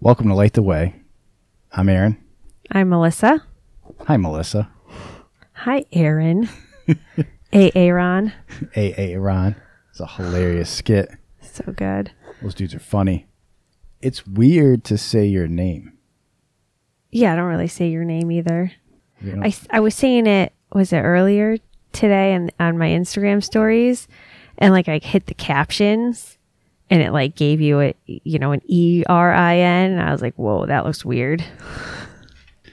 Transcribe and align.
Welcome 0.00 0.28
to 0.28 0.34
Light 0.34 0.52
the 0.52 0.62
Way. 0.62 0.94
I'm 1.72 1.88
Aaron. 1.88 2.22
I'm 2.70 2.88
Melissa. 2.88 3.44
Hi, 4.06 4.16
Melissa. 4.16 4.70
Hi, 5.54 5.86
Aaron. 5.90 6.48
A. 7.52 7.72
Aaron. 7.74 8.32
A. 8.76 8.94
Aaron. 8.94 9.56
It's 9.90 9.98
a 9.98 10.06
hilarious 10.06 10.70
skit. 10.70 11.10
So 11.40 11.72
good. 11.72 12.12
Those 12.40 12.54
dudes 12.54 12.76
are 12.76 12.78
funny. 12.78 13.26
It's 14.00 14.24
weird 14.24 14.84
to 14.84 14.96
say 14.96 15.26
your 15.26 15.48
name. 15.48 15.94
Yeah, 17.10 17.32
I 17.32 17.36
don't 17.36 17.46
really 17.46 17.66
say 17.66 17.88
your 17.88 18.04
name 18.04 18.30
either. 18.30 18.70
You 19.20 19.34
know? 19.34 19.42
I, 19.42 19.52
I 19.70 19.80
was 19.80 19.96
saying 19.96 20.28
it, 20.28 20.52
was 20.72 20.92
it 20.92 21.00
earlier 21.00 21.58
today 21.90 22.34
and 22.34 22.52
on 22.60 22.78
my 22.78 22.90
Instagram 22.90 23.42
stories? 23.42 24.06
And 24.58 24.72
like 24.72 24.88
I 24.88 25.00
hit 25.02 25.26
the 25.26 25.34
captions 25.34 26.37
and 26.90 27.02
it 27.02 27.12
like 27.12 27.34
gave 27.36 27.60
you 27.60 27.80
a, 27.80 27.94
you 28.06 28.38
know, 28.38 28.52
an 28.52 28.62
E 28.66 29.04
R 29.08 29.32
I 29.32 29.56
N. 29.58 29.98
I 29.98 30.12
was 30.12 30.22
like, 30.22 30.34
whoa, 30.36 30.66
that 30.66 30.84
looks 30.84 31.04
weird. 31.04 31.44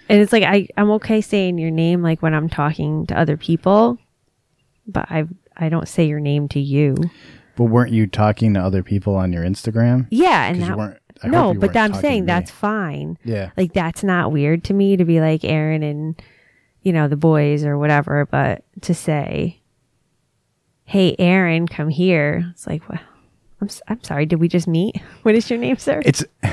And 0.07 0.21
it's 0.21 0.31
like, 0.31 0.43
I, 0.43 0.67
I'm 0.77 0.91
okay 0.91 1.19
saying 1.21 1.57
your 1.57 1.71
name 1.71 2.01
like 2.03 2.21
when 2.21 2.33
I'm 2.33 2.47
talking 2.47 3.07
to 3.07 3.17
other 3.17 3.37
people, 3.37 3.97
but 4.85 5.09
I, 5.09 5.25
I 5.57 5.69
don't 5.69 5.87
say 5.87 6.05
your 6.07 6.19
name 6.19 6.47
to 6.49 6.59
you. 6.59 6.95
but 7.55 7.65
weren't 7.65 7.91
you 7.91 8.05
talking 8.05 8.53
to 8.53 8.59
other 8.59 8.83
people 8.83 9.15
on 9.15 9.33
your 9.33 9.43
Instagram? 9.43 10.07
Yeah. 10.11 10.45
And 10.45 10.61
that, 10.61 10.77
weren't. 10.77 10.99
I 11.23 11.27
no, 11.27 11.53
but 11.53 11.75
I'm 11.75 11.93
saying 11.93 12.25
that's 12.25 12.51
fine. 12.51 13.17
yeah. 13.23 13.51
Like 13.57 13.73
that's 13.73 14.03
not 14.03 14.31
weird 14.31 14.63
to 14.65 14.73
me 14.73 14.97
to 14.97 15.05
be 15.05 15.21
like 15.21 15.43
Aaron 15.43 15.81
and 15.81 16.21
you 16.81 16.93
know 16.93 17.07
the 17.07 17.15
boys 17.15 17.63
or 17.63 17.77
whatever, 17.77 18.25
but 18.25 18.63
to 18.81 18.93
say, 18.93 19.61
"Hey, 20.83 21.15
Aaron, 21.17 21.67
come 21.67 21.89
here," 21.89 22.45
it's 22.51 22.67
like, 22.67 22.87
well, 22.89 22.99
I'm 23.65 23.69
s- 23.69 23.81
I'm 23.87 24.03
sorry. 24.03 24.27
Did 24.27 24.39
we 24.39 24.47
just 24.47 24.67
meet? 24.67 25.01
What 25.23 25.33
is 25.33 25.49
your 25.49 25.57
name, 25.57 25.77
sir? 25.77 26.01
It's 26.05 26.23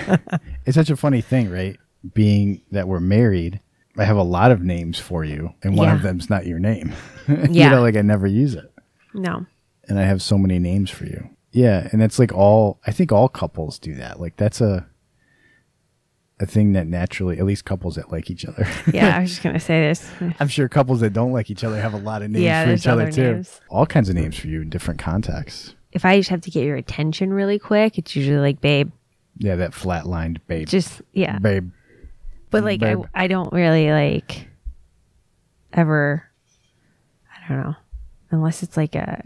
it's 0.65 0.75
such 0.77 0.89
a 0.89 0.97
funny 0.97 1.21
thing, 1.21 1.51
right? 1.51 1.77
Being 2.15 2.63
that 2.71 2.89
we're 2.89 3.01
married, 3.01 3.61
I 3.99 4.05
have 4.05 4.17
a 4.17 4.23
lot 4.23 4.51
of 4.51 4.63
names 4.63 4.99
for 4.99 5.25
you, 5.25 5.53
and 5.63 5.77
one 5.77 5.89
of 5.91 5.99
Yeah. 5.99 6.03
them's 6.05 6.31
not 6.31 6.47
your 6.47 6.59
name. 6.59 6.93
you 7.29 7.49
Yeah. 7.51 7.69
know, 7.69 7.83
like 7.83 7.97
I 7.97 8.01
never 8.03 8.27
use 8.27 8.55
it. 8.55 8.73
no, 9.13 9.45
and 9.89 9.99
I 9.99 10.05
have 10.05 10.23
so 10.23 10.39
many 10.39 10.59
names 10.59 10.91
for 10.91 11.05
you. 11.05 11.29
Yeah, 11.51 11.87
and 11.93 12.01
that's 12.01 12.19
like 12.19 12.33
all 12.33 12.81
I 12.87 12.93
think 12.93 13.13
all 13.13 13.29
couples 13.29 13.79
do 13.79 13.95
that. 13.97 14.19
Like 14.19 14.37
that's 14.39 14.63
a 14.63 14.87
a 16.41 16.47
thing 16.47 16.73
that 16.73 16.87
naturally, 16.89 17.39
at 17.39 17.45
least 17.45 17.65
couples 17.67 17.97
that 17.97 18.11
like 18.11 18.31
each 18.31 18.47
other. 18.47 18.67
yeah, 18.93 19.19
I 19.19 19.21
was 19.21 19.31
just 19.33 19.43
gonna 19.43 19.61
say 19.61 19.83
this. 19.83 20.11
I'm 20.41 20.49
sure 20.49 20.67
couples 20.69 21.01
that 21.01 21.13
don't 21.13 21.33
like 21.33 21.51
each 21.51 21.63
other 21.63 21.79
have 21.81 21.93
a 21.93 21.99
lot 21.99 22.23
of 22.23 22.31
names 22.31 22.43
Yeah, 22.43 22.63
for 22.63 22.69
there's 22.69 22.81
each 22.81 22.87
other 22.89 23.03
other 23.03 23.13
too. 23.13 23.33
names. 23.35 23.61
All 23.69 23.85
kinds 23.87 24.09
of 24.09 24.15
names 24.15 24.39
for 24.39 24.47
you 24.49 24.63
in 24.63 24.71
different 24.71 24.99
contexts. 24.99 25.75
If 25.93 26.05
I 26.05 26.17
just 26.19 26.31
have 26.31 26.41
to 26.43 26.51
get 26.51 26.65
your 26.65 26.77
attention 26.77 27.33
really 27.33 27.59
quick, 27.59 27.99
it's 27.99 28.17
usually 28.17 28.39
like, 28.39 28.61
"Babe," 28.61 28.91
Yeah, 29.39 29.57
that 29.57 29.73
flatlined 29.73 30.39
babe. 30.47 30.69
just 30.69 31.03
yeah. 31.13 31.39
babe. 31.39 31.71
But 32.51 32.65
like, 32.65 32.83
I. 32.83 32.97
I 33.15 33.27
don't 33.29 33.53
really 33.53 33.91
like 33.91 34.49
ever. 35.73 36.25
I 37.45 37.49
don't 37.49 37.65
know, 37.65 37.77
unless 38.31 38.63
it's 38.63 38.77
like 38.77 38.95
a 38.95 39.23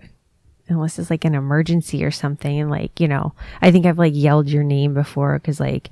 unless 0.69 0.99
it's 0.99 1.11
like 1.11 1.25
an 1.25 1.35
emergency 1.37 2.03
or 2.05 2.11
something 2.11 2.59
and 2.61 2.69
like 2.69 2.99
you 2.99 3.07
know 3.07 3.33
i 3.63 3.71
think 3.71 3.87
i've 3.87 4.01
like 4.01 4.15
yelled 4.17 4.49
your 4.49 4.65
name 4.65 4.95
before 4.95 5.39
because 5.39 5.61
like 5.61 5.91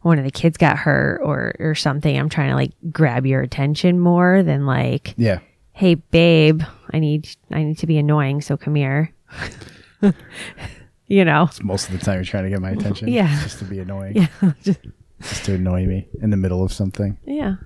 one 0.00 0.18
of 0.18 0.24
the 0.24 0.30
kids 0.30 0.56
got 0.56 0.78
hurt 0.78 1.20
or 1.22 1.54
or 1.58 1.74
something 1.74 2.18
i'm 2.18 2.30
trying 2.30 2.48
to 2.48 2.54
like 2.54 2.72
grab 2.90 3.26
your 3.26 3.42
attention 3.42 4.00
more 4.00 4.42
than 4.42 4.64
like 4.64 5.12
Yeah. 5.18 5.40
hey 5.72 5.96
babe 5.96 6.62
i 6.94 6.98
need 6.98 7.28
i 7.50 7.62
need 7.62 7.76
to 7.76 7.86
be 7.86 7.98
annoying 7.98 8.40
so 8.40 8.56
come 8.56 8.74
here 8.74 9.12
you 11.06 11.24
know 11.24 11.44
It's 11.44 11.62
most 11.62 11.88
of 11.88 11.98
the 11.98 12.04
time 12.04 12.16
you're 12.16 12.24
trying 12.24 12.44
to 12.44 12.50
get 12.50 12.60
my 12.60 12.70
attention. 12.70 13.08
Yeah. 13.08 13.28
Just 13.42 13.58
to 13.60 13.64
be 13.64 13.78
annoying. 13.80 14.16
yeah 14.16 14.28
just, 14.62 14.80
Just 15.20 15.44
to 15.46 15.54
annoy 15.54 15.86
me 15.86 16.08
in 16.20 16.30
the 16.30 16.36
middle 16.36 16.62
of 16.64 16.72
something. 16.72 17.18
yeah 17.24 17.56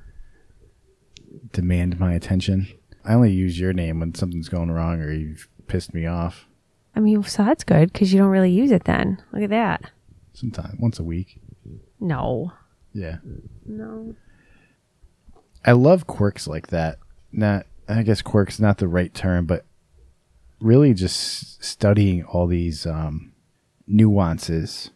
Demand 1.53 1.98
my 1.98 2.12
attention. 2.14 2.69
I 3.05 3.14
only 3.14 3.33
use 3.33 3.59
your 3.59 3.72
name 3.72 4.00
when 4.00 4.14
something's 4.14 4.48
going 4.48 4.71
wrong 4.71 5.00
or 5.00 5.10
you've 5.10 5.49
pissed 5.69 5.94
me 5.94 6.06
off. 6.06 6.47
i 6.97 7.00
mean 7.00 7.22
so 7.22 7.44
that's 7.44 7.65
good 7.65 7.93
because 7.93 8.12
you 8.12 8.19
don't 8.19 8.28
really 8.31 8.50
use 8.50 8.71
it 8.72 8.84
then 8.84 9.22
look 9.33 9.43
at 9.43 9.50
that 9.50 9.91
Sometime 10.33 10.77
once 10.81 10.99
a 10.99 11.04
week. 11.04 11.41
no 12.00 12.53
Yeah. 12.93 13.19
no 13.66 14.15
I 15.65 15.72
love 15.72 16.06
quirks 16.06 16.47
like 16.49 16.69
that. 16.69 16.99
Not, 17.33 17.66
I 17.87 18.03
guess 18.03 18.22
quirks 18.22 18.59
not 18.59 18.78
the 18.78 18.88
right 18.88 19.12
term, 19.12 19.44
but 19.44 19.66
really 20.60 20.94
just 20.94 21.62
studying 21.65 22.25
all 22.25 22.47
these 22.47 22.87
um, 22.87 23.32
nuances 23.87 24.91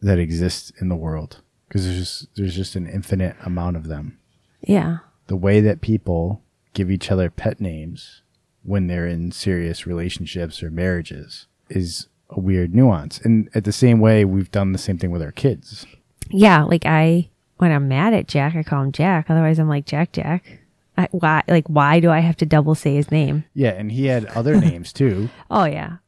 that 0.00 0.18
exist 0.18 0.72
in 0.80 0.88
the 0.88 0.96
world 0.96 1.40
because 1.68 1.84
there's 1.84 1.98
just 1.98 2.36
there's 2.36 2.56
just 2.56 2.76
an 2.76 2.88
infinite 2.88 3.36
amount 3.44 3.76
of 3.76 3.88
them. 3.88 4.18
yeah 4.60 4.98
The 5.26 5.36
way 5.36 5.60
that 5.60 5.80
people 5.80 6.42
give 6.74 6.90
each 6.90 7.10
other 7.10 7.30
pet 7.30 7.60
names 7.60 8.22
when 8.62 8.86
they're 8.86 9.06
in 9.06 9.32
serious 9.32 9.86
relationships 9.86 10.62
or 10.62 10.70
marriages 10.70 11.46
is 11.68 12.06
a 12.30 12.40
weird 12.40 12.74
nuance. 12.74 13.18
And 13.18 13.48
at 13.54 13.64
the 13.64 13.72
same 13.72 14.00
way, 14.00 14.24
we've 14.24 14.50
done 14.50 14.72
the 14.72 14.78
same 14.78 14.98
thing 14.98 15.10
with 15.10 15.22
our 15.22 15.32
kids. 15.32 15.86
Yeah, 16.30 16.62
like 16.64 16.84
I 16.86 17.30
when 17.56 17.72
I'm 17.72 17.88
mad 17.88 18.14
at 18.14 18.28
Jack, 18.28 18.54
I 18.54 18.62
call 18.62 18.82
him 18.82 18.92
Jack. 18.92 19.30
Otherwise, 19.30 19.58
I'm 19.58 19.68
like 19.68 19.86
Jack 19.86 20.12
Jack. 20.12 20.60
I, 20.98 21.08
why? 21.12 21.42
Like, 21.48 21.66
why 21.68 22.00
do 22.00 22.10
I 22.10 22.18
have 22.18 22.36
to 22.38 22.46
double 22.46 22.74
say 22.74 22.96
his 22.96 23.10
name? 23.10 23.44
Yeah, 23.54 23.70
and 23.70 23.90
he 23.92 24.06
had 24.06 24.24
other 24.26 24.60
names 24.60 24.92
too 24.92 25.30
Oh 25.50 25.64
yeah, 25.64 25.98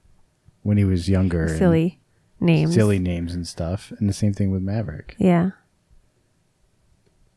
when 0.62 0.76
he 0.76 0.84
was 0.84 1.08
younger. 1.08 1.48
silly 1.56 2.00
names. 2.40 2.74
silly 2.74 2.98
names 2.98 3.32
and 3.34 3.46
stuff. 3.46 3.92
And 3.98 4.08
the 4.08 4.12
same 4.12 4.34
thing 4.34 4.50
with 4.50 4.62
Maverick. 4.62 5.14
Yeah. 5.18 5.50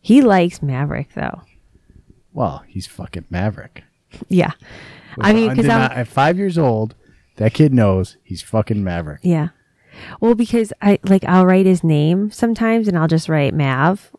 He 0.02 0.22
likes 0.22 0.62
Maverick 0.62 1.13
though. 1.13 1.42
Well, 2.34 2.63
he's 2.68 2.88
fucking 2.88 3.25
Maverick. 3.30 3.84
Yeah. 4.28 4.52
I 5.19 5.31
mean, 5.34 5.50
because 5.50 5.69
I'm 5.69 5.92
at 5.92 6.08
five 6.08 6.38
years 6.38 6.58
old, 6.58 6.96
that 7.36 7.53
kid 7.53 7.74
knows 7.74 8.18
he's 8.24 8.42
fucking 8.42 8.84
Maverick. 8.84 9.19
yeah. 9.24 9.50
Well, 10.19 10.34
because 10.34 10.74
I 10.81 10.97
like 11.03 11.24
I'll 11.25 11.46
write 11.46 11.68
his 11.68 11.84
name 11.84 12.31
sometimes, 12.31 12.88
and 12.88 12.97
I'll 12.97 13.08
just 13.08 13.30
write 13.30 13.53
Mav, 13.53 14.09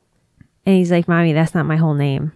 and 0.64 0.76
he's 0.76 0.92
like, 0.92 1.08
"Mommy, 1.08 1.32
that's 1.32 1.52
not 1.52 1.66
my 1.66 1.74
whole 1.74 1.94
name." 1.94 2.30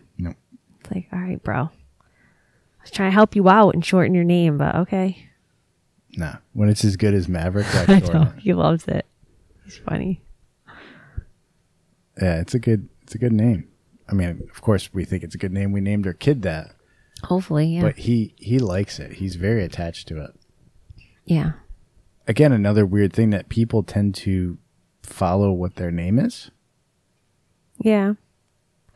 No. 0.90 0.96
It's 0.98 1.10
like, 1.10 1.12
all 1.12 1.26
right, 1.26 1.42
bro. 1.42 1.70
I 2.00 2.82
was 2.82 2.90
trying 2.90 3.10
to 3.10 3.14
help 3.14 3.34
you 3.36 3.48
out 3.48 3.74
and 3.74 3.84
shorten 3.84 4.14
your 4.14 4.24
name, 4.24 4.58
but 4.58 4.74
okay. 4.74 5.28
Nah. 6.16 6.36
When 6.52 6.68
it's 6.68 6.84
as 6.84 6.96
good 6.96 7.14
as 7.14 7.28
Maverick, 7.28 7.66
I 7.88 8.00
know 8.00 8.32
he 8.38 8.54
loves 8.54 8.86
it. 8.88 9.06
He's 9.64 9.78
funny. 9.78 10.22
Yeah, 12.20 12.40
it's 12.40 12.54
a 12.54 12.58
good 12.58 12.88
it's 13.02 13.14
a 13.14 13.18
good 13.18 13.32
name. 13.32 13.68
I 14.08 14.14
mean, 14.14 14.48
of 14.50 14.62
course 14.62 14.92
we 14.92 15.04
think 15.04 15.22
it's 15.22 15.34
a 15.34 15.38
good 15.38 15.52
name. 15.52 15.72
We 15.72 15.80
named 15.80 16.06
our 16.06 16.12
kid 16.12 16.42
that. 16.42 16.74
Hopefully, 17.24 17.66
yeah. 17.66 17.82
But 17.82 17.98
he 17.98 18.34
he 18.38 18.58
likes 18.58 18.98
it. 18.98 19.14
He's 19.14 19.36
very 19.36 19.64
attached 19.64 20.08
to 20.08 20.22
it. 20.22 20.30
yeah. 21.24 21.52
Again, 22.26 22.52
another 22.52 22.84
weird 22.84 23.14
thing 23.14 23.30
that 23.30 23.48
people 23.48 23.82
tend 23.82 24.14
to 24.16 24.58
follow 25.02 25.50
what 25.50 25.76
their 25.76 25.90
name 25.90 26.18
is. 26.18 26.50
Yeah. 27.78 28.14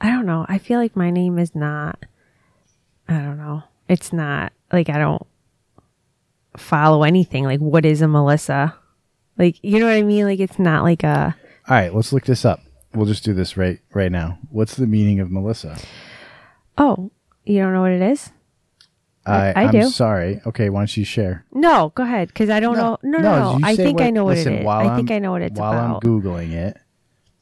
I 0.02 0.10
don't 0.10 0.26
know. 0.26 0.44
I 0.48 0.58
feel 0.58 0.78
like 0.80 0.96
my 0.96 1.10
name 1.10 1.38
is 1.38 1.54
not 1.54 2.04
I 3.08 3.14
don't 3.20 3.38
know. 3.38 3.62
It's 3.88 4.12
not 4.12 4.52
like 4.72 4.88
I 4.88 4.98
don't 4.98 5.26
follow 6.56 7.02
anything. 7.02 7.44
Like 7.44 7.60
what 7.60 7.84
is 7.86 8.02
a 8.02 8.08
Melissa? 8.08 8.74
Like 9.38 9.56
you 9.62 9.78
know 9.78 9.86
what 9.86 9.94
I 9.94 10.02
mean? 10.02 10.24
Like 10.24 10.40
it's 10.40 10.58
not 10.58 10.82
like 10.82 11.02
a 11.04 11.34
All 11.68 11.76
right, 11.76 11.94
let's 11.94 12.12
look 12.12 12.24
this 12.24 12.44
up. 12.44 12.60
We'll 12.94 13.06
just 13.06 13.24
do 13.24 13.32
this 13.32 13.56
right 13.56 13.80
right 13.94 14.12
now. 14.12 14.38
What's 14.50 14.74
the 14.76 14.86
meaning 14.86 15.20
of 15.20 15.30
Melissa? 15.30 15.78
oh, 16.78 17.10
you 17.44 17.58
don't 17.60 17.72
know 17.72 17.82
what 17.82 17.92
it 17.92 18.02
is? 18.02 18.30
I, 19.24 19.52
I 19.52 19.62
I'm 19.66 19.70
do. 19.70 19.84
sorry. 19.88 20.40
Okay, 20.46 20.68
why 20.68 20.80
don't 20.80 20.96
you 20.96 21.04
share? 21.04 21.44
No, 21.52 21.92
go 21.94 22.02
ahead 22.02 22.28
because 22.28 22.50
I 22.50 22.58
don't 22.58 22.76
know. 22.76 22.98
No, 23.04 23.18
no, 23.18 23.58
no. 23.58 23.58
I 23.62 23.76
think 23.76 24.00
I 24.00 24.10
know 24.10 24.24
what 24.24 24.36
listen, 24.36 24.54
it 24.54 24.58
is. 24.60 24.64
while 24.64 24.88
I 24.88 24.96
think 24.96 25.10
I'm- 25.10 25.16
I 25.16 25.18
know 25.20 25.30
what 25.32 25.42
it's 25.42 25.58
while 25.60 25.72
about. 25.72 26.04
I'm 26.04 26.10
googling 26.10 26.52
it. 26.52 26.76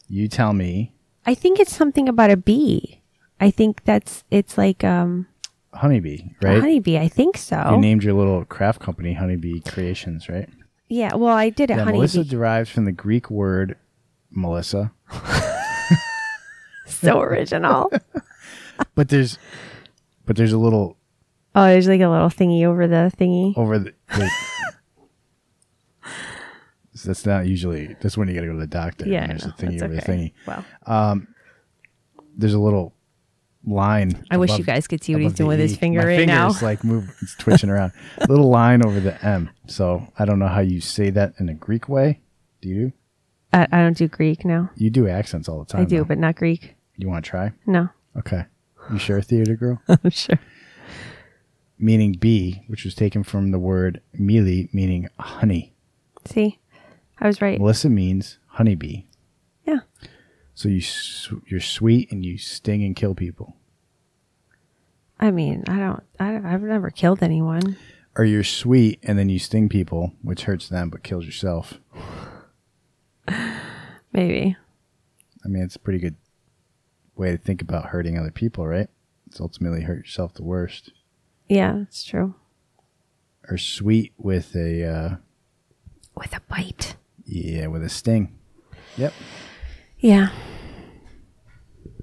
You 0.09 0.29
tell 0.29 0.53
me, 0.53 0.93
I 1.27 1.35
think 1.35 1.61
it's 1.61 1.75
something 1.75 2.09
about 2.09 2.31
a 2.31 2.37
bee. 2.37 3.01
I 3.41 3.51
think 3.51 3.85
that's 3.85 4.25
it's 4.31 4.59
like 4.59 4.85
um 4.85 5.27
honeybee, 5.75 6.23
right? 6.43 6.61
honeybee. 6.61 6.99
I 6.99 7.09
think 7.09 7.37
so. 7.37 7.71
You 7.73 7.79
named 7.79 8.03
your 8.05 8.15
little 8.15 8.45
craft 8.45 8.81
company 8.81 9.15
Honeybee 9.15 9.61
Creations, 9.61 10.29
right? 10.29 10.49
yeah. 10.89 11.15
Well, 11.15 11.35
I 11.37 11.51
did 11.51 11.71
it. 11.71 11.77
Yeah, 11.77 11.85
honeybee. 11.85 11.99
Melissa 11.99 12.25
derives 12.25 12.71
from 12.71 12.85
the 12.85 12.93
Greek 12.93 13.31
word 13.31 13.77
Melissa, 14.31 14.93
so 16.87 17.21
original. 17.21 17.91
but 18.95 19.09
there's 19.09 19.39
but 20.27 20.37
there's 20.37 20.53
a 20.53 20.59
little 20.59 20.97
Oh, 21.55 21.65
there's 21.67 21.89
like 21.89 22.01
a 22.01 22.09
little 22.09 22.29
thingy 22.29 22.65
over 22.65 22.87
the 22.87 23.13
thingy. 23.17 23.57
over 23.57 23.79
the. 23.79 23.93
the 24.09 24.31
That's 27.03 27.25
not 27.27 27.47
usually. 27.47 27.97
That's 28.01 28.17
when 28.17 28.29
you 28.29 28.35
got 28.35 28.43
to 28.43 28.47
go 28.49 28.53
to 28.55 28.59
the 28.59 28.67
doctor. 28.67 29.09
yeah, 29.09 29.23
and 29.23 29.31
there's 29.31 29.47
no, 29.47 29.51
a 29.51 29.55
thingy 29.55 29.83
over 29.83 29.95
okay. 29.95 30.07
the 30.07 30.13
thingy. 30.13 30.33
Well, 30.47 30.65
um, 30.87 31.29
There's 32.37 32.55
a 32.55 32.59
little 32.59 32.95
line. 33.65 34.25
I 34.31 34.39
wish 34.39 34.57
you 34.57 34.65
guys 34.65 34.87
could 34.89 35.03
see 35.05 35.15
what 35.15 35.23
he's 35.23 35.33
doing 35.35 35.51
the 35.51 35.57
with 35.57 35.61
his 35.61 35.77
finger 35.77 36.01
My 36.01 36.07
right 36.07 36.19
finger 36.19 36.35
now. 36.35 36.53
like 36.63 36.83
move. 36.85 37.15
It's 37.21 37.35
twitching 37.37 37.71
around. 37.71 37.93
A 38.19 38.27
little 38.29 38.49
line 38.49 38.85
over 38.85 39.01
the 39.01 39.23
M. 39.25 39.51
So 39.67 40.07
I 40.19 40.25
don't 40.25 40.39
know 40.39 40.49
how 40.49 40.61
you 40.61 40.81
say 40.81 41.11
that 41.11 41.35
in 41.39 41.49
a 41.49 41.55
Greek 41.55 41.89
way. 41.89 42.21
Do 42.61 42.69
you? 42.69 42.93
I, 43.53 43.67
I 43.73 43.79
don't 43.81 43.97
do 43.97 44.07
Greek. 44.09 44.45
now. 44.45 44.71
You 44.77 44.91
do 44.91 45.09
accents 45.09 45.49
all 45.49 45.59
the 45.59 45.65
time. 45.67 45.83
I 45.83 45.85
do, 45.85 45.99
though. 45.99 46.05
but 46.05 46.19
not 46.19 46.37
Greek. 46.37 46.75
You 46.97 47.09
want 47.09 47.25
to 47.25 47.31
try? 47.31 47.53
No, 47.67 47.89
Okay. 48.17 48.45
You 48.93 48.99
sure, 48.99 49.21
theater 49.23 49.55
girl? 49.57 49.81
I'm 49.89 50.11
sure. 50.11 50.39
meaning 51.79 52.13
bee, 52.13 52.63
which 52.67 52.85
was 52.85 52.95
taken 52.95 53.23
from 53.23 53.51
the 53.51 53.59
word 53.59 54.01
meli, 54.13 54.69
meaning 54.73 55.09
honey. 55.19 55.73
See, 56.27 56.59
I 57.21 57.27
was 57.27 57.41
right. 57.43 57.59
Melissa 57.59 57.91
means 57.91 58.39
honeybee. 58.47 59.05
Yeah. 59.67 59.81
So 60.55 60.69
you 60.69 60.79
s- 60.79 61.33
you're 61.47 61.61
sweet 61.61 62.11
and 62.11 62.25
you 62.25 62.39
sting 62.39 62.83
and 62.85 62.97
kill 62.97 63.15
people, 63.15 63.57
I 65.19 65.31
mean, 65.31 65.65
I 65.69 65.79
don't. 65.79 66.03
I, 66.19 66.37
I've 66.55 66.63
never 66.63 66.91
killed 66.91 67.23
anyone. 67.23 67.77
or 68.17 68.25
you're 68.25 68.43
sweet 68.45 68.99
and 69.03 69.19
then 69.19 69.29
you 69.29 69.39
sting 69.39 69.69
people, 69.69 70.13
which 70.23 70.45
hurts 70.45 70.69
them 70.69 70.89
but 70.91 71.03
kills 71.03 71.25
yourself. 71.27 71.75
Maybe. 74.13 74.57
I 75.45 75.49
mean, 75.49 75.63
it's 75.63 75.77
a 75.77 75.81
pretty 75.81 75.99
good 75.99 76.17
way 77.17 77.31
to 77.33 77.39
think 77.39 77.63
about 77.63 77.87
hurting 77.87 78.19
other 78.19 78.31
people, 78.31 78.67
right? 78.67 78.89
It's 79.27 79.41
ultimately 79.41 79.83
hurt 79.83 79.99
yourself 79.99 80.35
the 80.35 80.43
worst. 80.43 80.93
Yeah, 81.49 81.83
it's 81.83 82.03
true. 82.05 82.35
Or 83.49 83.57
sweet 83.59 84.13
with 84.19 84.55
a 84.57 84.85
uh, 84.85 85.17
With 86.17 86.35
a 86.37 86.41
bite. 86.49 86.97
Yeah, 87.31 87.69
with 87.69 87.85
a 87.85 87.89
sting. 87.89 88.37
Yep. 88.97 89.13
Yeah. 90.01 90.31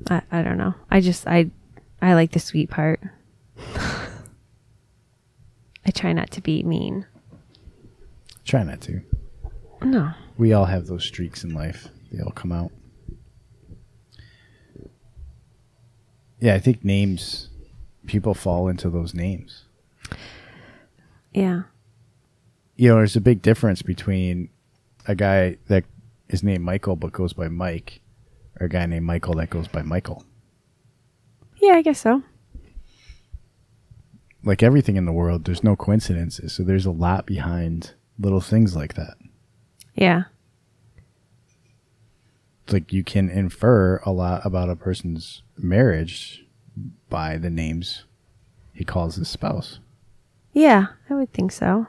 I 0.10 0.22
I 0.32 0.42
don't 0.42 0.58
know. 0.58 0.74
I 0.90 1.02
just 1.02 1.28
I 1.28 1.52
I 2.02 2.14
like 2.14 2.32
the 2.32 2.40
sweet 2.40 2.70
part. 2.70 3.02
I 5.86 5.92
try 5.94 6.14
not 6.14 6.32
to 6.32 6.42
be 6.42 6.64
mean. 6.64 7.06
Try 8.46 8.64
not 8.64 8.80
to. 8.82 9.02
No. 9.82 10.12
We 10.38 10.54
all 10.54 10.66
have 10.66 10.88
those 10.88 11.04
streaks 11.04 11.44
in 11.44 11.54
life. 11.54 11.90
They 12.12 12.22
all 12.24 12.32
come 12.32 12.52
out. 12.52 12.72
Yeah, 16.40 16.54
I 16.54 16.60
think 16.60 16.86
names, 16.86 17.50
people 18.06 18.34
fall 18.34 18.68
into 18.68 18.90
those 18.90 19.14
names. 19.14 19.66
Yeah. 21.34 21.64
You 22.76 22.90
know, 22.90 22.96
there's 22.98 23.16
a 23.16 23.22
big 23.22 23.42
difference 23.42 23.82
between 23.82 24.50
a 25.08 25.16
guy 25.16 25.58
that 25.68 25.86
is 26.30 26.44
named 26.44 26.64
Michael 26.64 26.96
but 26.96 27.12
goes 27.14 27.34
by 27.34 27.48
Mike 27.48 28.02
or 28.60 28.66
a 28.66 28.70
guy 28.70 28.86
named 28.86 29.06
Michael 29.06 29.36
that 29.36 29.50
goes 29.50 29.68
by 29.68 29.82
Michael. 29.82 30.24
Yeah, 31.58 31.74
I 31.74 31.82
guess 31.82 32.00
so. 32.00 32.24
Like 34.44 34.62
everything 34.62 34.96
in 34.96 35.06
the 35.06 35.12
world, 35.12 35.46
there's 35.46 35.64
no 35.64 35.76
coincidences. 35.76 36.54
So 36.54 36.64
there's 36.64 36.86
a 36.86 36.92
lot 36.92 37.26
behind 37.26 37.94
little 38.20 38.42
things 38.42 38.76
like 38.76 38.94
that. 38.94 39.16
Yeah. 39.96 40.24
It's 42.64 42.74
like 42.74 42.94
you 42.94 43.04
can 43.04 43.30
infer 43.30 44.02
a 44.06 44.12
lot 44.12 44.46
about 44.46 44.70
a 44.70 44.76
person's 44.76 45.42
marriage 45.58 46.46
by 47.10 47.38
the 47.38 47.50
names 47.50 48.04
he 48.74 48.84
calls 48.84 49.16
his 49.16 49.30
spouse. 49.30 49.80
Yeah, 50.54 50.88
I 51.10 51.16
would 51.16 51.34
think 51.34 51.52
so. 51.52 51.88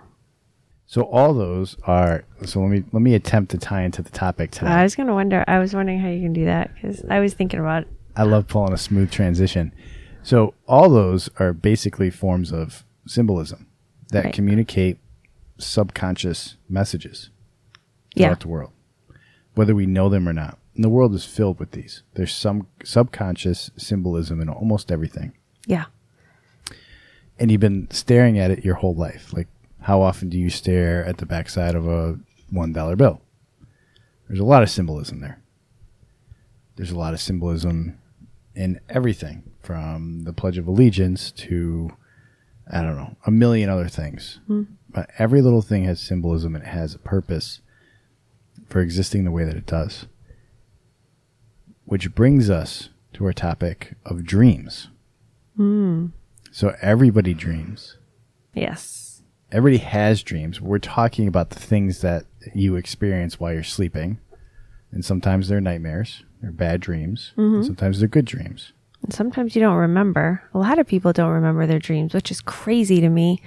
So 0.90 1.02
all 1.02 1.34
those 1.34 1.76
are 1.84 2.24
so 2.46 2.60
let 2.60 2.70
me 2.70 2.82
let 2.92 3.02
me 3.02 3.14
attempt 3.14 3.50
to 3.50 3.58
tie 3.58 3.82
into 3.82 4.00
the 4.00 4.08
topic 4.10 4.50
today. 4.52 4.68
I 4.68 4.82
was 4.82 4.96
gonna 4.96 5.12
wonder. 5.12 5.44
I 5.46 5.58
was 5.58 5.74
wondering 5.74 6.00
how 6.00 6.08
you 6.08 6.22
can 6.22 6.32
do 6.32 6.46
that 6.46 6.74
because 6.74 7.04
I 7.10 7.20
was 7.20 7.34
thinking 7.34 7.60
about. 7.60 7.84
I 8.16 8.22
love 8.22 8.48
pulling 8.48 8.72
a 8.72 8.78
smooth 8.78 9.10
transition. 9.10 9.72
So 10.22 10.54
all 10.66 10.88
those 10.88 11.28
are 11.38 11.52
basically 11.52 12.08
forms 12.10 12.52
of 12.52 12.84
symbolism 13.06 13.66
that 14.12 14.24
Right. 14.24 14.34
communicate 14.34 14.98
subconscious 15.58 16.56
messages 16.70 17.28
Yeah. 18.14 18.28
throughout 18.28 18.40
the 18.40 18.48
world, 18.48 18.70
whether 19.54 19.74
we 19.74 19.84
know 19.84 20.08
them 20.08 20.26
or 20.26 20.32
not. 20.32 20.56
And 20.74 20.82
the 20.82 20.88
world 20.88 21.14
is 21.14 21.26
filled 21.26 21.58
with 21.60 21.72
these. 21.72 22.02
There's 22.14 22.32
some 22.32 22.66
subconscious 22.82 23.70
symbolism 23.76 24.40
in 24.40 24.48
almost 24.48 24.90
everything. 24.90 25.32
Yeah. 25.66 25.84
and 27.40 27.52
you've 27.52 27.60
been 27.60 27.88
staring 27.92 28.36
at 28.36 28.50
it 28.50 28.64
your 28.64 28.74
whole 28.74 28.96
life. 28.96 29.32
Like, 29.32 29.46
how 29.82 30.02
often 30.02 30.28
do 30.28 30.38
you 30.38 30.50
stare 30.50 31.04
at 31.04 31.18
the 31.18 31.26
backside 31.26 31.74
of 31.74 31.86
a 31.86 32.18
one 32.50 32.72
dollar 32.72 32.96
bill? 32.96 33.20
There's 34.26 34.40
a 34.40 34.44
lot 34.44 34.62
of 34.62 34.70
symbolism 34.70 35.20
there. 35.20 35.40
There's 36.76 36.90
a 36.90 36.98
lot 36.98 37.14
of 37.14 37.20
symbolism 37.20 37.98
in 38.54 38.80
everything, 38.88 39.42
from 39.62 40.24
the 40.24 40.32
Pledge 40.32 40.58
of 40.58 40.66
Allegiance 40.66 41.30
to 41.32 41.92
I 42.70 42.82
don't 42.82 42.96
know 42.96 43.16
a 43.26 43.30
million 43.30 43.70
other 43.70 43.88
things. 43.88 44.40
Hmm. 44.46 44.62
But 44.90 45.10
every 45.18 45.42
little 45.42 45.62
thing 45.62 45.84
has 45.84 46.00
symbolism 46.00 46.54
and 46.54 46.64
it 46.64 46.68
has 46.68 46.94
a 46.94 46.98
purpose 46.98 47.60
for 48.68 48.80
existing 48.80 49.24
the 49.24 49.30
way 49.30 49.44
that 49.44 49.56
it 49.56 49.66
does. 49.66 50.06
Which 51.84 52.14
brings 52.14 52.50
us 52.50 52.88
to 53.14 53.24
our 53.26 53.32
topic 53.32 53.94
of 54.04 54.24
dreams. 54.24 54.88
Hmm. 55.56 56.06
So 56.50 56.74
everybody 56.80 57.34
dreams. 57.34 57.96
Yes. 58.54 59.07
Everybody 59.50 59.78
has 59.78 60.22
dreams. 60.22 60.60
We're 60.60 60.78
talking 60.78 61.26
about 61.26 61.50
the 61.50 61.58
things 61.58 62.02
that 62.02 62.24
you 62.54 62.76
experience 62.76 63.40
while 63.40 63.52
you're 63.52 63.62
sleeping. 63.62 64.18
And 64.92 65.04
sometimes 65.04 65.48
they're 65.48 65.60
nightmares, 65.60 66.22
they're 66.40 66.50
bad 66.50 66.80
dreams. 66.80 67.32
and 67.36 67.52
mm-hmm. 67.52 67.62
sometimes 67.62 67.98
they're 67.98 68.08
good 68.08 68.24
dreams. 68.24 68.72
And 69.02 69.12
sometimes 69.12 69.54
you 69.54 69.62
don't 69.62 69.76
remember. 69.76 70.42
A 70.54 70.58
lot 70.58 70.78
of 70.78 70.86
people 70.86 71.12
don't 71.12 71.30
remember 71.30 71.66
their 71.66 71.78
dreams, 71.78 72.14
which 72.14 72.30
is 72.30 72.40
crazy 72.40 73.00
to 73.00 73.08
me 73.08 73.40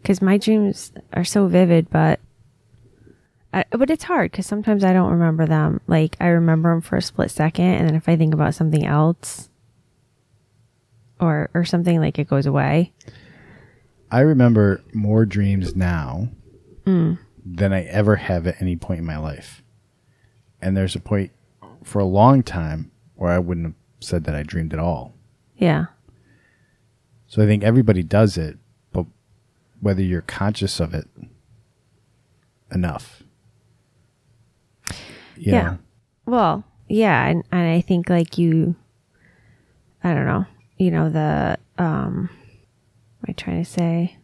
because 0.00 0.22
my 0.22 0.38
dreams 0.38 0.92
are 1.12 1.24
so 1.24 1.46
vivid, 1.46 1.90
but. 1.90 2.20
I, 3.50 3.64
but 3.70 3.88
it's 3.88 4.04
hard 4.04 4.30
because 4.30 4.44
sometimes 4.44 4.84
I 4.84 4.92
don't 4.92 5.10
remember 5.10 5.46
them. 5.46 5.80
Like 5.86 6.16
I 6.20 6.26
remember 6.26 6.70
them 6.70 6.82
for 6.82 6.96
a 6.96 7.02
split 7.02 7.30
second, 7.30 7.64
and 7.64 7.88
then 7.88 7.96
if 7.96 8.06
I 8.06 8.14
think 8.14 8.34
about 8.34 8.54
something 8.54 8.84
else, 8.84 9.48
or 11.18 11.48
or 11.54 11.64
something 11.64 11.98
like 11.98 12.18
it 12.18 12.28
goes 12.28 12.44
away. 12.44 12.92
I 14.10 14.20
remember 14.20 14.82
more 14.92 15.24
dreams 15.26 15.76
now 15.76 16.28
than 17.44 17.72
I 17.72 17.84
ever 17.84 18.16
have 18.16 18.46
at 18.46 18.60
any 18.60 18.76
point 18.76 19.00
in 19.00 19.06
my 19.06 19.18
life. 19.18 19.62
And 20.60 20.76
there's 20.76 20.96
a 20.96 21.00
point 21.00 21.32
for 21.84 21.98
a 21.98 22.04
long 22.04 22.42
time 22.42 22.90
where 23.14 23.30
I 23.30 23.38
wouldn't 23.38 23.66
have 23.66 23.74
said 24.00 24.24
that 24.24 24.34
I 24.34 24.42
dreamed 24.42 24.72
at 24.72 24.78
all. 24.78 25.14
Yeah, 25.56 25.86
So 27.26 27.42
I 27.42 27.46
think 27.46 27.64
everybody 27.64 28.02
does 28.04 28.38
it, 28.38 28.58
but 28.92 29.06
whether 29.80 30.02
you're 30.02 30.22
conscious 30.22 30.78
of 30.78 30.94
it 30.94 31.08
enough. 32.72 33.22
Yeah. 35.36 35.62
know? 35.62 35.78
Well, 36.26 36.64
yeah, 36.88 37.26
and, 37.26 37.42
and 37.50 37.68
I 37.68 37.80
think 37.80 38.08
like 38.08 38.38
you, 38.38 38.76
I 40.04 40.14
don't 40.14 40.26
know, 40.26 40.46
you 40.76 40.90
know 40.92 41.10
the 41.10 41.58
um, 41.76 42.30
am 43.20 43.26
I 43.28 43.32
trying 43.32 43.64
to 43.64 43.70
say? 43.70 44.16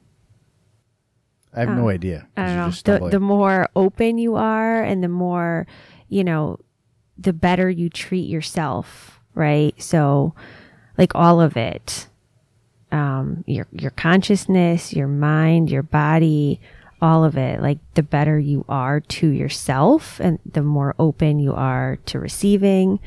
I 1.56 1.60
have 1.60 1.76
no 1.76 1.88
idea. 1.88 2.26
I 2.36 2.46
don't 2.46 2.56
know. 2.56 2.70
The, 2.70 3.08
the 3.10 3.20
more 3.20 3.68
open 3.76 4.18
you 4.18 4.34
are, 4.34 4.82
and 4.82 5.04
the 5.04 5.08
more, 5.08 5.66
you 6.08 6.24
know, 6.24 6.58
the 7.16 7.32
better 7.32 7.70
you 7.70 7.88
treat 7.88 8.28
yourself, 8.28 9.20
right? 9.34 9.80
So, 9.80 10.34
like 10.98 11.14
all 11.14 11.40
of 11.40 11.56
it, 11.56 12.08
um, 12.90 13.44
your 13.46 13.68
your 13.70 13.92
consciousness, 13.92 14.92
your 14.92 15.06
mind, 15.06 15.70
your 15.70 15.84
body, 15.84 16.60
all 17.00 17.24
of 17.24 17.36
it. 17.36 17.60
Like 17.60 17.78
the 17.94 18.02
better 18.02 18.38
you 18.38 18.64
are 18.68 19.00
to 19.00 19.28
yourself, 19.28 20.18
and 20.20 20.40
the 20.44 20.62
more 20.62 20.96
open 20.98 21.38
you 21.38 21.54
are 21.54 21.98
to 22.06 22.18
receiving, 22.18 22.98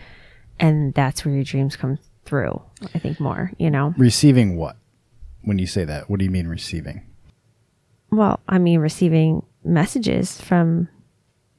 and 0.60 0.94
that's 0.94 1.26
where 1.26 1.36
your 1.36 1.44
dreams 1.44 1.76
come 1.76 2.00
through. 2.24 2.62
I 2.94 3.00
think 3.00 3.20
more, 3.20 3.52
you 3.58 3.70
know. 3.70 3.94
receiving 3.98 4.56
what? 4.56 4.78
When 5.44 5.60
you 5.60 5.68
say 5.68 5.84
that, 5.86 6.10
what 6.10 6.20
do 6.20 6.26
you 6.26 6.32
mean 6.32 6.48
receiving? 6.48 7.04
well 8.10 8.40
i 8.48 8.58
mean 8.58 8.80
receiving 8.80 9.46
messages 9.66 10.40
from 10.40 10.88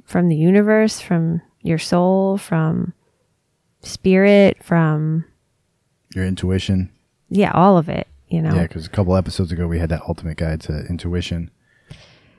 from 0.07 0.29
the 0.31 0.35
universe 0.37 0.99
from 0.99 1.43
your 1.61 1.77
soul 1.77 2.39
from 2.39 2.95
spirit 3.83 4.57
from 4.65 5.27
Your 6.15 6.25
intuition? 6.25 6.91
yeah 7.29 7.51
all 7.53 7.77
of 7.77 7.91
it 7.91 8.07
you 8.29 8.41
know 8.41 8.55
Yeah, 8.55 8.63
because 8.63 8.87
a 8.87 8.91
couple 8.91 9.15
episodes 9.15 9.53
ago 9.53 9.67
we 9.67 9.79
had 9.79 9.91
that 9.91 10.03
ultimate 10.09 10.39
guide 10.39 10.63
to 10.63 10.87
intuition. 10.89 11.51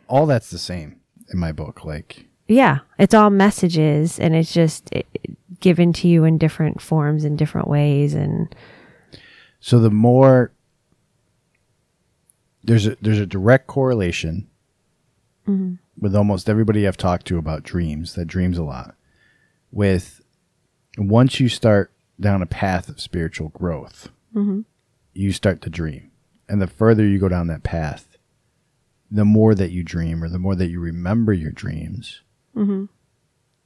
All 0.07 0.25
that's 0.25 0.49
the 0.49 0.57
same 0.57 0.99
in 1.31 1.37
my 1.39 1.51
book. 1.51 1.85
Like, 1.85 2.25
yeah 2.47 2.79
it's 2.97 3.13
all 3.13 3.29
messages 3.29 4.19
and 4.19 4.35
it's 4.35 4.51
just 4.53 4.89
it, 4.91 5.05
it- 5.13 5.37
given 5.59 5.91
to 5.93 6.07
you 6.07 6.23
in 6.23 6.37
different 6.39 6.81
forms 6.81 7.25
in 7.25 7.35
different 7.35 7.67
ways 7.67 8.13
and 8.15 8.55
so 9.59 9.77
the 9.77 9.89
more 9.91 10.51
there's 12.63 12.87
a 12.87 12.97
there's 13.01 13.19
a 13.19 13.25
direct 13.25 13.67
correlation 13.67 14.49
mm-hmm. 15.47 15.75
with 15.97 16.15
almost 16.15 16.49
everybody 16.49 16.87
I've 16.87 16.97
talked 16.97 17.27
to 17.27 17.37
about 17.37 17.63
dreams 17.63 18.15
that 18.15 18.25
dreams 18.25 18.57
a 18.57 18.63
lot. 18.63 18.95
With 19.71 20.21
once 20.97 21.39
you 21.39 21.49
start 21.49 21.91
down 22.19 22.41
a 22.41 22.47
path 22.47 22.89
of 22.89 22.99
spiritual 22.99 23.49
growth, 23.49 24.09
mm-hmm. 24.35 24.61
you 25.13 25.31
start 25.31 25.61
to 25.61 25.69
dream, 25.69 26.11
and 26.47 26.61
the 26.61 26.67
further 26.67 27.05
you 27.05 27.19
go 27.19 27.29
down 27.29 27.47
that 27.47 27.63
path, 27.63 28.17
the 29.09 29.25
more 29.25 29.55
that 29.55 29.71
you 29.71 29.83
dream, 29.83 30.23
or 30.23 30.29
the 30.29 30.39
more 30.39 30.55
that 30.55 30.69
you 30.69 30.79
remember 30.79 31.33
your 31.33 31.51
dreams, 31.51 32.21
mm-hmm. 32.55 32.85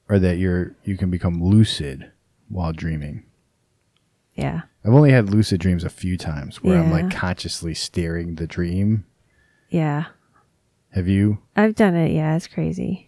or 0.10 0.20
that 0.20 0.38
you're 0.38 0.76
you 0.84 0.98
can 0.98 1.10
become 1.10 1.44
lucid 1.44 2.12
while 2.50 2.74
dreaming. 2.74 3.24
Yeah. 4.36 4.64
I've 4.86 4.94
only 4.94 5.12
had 5.12 5.30
lucid 5.30 5.62
dreams 5.62 5.84
a 5.84 5.90
few 5.90 6.18
times 6.18 6.62
where 6.62 6.78
I'm 6.80 6.92
like 6.92 7.12
Yeah. 7.14 7.20
consciously 7.20 7.74
steering 7.74 8.36
the 8.36 8.48
dream. 8.48 9.06
Yeah. 9.70 10.06
Have 10.92 11.08
you? 11.08 11.40
I've 11.56 11.76
done 11.76 11.96
it. 11.96 12.12
Yeah, 12.12 12.36
it's 12.36 12.48
crazy. 12.48 13.08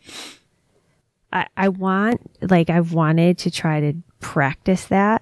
I 1.34 1.48
I 1.58 1.70
want 1.70 2.22
like 2.50 2.70
I've 2.70 2.94
wanted 2.94 3.38
to 3.40 3.52
try 3.52 3.80
to 3.82 3.94
practice 4.20 4.86
that 4.86 5.22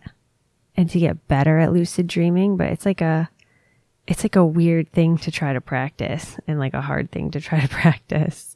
and 0.77 0.89
to 0.91 0.99
get 0.99 1.27
better 1.27 1.57
at 1.59 1.73
lucid 1.73 2.07
dreaming, 2.07 2.55
but 2.55 2.67
it's 2.67 2.85
like 2.85 3.01
a 3.01 3.29
it's 4.07 4.23
like 4.23 4.35
a 4.35 4.45
weird 4.45 4.91
thing 4.91 5.17
to 5.19 5.31
try 5.31 5.53
to 5.53 5.61
practice 5.61 6.37
and 6.47 6.59
like 6.59 6.73
a 6.73 6.81
hard 6.81 7.11
thing 7.11 7.31
to 7.31 7.41
try 7.41 7.59
to 7.61 7.67
practice. 7.81 8.55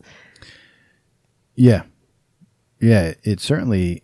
Yeah. 1.55 1.83
Yeah, 2.79 3.15
it 3.23 3.39
certainly 3.39 4.03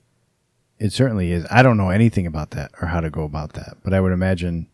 it 0.79 0.91
certainly 0.91 1.31
is. 1.31 1.45
I 1.49 1.63
don't 1.63 1.77
know 1.77 1.89
anything 1.89 2.27
about 2.27 2.51
that 2.51 2.71
or 2.81 2.87
how 2.87 2.99
to 2.99 3.09
go 3.09 3.23
about 3.23 3.53
that, 3.53 3.77
but 3.83 3.93
I 3.93 4.01
would 4.01 4.11
imagine 4.13 4.67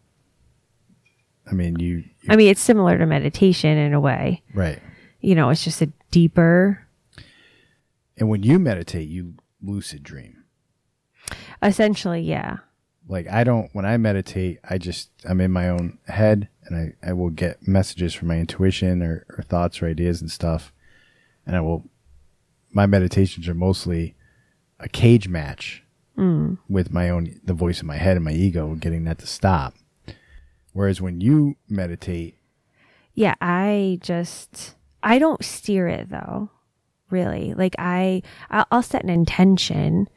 I 1.49 1.53
mean, 1.53 1.79
you, 1.79 2.03
I 2.27 2.35
mean, 2.35 2.49
it's 2.49 2.61
similar 2.61 2.97
to 2.97 3.05
meditation 3.07 3.75
in 3.77 3.93
a 3.93 3.99
way. 3.99 4.43
right. 4.53 4.79
You 5.19 5.35
know, 5.35 5.49
it's 5.49 5.63
just 5.63 5.81
a 5.81 5.91
deeper 6.11 6.85
And 8.17 8.29
when 8.29 8.43
you 8.43 8.59
meditate, 8.59 9.09
you 9.09 9.33
lucid 9.61 10.03
dream. 10.03 10.43
essentially, 11.61 12.21
yeah. 12.21 12.57
Like 13.07 13.27
I 13.27 13.43
don't 13.43 13.69
when 13.73 13.85
I 13.85 13.97
meditate, 13.97 14.59
I 14.69 14.77
just 14.77 15.09
I'm 15.27 15.41
in 15.41 15.51
my 15.51 15.69
own 15.69 15.97
head 16.07 16.47
and 16.63 16.95
I, 17.03 17.09
I 17.09 17.13
will 17.13 17.31
get 17.31 17.67
messages 17.67 18.13
from 18.13 18.27
my 18.27 18.37
intuition 18.37 19.01
or, 19.01 19.25
or 19.35 19.43
thoughts 19.43 19.81
or 19.81 19.87
ideas 19.87 20.21
and 20.21 20.29
stuff. 20.29 20.71
And 21.45 21.55
I 21.55 21.61
will 21.61 21.85
my 22.71 22.85
meditations 22.85 23.47
are 23.47 23.55
mostly 23.55 24.15
a 24.79 24.87
cage 24.87 25.27
match 25.27 25.83
with 26.67 26.91
my 26.91 27.09
own 27.09 27.39
the 27.43 27.53
voice 27.53 27.81
in 27.81 27.87
my 27.87 27.97
head 27.97 28.15
and 28.17 28.25
my 28.25 28.33
ego 28.33 28.75
getting 28.75 29.03
that 29.05 29.19
to 29.19 29.27
stop. 29.27 29.73
Whereas 30.73 31.01
when 31.01 31.21
you 31.21 31.55
meditate, 31.67 32.35
Yeah, 33.13 33.35
I 33.41 33.99
just 34.01 34.75
I 35.03 35.19
don't 35.19 35.43
steer 35.43 35.87
it 35.87 36.09
though. 36.09 36.49
Really, 37.09 37.53
like 37.55 37.75
I 37.79 38.21
I'll, 38.49 38.65
I'll 38.71 38.83
set 38.83 39.03
an 39.03 39.09
intention 39.09 40.07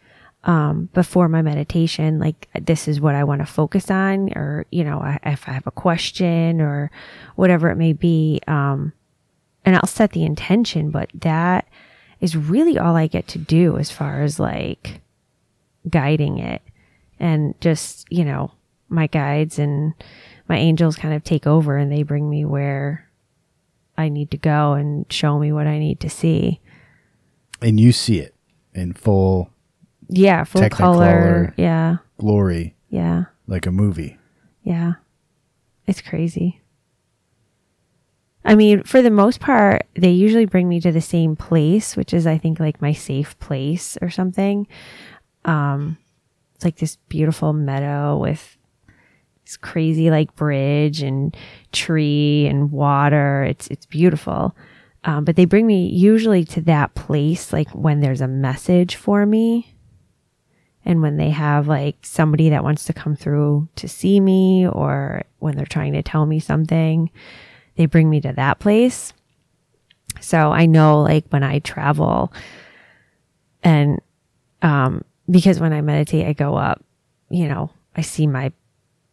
um, 0.45 0.89
before 0.93 1.29
my 1.29 1.43
meditation. 1.43 2.19
Like 2.19 2.49
this 2.61 2.89
is 2.89 3.01
what 3.01 3.15
I 3.15 3.25
want 3.25 3.41
to 3.41 3.47
focus 3.47 3.91
on, 3.91 4.31
or 4.37 4.67
you 4.71 4.85
know, 4.85 5.01
I, 5.01 5.19
if 5.25 5.49
I 5.49 5.53
have 5.53 5.67
a 5.67 5.73
question 5.73 6.61
or 6.61 6.91
whatever 7.37 7.71
it 7.71 7.77
may 7.77 7.93
be, 7.93 8.41
um, 8.47 8.93
and 9.65 9.77
I'll 9.77 9.87
set 9.87 10.13
the 10.13 10.25
intention. 10.25 10.91
But 10.91 11.11
that 11.15 11.69
is 12.21 12.37
really 12.37 12.79
all 12.79 12.97
I 12.97 13.07
get 13.07 13.27
to 13.29 13.39
do 13.39 13.79
as 13.79 13.91
far 13.91 14.23
as 14.23 14.39
like 14.39 15.01
guiding 15.91 16.39
it 16.39 16.63
and 17.19 17.55
just 17.61 18.07
you 18.11 18.25
know 18.25 18.51
my 18.89 19.07
guides 19.07 19.59
and 19.59 19.95
my 20.49 20.57
angels 20.57 20.97
kind 20.97 21.15
of 21.15 21.25
take 21.25 21.47
over 21.47 21.77
and 21.77 21.91
they 21.91 22.03
bring 22.03 22.29
me 22.29 22.45
where 22.45 23.09
I 23.97 24.09
need 24.09 24.31
to 24.33 24.37
go 24.37 24.73
and 24.75 25.11
show 25.13 25.39
me 25.39 25.53
what 25.53 25.67
I 25.67 25.79
need 25.79 26.01
to 26.01 26.11
see. 26.11 26.61
and 27.61 27.79
you 27.81 27.93
see 27.93 28.19
it 28.21 28.35
in 28.75 28.93
full 28.93 29.51
Yeah, 30.09 30.45
full 30.45 30.69
color. 30.71 31.55
Yeah, 31.57 31.97
glory 32.19 32.75
yeah, 32.91 33.25
like 33.47 33.67
a 33.67 33.71
movie. 33.73 34.19
yeah. 34.63 34.95
It's 35.87 36.01
crazy. 36.01 36.61
I 38.45 38.55
mean, 38.57 38.83
for 38.83 39.03
the 39.03 39.11
most 39.11 39.41
part, 39.41 39.83
they 39.95 40.11
usually 40.11 40.47
bring 40.47 40.69
me 40.69 40.81
to 40.81 40.91
the 40.93 41.01
same 41.01 41.37
place, 41.37 41.97
which 41.97 42.13
is, 42.13 42.27
I 42.27 42.39
think, 42.39 42.59
like 42.59 42.83
my 42.83 42.93
safe 42.93 43.39
place 43.39 43.97
or 44.03 44.11
something. 44.11 44.67
Um, 45.45 45.99
it's 46.55 46.65
like 46.65 46.77
this 46.77 46.97
beautiful 47.09 47.53
meadow 47.53 48.17
with 48.17 48.57
this 49.45 49.57
crazy 49.57 50.11
like 50.11 50.35
bridge 50.37 51.03
and 51.03 51.37
tree 51.73 52.47
and 52.47 52.71
water. 52.71 53.45
It's 53.45 53.67
it's 53.69 53.87
beautiful. 53.87 54.57
Um, 55.05 55.25
but 55.25 55.35
they 55.35 55.47
bring 55.47 55.67
me 55.67 55.89
usually 55.89 56.45
to 56.47 56.61
that 56.63 56.95
place 56.95 57.53
like 57.53 57.69
when 57.71 58.01
there's 58.01 58.21
a 58.21 58.29
message 58.29 58.95
for 58.95 59.27
me 59.27 59.75
and 60.85 61.03
when 61.03 61.17
they 61.17 61.31
have 61.31 61.69
like 61.69 61.97
somebody 62.03 62.51
that 62.51 62.65
wants 62.65 62.85
to 62.85 62.93
come 62.93 63.17
through 63.17 63.69
to 63.77 63.89
see 63.89 64.21
me 64.21 64.67
or 64.67 65.23
when 65.39 65.57
they're 65.57 65.67
trying 65.67 65.93
to 65.95 66.03
tell 66.03 66.27
me 66.27 66.39
something, 66.41 67.11
they 67.77 67.87
bring 67.87 68.11
me 68.11 68.21
to 68.21 68.33
that 68.33 68.59
place. 68.59 69.13
So 70.21 70.53
I 70.53 70.67
know 70.67 71.03
like 71.03 71.27
when 71.31 71.43
I 71.43 71.59
travel 71.61 72.33
and 73.63 74.01
um 74.63 75.05
because 75.31 75.61
when 75.61 75.73
I 75.73 75.81
meditate 75.81 76.27
I 76.27 76.33
go 76.33 76.57
up, 76.57 76.85
you 77.31 77.49
know, 77.49 77.71
I 77.97 78.03
see 78.03 78.27
my 78.27 78.53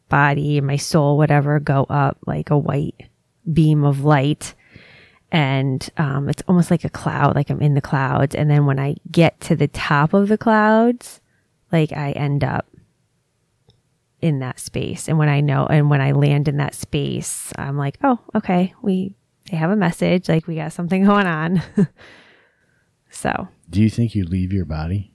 body, 0.09 0.59
my 0.61 0.77
soul, 0.77 1.17
whatever 1.17 1.59
go 1.59 1.83
up 1.89 2.17
like 2.25 2.49
a 2.49 2.57
white 2.57 3.09
beam 3.51 3.83
of 3.83 4.03
light 4.03 4.55
and 5.31 5.87
um, 5.97 6.27
it's 6.27 6.41
almost 6.47 6.71
like 6.71 6.83
a 6.83 6.89
cloud, 6.89 7.35
like 7.35 7.49
I'm 7.49 7.61
in 7.61 7.75
the 7.75 7.81
clouds. 7.81 8.33
And 8.33 8.49
then 8.49 8.65
when 8.65 8.79
I 8.79 8.95
get 9.11 9.39
to 9.41 9.55
the 9.55 9.67
top 9.67 10.13
of 10.13 10.27
the 10.27 10.37
clouds, 10.37 11.21
like 11.71 11.91
I 11.93 12.11
end 12.11 12.43
up 12.43 12.65
in 14.21 14.39
that 14.39 14.59
space. 14.59 15.07
And 15.07 15.17
when 15.17 15.29
I 15.29 15.41
know, 15.41 15.67
and 15.67 15.89
when 15.89 16.01
I 16.01 16.11
land 16.11 16.47
in 16.47 16.57
that 16.57 16.73
space, 16.73 17.53
I'm 17.57 17.77
like, 17.77 17.97
oh, 18.03 18.19
okay, 18.35 18.73
we 18.81 19.15
they 19.51 19.57
have 19.57 19.71
a 19.71 19.75
message, 19.75 20.29
like 20.29 20.47
we 20.47 20.55
got 20.55 20.73
something 20.73 21.03
going 21.05 21.27
on. 21.27 21.61
so 23.09 23.47
Do 23.69 23.81
you 23.81 23.89
think 23.89 24.15
you 24.15 24.25
leave 24.25 24.51
your 24.51 24.65
body? 24.65 25.11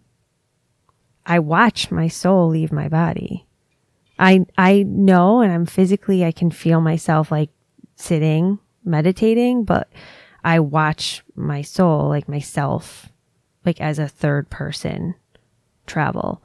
I 1.27 1.39
watch 1.39 1.91
my 1.91 2.09
soul 2.09 2.49
leave 2.49 2.73
my 2.73 2.89
body. 2.89 3.47
I 4.19 4.47
I 4.57 4.85
know 4.87 5.41
and 5.41 5.53
I'm 5.53 5.67
physically 5.67 6.25
I 6.25 6.33
can 6.33 6.51
feel 6.51 6.81
myself 6.81 7.31
like 7.31 7.51
sitting 7.97 8.59
meditating, 8.85 9.65
but 9.65 9.89
I 10.45 10.61
watch 10.61 11.23
my 11.35 11.63
soul 11.63 12.09
like 12.09 12.29
myself 12.29 13.09
like 13.65 13.81
as 13.81 13.99
a 13.99 14.07
third 14.09 14.51
person 14.51 15.15
travel. 15.87 16.43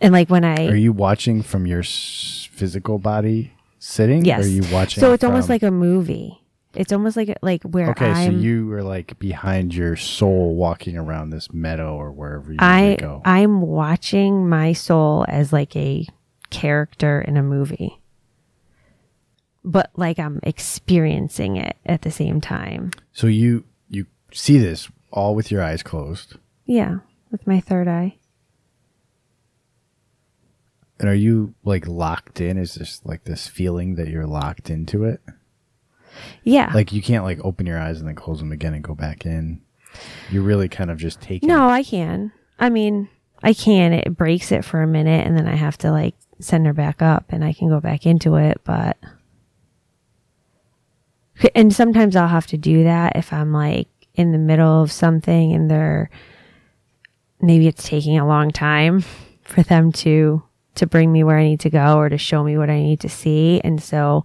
And 0.00 0.12
like 0.12 0.30
when 0.30 0.44
I 0.44 0.68
Are 0.68 0.76
you 0.76 0.92
watching 0.92 1.42
from 1.42 1.66
your 1.66 1.80
s- 1.80 2.48
physical 2.52 2.98
body 2.98 3.52
sitting? 3.78 4.24
yes, 4.24 4.40
Or 4.40 4.44
are 4.44 4.48
you 4.48 4.62
watching? 4.72 5.00
So 5.00 5.12
it's 5.12 5.24
almost 5.24 5.48
like 5.48 5.62
a 5.62 5.70
movie. 5.70 6.40
It's 6.74 6.92
almost 6.92 7.16
like 7.16 7.36
like 7.42 7.62
where 7.64 7.90
okay. 7.90 8.10
I'm 8.10 8.32
so 8.34 8.38
you 8.38 8.66
were 8.66 8.82
like 8.82 9.18
behind 9.18 9.74
your 9.74 9.96
soul, 9.96 10.54
walking 10.54 10.96
around 10.96 11.30
this 11.30 11.52
meadow 11.52 11.96
or 11.96 12.12
wherever 12.12 12.52
you 12.52 12.58
I 12.60 12.96
go. 12.98 13.22
I'm 13.24 13.60
watching 13.60 14.48
my 14.48 14.72
soul 14.72 15.24
as 15.28 15.52
like 15.52 15.74
a 15.74 16.06
character 16.50 17.20
in 17.20 17.36
a 17.36 17.42
movie. 17.42 18.00
But 19.64 19.90
like 19.96 20.18
I'm 20.20 20.38
experiencing 20.44 21.56
it 21.56 21.76
at 21.84 22.02
the 22.02 22.10
same 22.10 22.40
time. 22.40 22.92
so 23.12 23.26
you 23.26 23.64
you 23.88 24.06
see 24.32 24.58
this 24.58 24.88
all 25.12 25.34
with 25.34 25.50
your 25.50 25.62
eyes 25.62 25.82
closed, 25.82 26.36
Yeah, 26.66 26.98
with 27.32 27.46
my 27.48 27.58
third 27.60 27.88
eye. 27.88 28.14
and 31.00 31.08
are 31.08 31.14
you 31.14 31.54
like 31.64 31.86
locked 31.88 32.40
in? 32.40 32.56
Is 32.58 32.74
this 32.76 33.00
like 33.04 33.24
this 33.24 33.48
feeling 33.48 33.96
that 33.96 34.08
you're 34.08 34.26
locked 34.26 34.70
into 34.70 35.02
it? 35.04 35.20
Yeah. 36.44 36.70
Like 36.74 36.92
you 36.92 37.02
can't 37.02 37.24
like 37.24 37.38
open 37.44 37.66
your 37.66 37.78
eyes 37.78 37.98
and 37.98 38.08
then 38.08 38.14
close 38.14 38.38
them 38.38 38.52
again 38.52 38.74
and 38.74 38.84
go 38.84 38.94
back 38.94 39.26
in. 39.26 39.62
You're 40.30 40.42
really 40.42 40.68
kind 40.68 40.90
of 40.90 40.98
just 40.98 41.20
taking. 41.20 41.48
no, 41.48 41.68
I 41.68 41.82
can. 41.82 42.32
I 42.58 42.70
mean, 42.70 43.08
I 43.42 43.54
can. 43.54 43.92
It 43.92 44.16
breaks 44.16 44.52
it 44.52 44.64
for 44.64 44.82
a 44.82 44.86
minute 44.86 45.26
and 45.26 45.36
then 45.36 45.48
I 45.48 45.56
have 45.56 45.78
to 45.78 45.90
like 45.90 46.14
send 46.38 46.66
her 46.66 46.72
back 46.72 47.02
up 47.02 47.26
and 47.30 47.44
I 47.44 47.52
can 47.52 47.68
go 47.68 47.80
back 47.80 48.06
into 48.06 48.36
it, 48.36 48.60
but 48.64 48.96
and 51.54 51.74
sometimes 51.74 52.16
I'll 52.16 52.28
have 52.28 52.46
to 52.48 52.58
do 52.58 52.84
that 52.84 53.16
if 53.16 53.32
I'm 53.32 53.52
like 53.52 53.88
in 54.14 54.32
the 54.32 54.38
middle 54.38 54.82
of 54.82 54.92
something 54.92 55.52
and 55.52 55.70
they're 55.70 56.10
maybe 57.40 57.66
it's 57.66 57.88
taking 57.88 58.18
a 58.18 58.26
long 58.26 58.50
time 58.50 59.04
for 59.44 59.62
them 59.62 59.92
to 59.92 60.42
to 60.76 60.86
bring 60.86 61.10
me 61.12 61.24
where 61.24 61.36
I 61.36 61.44
need 61.44 61.60
to 61.60 61.70
go 61.70 61.98
or 61.98 62.08
to 62.08 62.18
show 62.18 62.44
me 62.44 62.56
what 62.56 62.70
I 62.70 62.80
need 62.80 63.00
to 63.00 63.08
see. 63.08 63.60
And 63.64 63.82
so 63.82 64.24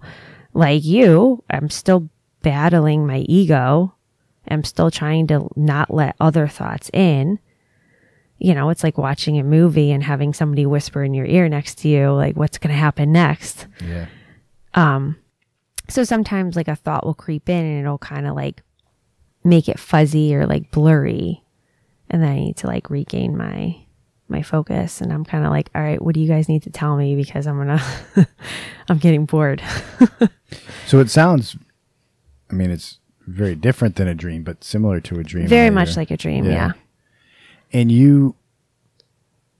like 0.56 0.84
you, 0.84 1.44
I'm 1.50 1.70
still 1.70 2.08
battling 2.42 3.06
my 3.06 3.18
ego. 3.28 3.94
I'm 4.48 4.64
still 4.64 4.90
trying 4.90 5.26
to 5.28 5.48
not 5.56 5.92
let 5.92 6.16
other 6.20 6.48
thoughts 6.48 6.90
in. 6.92 7.38
You 8.38 8.54
know, 8.54 8.70
it's 8.70 8.84
like 8.84 8.98
watching 8.98 9.38
a 9.38 9.44
movie 9.44 9.90
and 9.90 10.02
having 10.02 10.32
somebody 10.34 10.66
whisper 10.66 11.02
in 11.02 11.14
your 11.14 11.26
ear 11.26 11.48
next 11.48 11.78
to 11.78 11.88
you, 11.88 12.12
like, 12.12 12.36
what's 12.36 12.58
going 12.58 12.72
to 12.72 12.78
happen 12.78 13.10
next? 13.12 13.66
Yeah. 13.80 14.06
Um, 14.74 15.16
So 15.88 16.04
sometimes 16.04 16.56
like 16.56 16.68
a 16.68 16.76
thought 16.76 17.06
will 17.06 17.14
creep 17.14 17.48
in 17.48 17.64
and 17.64 17.80
it'll 17.80 17.98
kind 17.98 18.26
of 18.26 18.34
like 18.34 18.62
make 19.44 19.68
it 19.68 19.78
fuzzy 19.78 20.34
or 20.34 20.46
like 20.46 20.70
blurry. 20.70 21.42
And 22.10 22.22
then 22.22 22.30
I 22.30 22.38
need 22.38 22.56
to 22.58 22.66
like 22.66 22.90
regain 22.90 23.36
my 23.36 23.85
my 24.28 24.42
focus 24.42 25.00
and 25.00 25.12
I'm 25.12 25.24
kind 25.24 25.44
of 25.44 25.50
like, 25.50 25.70
all 25.74 25.82
right, 25.82 26.00
what 26.02 26.14
do 26.14 26.20
you 26.20 26.28
guys 26.28 26.48
need 26.48 26.62
to 26.64 26.70
tell 26.70 26.96
me 26.96 27.14
because 27.16 27.46
I'm 27.46 27.56
going 27.56 27.78
to 28.14 28.28
I'm 28.88 28.98
getting 28.98 29.24
bored. 29.26 29.62
So 30.86 31.00
it 31.00 31.10
sounds. 31.10 31.56
I 32.48 32.54
mean, 32.54 32.70
it's 32.70 33.00
very 33.26 33.56
different 33.56 33.96
than 33.96 34.06
a 34.06 34.14
dream, 34.14 34.44
but 34.44 34.62
similar 34.62 35.00
to 35.00 35.18
a 35.18 35.24
dream. 35.24 35.48
Very 35.48 35.70
much 35.70 35.96
like 35.96 36.12
a 36.12 36.16
dream, 36.16 36.44
Yeah. 36.44 36.50
yeah. 36.52 36.72
And 37.72 37.90
you, 37.90 38.36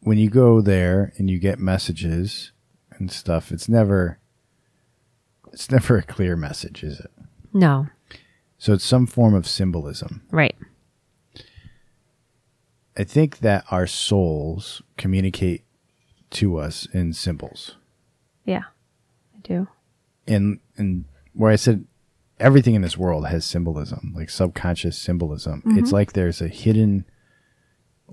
when 0.03 0.19
you 0.19 0.31
go 0.31 0.61
there 0.61 1.13
and 1.19 1.29
you 1.29 1.41
get 1.41 1.59
messages 1.59 2.53
and 2.93 3.11
stuff, 3.11 3.51
it's 3.51 3.69
never, 3.69 4.21
it's 5.53 5.69
never 5.73 5.99
a 5.99 6.03
clear 6.03 6.37
message, 6.37 6.85
is 6.85 7.01
it? 7.01 7.11
No. 7.53 7.89
So 8.59 8.73
it's 8.73 8.85
some 8.85 9.07
form 9.09 9.35
of 9.35 9.49
symbolism. 9.49 10.23
Right. 10.31 10.55
I 12.97 13.05
think 13.05 13.39
that 13.39 13.65
our 13.71 13.87
souls 13.87 14.83
communicate 14.97 15.65
to 16.31 16.59
us 16.59 16.87
in 16.93 17.13
symbols. 17.13 17.77
Yeah. 18.45 18.65
I 19.35 19.39
do. 19.43 19.69
And 20.27 20.61
and 20.77 21.05
where 21.33 21.51
I 21.51 21.57
said 21.57 21.87
everything 22.41 22.75
in 22.75 22.83
this 22.83 22.99
world 22.99 23.27
has 23.27 23.45
symbolism, 23.45 24.13
like 24.17 24.31
subconscious 24.31 24.99
symbolism. 24.99 25.63
It's 25.67 25.93
like 25.93 26.13
there's 26.13 26.41
a 26.43 26.49
hidden 26.49 27.07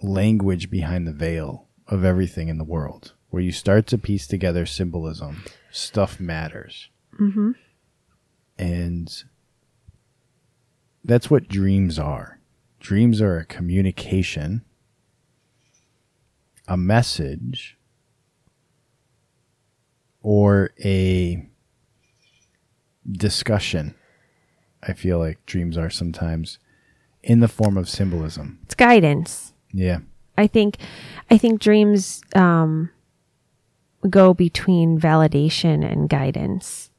language 0.01 0.69
behind 0.69 1.07
the 1.07 1.13
veil 1.13 1.67
of 1.87 2.05
everything 2.05 2.47
in 2.47 2.57
the 2.57 2.63
world 2.63 3.13
where 3.29 3.41
you 3.41 3.51
start 3.51 3.87
to 3.87 3.97
piece 3.97 4.27
together 4.27 4.65
symbolism. 4.65 5.43
Stuff 5.71 6.19
matters. 6.19 6.89
Mm-hmm. 7.19 7.51
And 8.57 9.23
that's 11.03 11.29
what 11.29 11.47
dreams 11.47 11.97
are. 11.97 12.39
Dreams 12.79 13.21
are 13.21 13.37
a 13.37 13.45
communication, 13.45 14.63
a 16.67 16.77
message, 16.77 17.77
or 20.21 20.71
a 20.83 21.47
discussion. 23.09 23.95
I 24.81 24.93
feel 24.93 25.19
like 25.19 25.45
dreams 25.45 25.77
are 25.77 25.89
sometimes 25.89 26.59
in 27.21 27.39
the 27.39 27.47
form 27.47 27.77
of 27.77 27.89
symbolism. 27.89 28.59
It's 28.63 28.75
guidance. 28.75 29.53
Yeah. 29.71 29.99
I 30.37 30.47
think 30.47 30.77
I 31.29 31.37
think 31.37 31.61
dreams 31.61 32.21
um, 32.35 32.89
go 34.09 34.33
between 34.33 34.99
validation 34.99 35.89
and 35.89 36.09
guidance. 36.09 36.91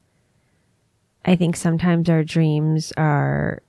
I 1.25 1.35
think 1.35 1.55
sometimes 1.55 2.09
our 2.09 2.23
dreams 2.23 2.93
are 2.97 3.61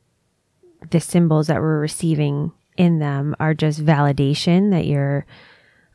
the 0.90 1.00
symbols 1.00 1.46
that 1.48 1.60
we're 1.60 1.80
receiving 1.80 2.52
in 2.76 2.98
them 2.98 3.34
are 3.40 3.54
just 3.54 3.84
validation 3.84 4.70
that 4.70 4.86
you're 4.86 5.24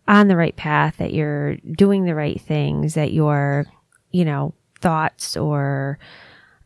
on 0.07 0.27
the 0.27 0.35
right 0.35 0.55
path, 0.55 0.97
that 0.97 1.13
you're 1.13 1.55
doing 1.57 2.05
the 2.05 2.15
right 2.15 2.39
things, 2.41 2.93
that 2.95 3.13
your, 3.13 3.65
you 4.11 4.25
know, 4.25 4.53
thoughts 4.79 5.37
or 5.37 5.99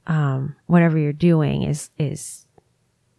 um, 0.07 0.55
whatever 0.67 0.97
you're 0.97 1.11
doing 1.13 1.63
is 1.63 1.89
is 1.97 2.45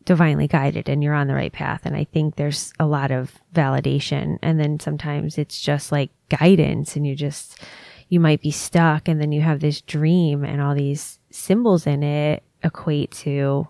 divinely 0.04 0.46
guided 0.46 0.88
and 0.88 1.02
you're 1.02 1.14
on 1.14 1.26
the 1.26 1.34
right 1.34 1.52
path. 1.52 1.80
And 1.84 1.96
I 1.96 2.04
think 2.04 2.36
there's 2.36 2.72
a 2.78 2.86
lot 2.86 3.10
of 3.10 3.34
validation. 3.52 4.38
And 4.40 4.60
then 4.60 4.78
sometimes 4.78 5.36
it's 5.36 5.60
just 5.60 5.90
like 5.90 6.10
guidance 6.28 6.94
and 6.94 7.04
you 7.04 7.16
just, 7.16 7.60
you 8.08 8.20
might 8.20 8.40
be 8.40 8.52
stuck 8.52 9.08
and 9.08 9.20
then 9.20 9.32
you 9.32 9.40
have 9.40 9.58
this 9.58 9.80
dream 9.80 10.44
and 10.44 10.62
all 10.62 10.76
these 10.76 11.18
symbols 11.30 11.88
in 11.88 12.04
it 12.04 12.44
equate 12.62 13.10
to 13.10 13.66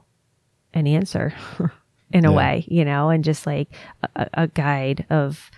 an 0.74 0.86
answer 0.86 1.32
in 2.12 2.26
a 2.26 2.30
Yeah. 2.30 2.36
way, 2.36 2.64
you 2.68 2.84
know, 2.84 3.08
and 3.08 3.24
just 3.24 3.46
like 3.46 3.70
a, 4.14 4.28
a 4.34 4.46
guide 4.48 5.06
of, 5.08 5.50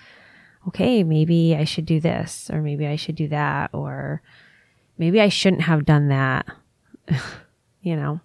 okay, 0.68 1.02
maybe 1.02 1.54
I 1.56 1.64
should 1.64 1.84
do 1.86 2.00
this 2.00 2.48
or 2.52 2.62
maybe 2.62 2.86
I 2.86 2.96
should 2.96 3.14
do 3.16 3.28
that 3.28 3.70
or 3.74 4.22
maybe 4.96 5.20
I 5.20 5.28
shouldn't 5.28 5.62
have 5.62 5.84
done 5.84 6.08
that, 6.08 6.46
you 7.82 7.96
know. 7.96 8.20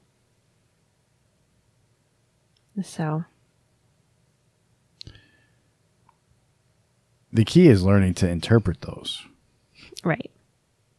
So, 2.84 3.26
The 7.32 7.46
key 7.46 7.68
is 7.68 7.84
learning 7.84 8.14
to 8.16 8.30
interpret 8.30 8.82
those. 8.82 9.24
right. 10.04 10.30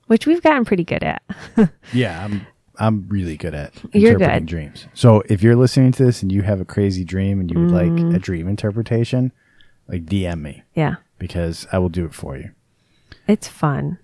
Which 0.09 0.27
we've 0.27 0.43
gotten 0.43 0.65
pretty 0.65 0.85
good 0.85 1.03
at. 1.05 1.23
Yeah, 1.93 2.25
I'm 2.25 2.47
I'm 2.79 3.07
really 3.09 3.37
good 3.37 3.55
at 3.55 3.73
You're 3.95 4.13
interpreting 4.15 4.41
good. 4.41 4.47
dreams. 4.49 4.87
So 4.95 5.23
if 5.29 5.43
you're 5.43 5.55
listening 5.57 5.93
to 5.93 6.05
this 6.05 6.23
and 6.23 6.31
you 6.33 6.43
have 6.43 6.61
a 6.61 6.65
crazy 6.65 7.05
dream 7.05 7.39
and 7.41 7.51
you 7.51 7.59
would 7.61 7.69
Mm-hmm. 7.71 8.09
like 8.09 8.17
a 8.17 8.19
dream 8.19 8.49
interpretation, 8.49 9.33
like 9.89 10.05
DM 10.07 10.41
me 10.43 10.63
yeah. 10.75 10.97
Because 11.19 11.67
I 11.73 11.79
will 11.79 11.89
do 11.89 12.05
it 12.05 12.15
for 12.15 12.37
you. 12.37 12.51
It's 13.27 13.49
fun. 13.49 13.99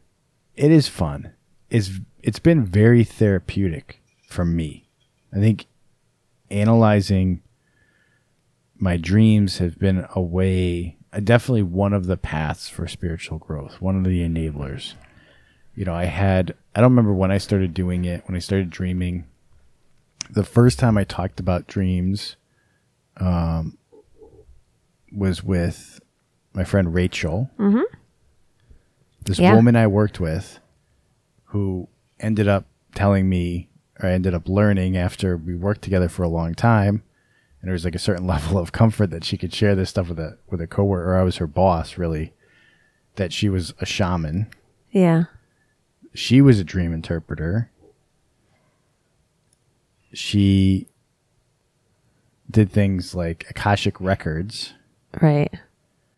It 0.56 0.70
is 0.70 0.88
fun. 0.88 1.32
It's 1.68 1.90
it's 2.22 2.38
been 2.38 2.64
very 2.64 3.04
therapeutic 3.04 4.00
for 4.28 4.44
me. 4.44 4.88
I 5.32 5.38
think 5.38 5.66
analyzing 6.50 7.42
my 8.76 8.96
dreams 8.96 9.58
have 9.58 9.78
been 9.78 10.06
a 10.14 10.20
way 10.20 10.96
definitely 11.24 11.62
one 11.62 11.92
of 11.92 12.06
the 12.06 12.16
paths 12.16 12.68
for 12.68 12.86
spiritual 12.86 13.38
growth, 13.38 13.80
one 13.80 13.96
of 13.96 14.04
the 14.04 14.20
enablers. 14.20 14.94
You 15.74 15.84
know, 15.84 15.94
I 15.94 16.04
had 16.04 16.54
I 16.74 16.80
don't 16.80 16.92
remember 16.92 17.12
when 17.12 17.32
I 17.32 17.38
started 17.38 17.74
doing 17.74 18.04
it, 18.04 18.22
when 18.26 18.36
I 18.36 18.40
started 18.40 18.70
dreaming. 18.70 19.26
The 20.28 20.44
first 20.44 20.78
time 20.78 20.96
I 20.96 21.04
talked 21.04 21.40
about 21.40 21.66
dreams 21.66 22.36
um 23.16 23.76
was 25.12 25.42
with 25.42 26.00
my 26.52 26.64
friend 26.64 26.92
Rachel. 26.94 27.50
Mm-hmm. 27.58 27.82
This 29.24 29.38
Yeah. 29.38 29.54
woman 29.54 29.76
I 29.76 29.86
worked 29.86 30.18
with 30.20 30.58
who 31.46 31.88
ended 32.18 32.48
up 32.48 32.66
telling 32.94 33.28
me 33.28 33.68
or 34.00 34.08
I 34.08 34.12
ended 34.12 34.34
up 34.34 34.48
learning 34.48 34.96
after 34.96 35.36
we 35.36 35.54
worked 35.54 35.82
together 35.82 36.08
for 36.08 36.22
a 36.22 36.28
long 36.28 36.54
time 36.54 37.02
and 37.60 37.68
there 37.68 37.72
was 37.74 37.84
like 37.84 37.94
a 37.94 37.98
certain 38.00 38.26
level 38.34 38.58
of 38.58 38.72
comfort 38.72 39.10
that 39.10 39.24
she 39.24 39.36
could 39.36 39.52
share 39.54 39.74
this 39.74 39.90
stuff 39.90 40.08
with 40.08 40.18
a 40.18 40.38
with 40.48 40.60
a 40.60 40.66
coworker 40.66 41.12
or 41.12 41.18
I 41.18 41.22
was 41.22 41.36
her 41.36 41.46
boss 41.46 41.98
really 41.98 42.32
that 43.16 43.32
she 43.32 43.48
was 43.48 43.74
a 43.80 43.86
shaman 43.86 44.48
Yeah. 44.90 45.24
she 46.14 46.40
was 46.40 46.58
a 46.58 46.64
dream 46.64 46.92
interpreter 46.92 47.70
she 50.12 50.88
did 52.50 52.70
things 52.72 53.14
like 53.14 53.46
akashic 53.50 54.00
records 54.00 54.74
Right. 55.20 55.52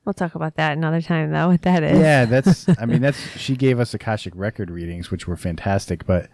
We'll 0.04 0.12
talk 0.14 0.34
about 0.34 0.56
that 0.56 0.76
another 0.76 1.00
time, 1.00 1.30
though, 1.30 1.48
what 1.48 1.62
that 1.62 1.82
is. 1.82 1.98
yeah 1.98 2.24
that's 2.24 2.66
i 2.78 2.84
mean 2.86 3.00
that's 3.02 3.20
she 3.38 3.56
gave 3.56 3.78
us 3.78 3.94
akashic 3.94 4.32
record 4.36 4.70
readings 4.70 5.10
which 5.10 5.26
were 5.28 5.36
fantastic 5.36 6.04
but 6.06 6.28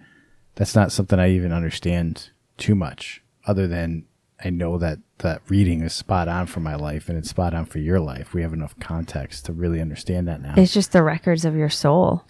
that's 0.54 0.74
not 0.74 0.90
something 0.92 1.18
i 1.18 1.28
even 1.30 1.52
understand 1.52 2.30
too 2.56 2.74
much 2.74 3.22
other 3.46 3.66
than 3.66 4.04
i 4.44 4.48
know 4.50 4.78
that 4.78 4.98
that 5.18 5.42
reading 5.48 5.82
is 5.82 5.92
spot 5.92 6.28
on 6.28 6.46
for 6.46 6.60
my 6.60 6.74
life 6.74 7.08
and 7.08 7.18
it's 7.18 7.28
spot 7.30 7.52
on 7.54 7.64
for 7.66 7.78
your 7.78 8.00
life 8.00 8.32
we 8.34 8.42
have 8.42 8.52
enough 8.52 8.74
context 8.80 9.44
to 9.46 9.52
really 9.52 9.80
understand 9.80 10.26
that 10.28 10.40
now 10.40 10.54
It's 10.56 10.72
just 10.72 10.92
the 10.92 11.02
records 11.02 11.44
of 11.44 11.54
your 11.54 11.68
soul. 11.70 12.24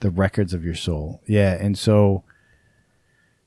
the 0.00 0.10
records 0.10 0.54
of 0.54 0.64
your 0.64 0.74
soul 0.76 1.20
yeah 1.26 1.54
and 1.60 1.76
so 1.76 2.22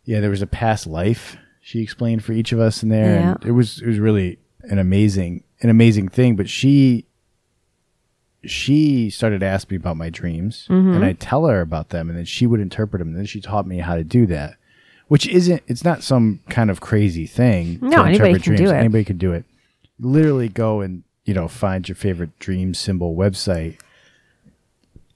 yeah 0.03 0.19
there 0.19 0.29
was 0.29 0.41
a 0.41 0.47
past 0.47 0.86
life 0.88 1.38
she 1.62 1.81
explained 1.81 2.23
for 2.23 2.33
each 2.33 2.51
of 2.51 2.60
us 2.60 2.83
in 2.83 2.89
there 2.89 3.17
and 3.17 3.38
Yeah. 3.41 3.47
it 3.49 3.51
was 3.51 3.81
it 3.81 3.88
was 3.88 3.99
really 3.99 4.39
an 4.63 4.79
amazing 4.79 5.43
an 5.62 5.69
amazing 5.69 6.10
thing 6.10 6.36
but 6.36 6.49
she 6.49 7.05
she 8.49 9.10
started 9.10 9.43
asking 9.43 9.75
me 9.75 9.79
about 9.81 9.97
my 9.97 10.10
dreams 10.10 10.67
Mm-hmm. 10.69 10.93
and 10.95 11.05
i 11.05 11.13
tell 11.13 11.45
her 11.47 11.62
about 11.62 11.89
them 11.89 12.10
and 12.10 12.17
then 12.17 12.25
she 12.25 12.45
would 12.47 12.60
interpret 12.60 12.99
them 12.99 13.10
and 13.10 13.17
then 13.17 13.25
she 13.25 13.41
taught 13.41 13.67
me 13.67 13.77
how 13.79 13.95
to 13.95 14.03
do 14.03 14.25
that 14.27 14.55
which 15.07 15.27
isn't 15.27 15.62
it's 15.67 15.83
not 15.83 16.03
some 16.03 16.39
kind 16.49 16.69
of 16.69 16.79
crazy 16.81 17.25
thing 17.27 17.79
No, 17.81 18.03
anybody 18.03 18.39
can 18.39 18.55
do 18.55 18.69
it. 18.69 18.73
anybody 18.73 19.03
can 19.03 19.17
do 19.17 19.33
it 19.33 19.45
literally 19.99 20.49
go 20.49 20.81
and 20.81 21.03
you 21.25 21.33
know 21.33 21.47
find 21.47 21.88
your 21.88 21.95
favorite 21.95 22.38
dream 22.39 22.73
symbol 22.73 23.15
website 23.15 23.77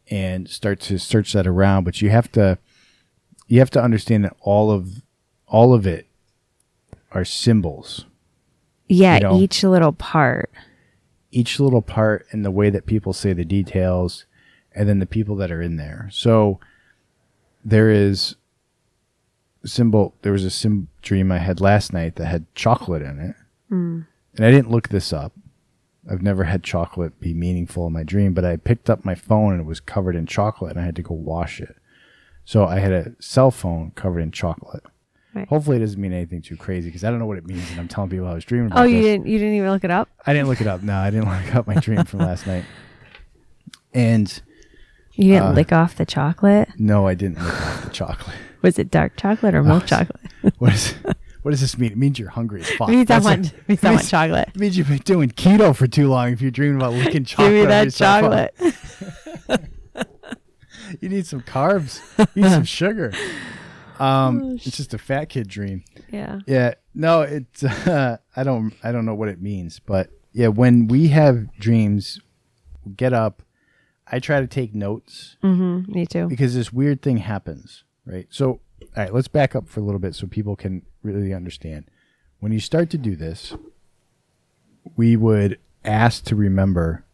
and 0.10 0.50
start 0.50 0.80
to 0.82 0.98
search 0.98 1.34
that 1.34 1.48
around 1.48 1.84
but 1.84 2.02
you 2.02 2.10
have 2.10 2.32
to 2.34 2.58
you 3.48 3.60
have 3.60 3.70
to 3.72 3.82
understand 3.82 4.24
that 4.26 4.36
all 4.42 4.72
of 4.72 5.02
all 5.48 5.74
of 5.74 5.86
it 5.86 6.08
are 7.12 7.26
symbols 7.26 8.06
Yeah, 8.88 9.16
You 9.16 9.20
know. 9.22 9.40
each 9.40 9.64
little 9.64 9.92
part. 9.94 10.50
Each 11.32 11.60
little 11.60 11.82
part 11.82 12.28
and 12.32 12.46
the 12.46 12.52
way 12.52 12.70
that 12.70 12.86
people 12.86 13.14
say 13.14 13.34
the 13.34 13.46
details 13.46 14.26
and 14.74 14.88
then 14.88 15.00
the 15.00 15.06
people 15.06 15.36
that 15.38 15.52
are 15.52 15.62
in 15.62 15.78
there. 15.78 16.10
So 16.12 16.60
there 17.64 17.90
is 17.90 18.36
symbol 19.64 20.16
there 20.24 20.32
was 20.32 20.44
a 20.44 20.50
sim 20.50 20.88
dream 21.04 21.32
i 21.32 21.38
had 21.38 21.62
last 21.62 21.94
night 21.94 22.16
that 22.16 22.26
had 22.26 22.54
chocolate 22.56 23.02
in 23.02 23.20
it. 23.20 23.36
Hmm. 23.70 24.02
And 24.36 24.46
i 24.46 24.52
didn't 24.52 24.72
look 24.72 24.90
this 24.90 25.14
up. 25.14 25.34
I've 26.10 26.24
never 26.24 26.46
had 26.46 26.64
chocolate 26.64 27.20
be 27.20 27.34
meaningful 27.34 27.86
in 27.88 27.94
my 27.94 28.04
dream 28.04 28.34
but 28.34 28.46
i 28.46 28.58
picked 28.58 28.90
up 28.90 29.06
my 29.06 29.16
phone 29.16 29.54
and 29.54 29.62
it 29.62 29.68
was 29.68 29.80
covered 29.80 30.16
in 30.16 30.26
chocolate 30.26 30.72
and 30.72 30.82
i 30.82 30.86
had 30.86 30.96
to 30.96 31.04
go 31.04 31.14
wash 31.14 31.62
it. 31.62 31.76
So 32.44 32.66
i 32.66 32.80
had 32.80 32.92
a 32.92 33.14
cell 33.20 33.52
phone 33.52 33.92
covered 33.92 34.22
in 34.22 34.32
chocolate 34.32 34.84
Right. 35.34 35.48
hopefully 35.48 35.78
it 35.78 35.80
doesn't 35.80 36.02
mean 36.02 36.12
anything 36.12 36.42
too 36.42 36.58
crazy 36.58 36.90
because 36.90 37.06
i 37.06 37.10
don't 37.10 37.18
know 37.20 37.26
what 37.26 37.38
it 37.38 37.46
means 37.46 37.70
and 37.72 37.80
i'm 37.80 37.88
telling 37.88 38.10
people 38.10 38.28
i 38.28 38.34
was 38.34 38.44
dreaming 38.44 38.68
about 38.68 38.80
Oh, 38.80 38.84
you 38.84 38.98
this. 38.98 39.06
didn't 39.06 39.28
you 39.28 39.38
didn't 39.38 39.54
even 39.54 39.70
look 39.70 39.84
it 39.86 39.92
up? 39.92 40.10
I 40.28 40.34
didn't 40.34 40.50
look 40.50 40.60
it 40.60 40.68
up. 40.68 40.82
No, 40.84 40.98
I 40.98 41.10
didn't 41.10 41.30
look 41.46 41.56
up 41.56 41.68
my 41.68 41.76
dream 41.76 42.04
from 42.04 42.20
last 42.20 42.46
night. 42.48 42.66
And 43.94 44.42
You 45.14 45.34
didn't 45.34 45.48
Uh, 45.48 45.54
lick 45.54 45.72
off 45.72 45.96
the 45.96 46.06
chocolate? 46.06 46.70
no, 46.78 47.08
I 47.08 47.14
didn't 47.16 47.42
lick 47.44 47.54
off 47.54 47.84
the 47.86 47.90
chocolate. 47.92 48.36
Was 48.62 48.78
it 48.78 48.92
dark 48.92 49.16
chocolate 49.18 49.56
or 49.56 49.64
milk 49.64 49.86
chocolate? 49.94 50.20
What 50.60 50.74
is 50.74 50.96
what 51.44 51.52
does 51.52 51.62
this 51.62 51.78
mean? 51.78 51.92
It 51.94 51.98
means 51.98 52.20
you're 52.20 52.30
hungry 52.30 52.62
as 52.62 52.70
fuck. 52.72 52.90
means 52.90 53.10
I 53.10 53.16
That's 53.16 53.26
want, 53.26 53.46
what- 53.54 53.68
means 53.70 53.84
I 53.84 53.92
want 53.94 54.08
chocolate. 54.10 54.50
It 54.50 54.58
means 54.60 54.78
you've 54.78 54.90
been 54.90 54.98
doing 54.98 55.30
keto 55.30 55.76
for 55.76 55.88
too 55.88 56.08
long 56.10 56.34
if 56.34 56.42
you're 56.42 56.52
dreaming 56.52 56.76
about 56.78 56.94
licking 56.94 57.24
chocolate. 57.26 57.52
Give 57.52 57.62
me 57.62 57.66
that 57.68 57.94
chocolate. 57.94 58.54
You 61.00 61.10
need 61.10 61.26
some 61.26 61.42
carbs. 61.42 62.00
You 62.36 62.44
need 62.44 62.52
some 62.52 62.66
sugar. 62.66 63.14
Um, 64.02 64.52
it's 64.54 64.78
just 64.78 64.94
a 64.94 64.98
fat 64.98 65.26
kid 65.30 65.48
dream. 65.48 65.84
yeah. 66.12 66.40
Yeah, 66.48 66.74
no, 66.96 67.22
it's 67.22 67.64
uh, 67.88 68.18
I 68.36 68.44
don't 68.44 68.74
I 68.84 68.92
don't 68.92 69.06
know 69.06 69.16
what 69.16 69.30
it 69.30 69.42
means, 69.42 69.80
but 69.80 70.10
yeah, 70.34 70.48
when 70.48 70.88
we 70.88 71.10
have 71.10 71.52
dreams, 71.60 72.20
get 72.96 73.14
up. 73.14 73.42
I 74.14 74.20
try 74.20 74.42
to 74.42 74.48
take 74.48 74.76
notes 74.76 75.38
Mm-hmm. 75.42 75.92
Me 75.94 76.06
too. 76.06 76.28
because 76.28 76.54
this 76.54 76.74
weird 76.74 77.02
thing 77.02 77.18
happens, 77.18 77.84
right? 78.06 78.28
So, 78.30 78.50
all 78.50 78.60
right, 78.98 79.14
let's 79.14 79.30
back 79.30 79.56
up 79.56 79.70
for 79.70 79.80
a 79.80 79.84
little 79.84 80.00
bit 80.00 80.16
so 80.16 80.28
people 80.28 80.56
can 80.58 80.82
really 81.02 81.34
understand. 81.34 81.86
When 82.42 82.52
you 82.52 82.60
start 82.60 82.90
to 82.90 82.98
do 82.98 83.16
this, 83.16 83.54
we 84.98 85.16
would 85.16 85.60
ask 85.86 86.26
to 86.26 86.36
remember 86.36 87.06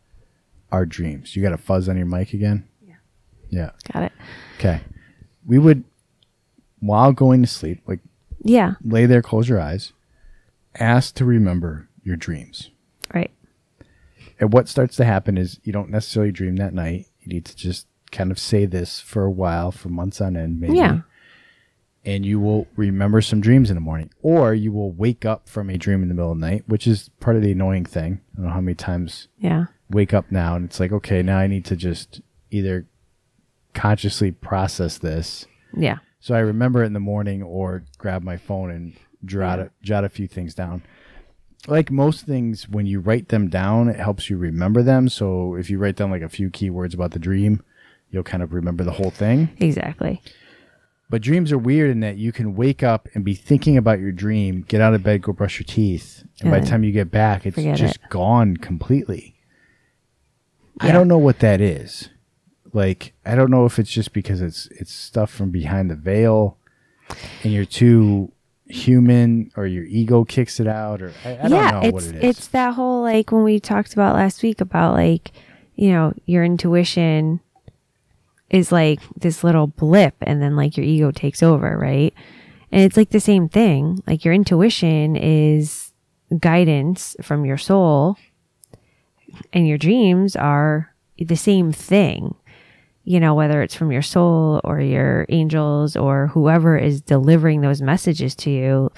our 0.71 0.86
dreams. 0.86 1.36
You 1.36 1.43
got 1.43 1.54
a 1.54 1.58
fuzz 1.58 1.88
on 1.88 1.97
your 1.97 2.06
mic 2.08 2.34
again? 2.34 2.67
Yeah. 2.82 2.95
Yeah. 3.50 3.71
Got 3.93 4.04
it. 4.04 4.12
Okay. 4.58 4.82
We 5.45 5.60
would, 5.60 5.84
while 6.79 7.11
going 7.11 7.41
to 7.41 7.47
sleep, 7.47 7.81
like 7.87 7.99
Yeah. 8.43 8.73
lay 8.83 9.05
there, 9.05 9.21
close 9.21 9.49
your 9.49 9.59
eyes, 9.59 9.93
ask 10.79 11.15
to 11.15 11.25
remember 11.25 11.87
your 12.03 12.15
dreams. 12.15 12.69
Right. 13.13 13.31
And 14.39 14.53
what 14.53 14.67
starts 14.69 14.95
to 14.97 15.05
happen 15.05 15.37
is 15.37 15.59
you 15.63 15.73
don't 15.73 15.89
necessarily 15.89 16.31
dream 16.31 16.57
that 16.57 16.73
night. 16.73 17.07
You 17.21 17.27
need 17.33 17.45
to 17.45 17.55
just 17.55 17.87
kind 18.11 18.31
of 18.31 18.37
say 18.39 18.65
this 18.65 18.99
for 18.99 19.23
a 19.23 19.31
while, 19.31 19.71
for 19.71 19.89
months 19.89 20.21
on 20.21 20.37
end, 20.37 20.59
maybe. 20.61 20.77
Yeah. 20.77 20.99
And 22.05 22.25
you 22.25 22.39
will 22.39 22.67
remember 22.77 23.19
some 23.21 23.41
dreams 23.41 23.69
in 23.69 23.75
the 23.75 23.81
morning. 23.81 24.11
Or 24.21 24.53
you 24.53 24.71
will 24.71 24.91
wake 24.93 25.25
up 25.25 25.49
from 25.49 25.69
a 25.69 25.77
dream 25.77 26.03
in 26.03 26.07
the 26.07 26.13
middle 26.13 26.31
of 26.31 26.39
the 26.39 26.45
night, 26.49 26.63
which 26.67 26.87
is 26.87 27.09
part 27.19 27.35
of 27.35 27.41
the 27.41 27.51
annoying 27.51 27.83
thing. 27.85 28.21
I 28.33 28.37
don't 28.37 28.45
know 28.45 28.51
how 28.53 28.61
many 28.61 28.75
times 28.75 29.27
Yeah. 29.39 29.65
wake 29.89 30.13
up 30.13 30.31
now 30.31 30.55
and 30.55 30.65
it's 30.65 30.79
like, 30.79 30.91
okay, 30.93 31.21
now 31.21 31.37
I 31.39 31.47
need 31.47 31.65
to 31.65 31.75
just 31.75 32.21
either 32.51 32.85
consciously 33.73 34.31
process 34.31 34.97
this. 34.97 35.45
Yeah. 35.75 35.97
So 36.19 36.36
I 36.36 36.39
remember 36.39 36.84
it 36.84 36.88
in 36.88 36.93
the 36.93 36.99
morning 36.99 37.43
or 37.43 37.84
grab 37.97 38.23
my 38.23 38.38
phone 38.38 38.71
and 38.71 38.93
jot, 39.25 39.60
a, 39.60 39.71
jot 39.82 40.03
a 40.03 40.10
few 40.10 40.27
things 40.27 40.53
down. 40.53 40.84
Like 41.67 41.91
most 41.91 42.25
things, 42.25 42.67
when 42.69 42.86
you 42.86 42.99
write 42.99 43.30
them 43.30 43.49
down, 43.49 43.89
it 43.89 43.99
helps 43.99 44.30
you 44.30 44.38
remember 44.38 44.84
them. 44.84 45.10
So 45.10 45.56
if 45.56 45.69
you 45.69 45.77
write 45.77 45.95
down 45.95 46.12
like 46.12 46.21
a 46.21 46.30
few 46.30 46.49
keywords 46.49 46.93
about 46.93 47.12
the 47.12 47.19
dream, 47.19 47.62
you'll 48.10 48.23
kind 48.23 48.43
of 48.43 48.53
remember 48.53 48.84
the 48.84 48.91
whole 48.91 49.10
thing. 49.10 49.49
Exactly. 49.60 50.21
But 51.10 51.21
dreams 51.21 51.51
are 51.51 51.58
weird 51.58 51.89
in 51.89 52.01
that 52.01 52.17
you 52.17 52.32
can 52.32 52.56
wake 52.56 52.84
up 52.84 53.08
and 53.13 53.23
be 53.23 53.34
thinking 53.34 53.77
about 53.77 53.99
your 53.99 54.12
dream, 54.12 54.65
get 54.67 54.82
out 54.82 54.93
of 54.93 55.03
bed, 55.03 55.21
go 55.21 55.32
brush 55.32 55.60
your 55.60 55.65
teeth, 55.65 56.25
and 56.41 56.51
by 56.51 56.60
the 56.60 56.65
time 56.65 56.84
you 56.84 56.91
get 56.91 57.10
back, 57.10 57.45
it's 57.45 57.56
just 57.56 57.95
it. 57.95 58.10
gone 58.10 58.58
completely. 58.58 59.36
I 60.82 60.91
don't 60.91 61.08
know 61.08 61.17
what 61.17 61.39
that 61.39 61.62
is. 61.62 62.10
Like 62.73 63.13
I 63.25 63.36
don't 63.36 63.51
know 63.51 63.65
if 63.65 63.80
it's 63.80 63.91
just 63.91 64.13
because 64.13 64.41
it's 64.41 64.67
it's 64.67 64.91
stuff 64.93 65.32
from 65.32 65.51
behind 65.51 65.89
the 65.89 65.95
veil, 65.95 66.58
and 67.43 67.53
you're 67.53 67.65
too 67.65 68.32
human, 68.65 69.51
or 69.56 69.65
your 69.65 69.86
ego 69.86 70.25
kicks 70.25 70.60
it 70.60 70.67
out, 70.67 71.01
or 71.01 71.13
I, 71.23 71.30
I 71.30 71.32
yeah, 71.32 71.47
don't 71.47 71.82
know 71.82 71.82
it's 71.88 71.93
what 71.93 72.03
it 72.03 72.15
is. 72.15 72.23
it's 72.38 72.47
that 72.49 72.73
whole 72.73 73.01
like 73.03 73.32
when 73.32 73.43
we 73.43 73.60
talked 73.60 73.93
about 73.93 74.15
last 74.15 74.43
week 74.43 74.60
about 74.62 74.93
like 74.93 75.32
you 75.75 75.91
know 75.91 76.13
your 76.25 76.43
intuition 76.43 77.39
is 78.49 78.71
like 78.71 78.99
this 79.15 79.43
little 79.43 79.67
blip, 79.67 80.15
and 80.21 80.41
then 80.41 80.56
like 80.56 80.77
your 80.77 80.86
ego 80.86 81.12
takes 81.12 81.41
over, 81.43 81.77
right? 81.77 82.13
And 82.71 82.82
it's 82.84 82.97
like 82.97 83.12
the 83.12 83.19
same 83.21 83.47
thing. 83.47 84.03
Like 84.06 84.25
your 84.25 84.34
intuition 84.34 85.15
is 85.15 85.93
guidance 86.39 87.15
from 87.21 87.45
your 87.45 87.58
soul, 87.58 88.17
and 89.53 89.67
your 89.67 89.77
dreams 89.77 90.36
are 90.36 90.93
the 91.17 91.36
same 91.38 91.71
thing. 91.71 92.36
You 93.10 93.22
know, 93.22 93.36
whether 93.36 93.62
it's 93.62 93.74
from 93.74 93.93
your 93.93 94.02
soul 94.02 94.60
or 94.65 94.82
your 94.82 95.26
angels 95.30 95.96
or 95.96 96.28
whoever 96.28 96.78
is 96.78 97.00
delivering 97.00 97.62
those 97.62 97.82
messages 97.82 98.36
to 98.36 98.50
you, 98.50 98.91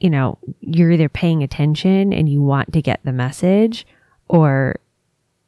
you 0.00 0.10
know, 0.10 0.36
you're 0.60 0.90
either 0.90 1.08
paying 1.08 1.42
attention 1.42 2.12
and 2.12 2.28
you 2.28 2.42
want 2.42 2.74
to 2.74 2.82
get 2.82 3.00
the 3.04 3.12
message 3.12 3.86
or 4.28 4.80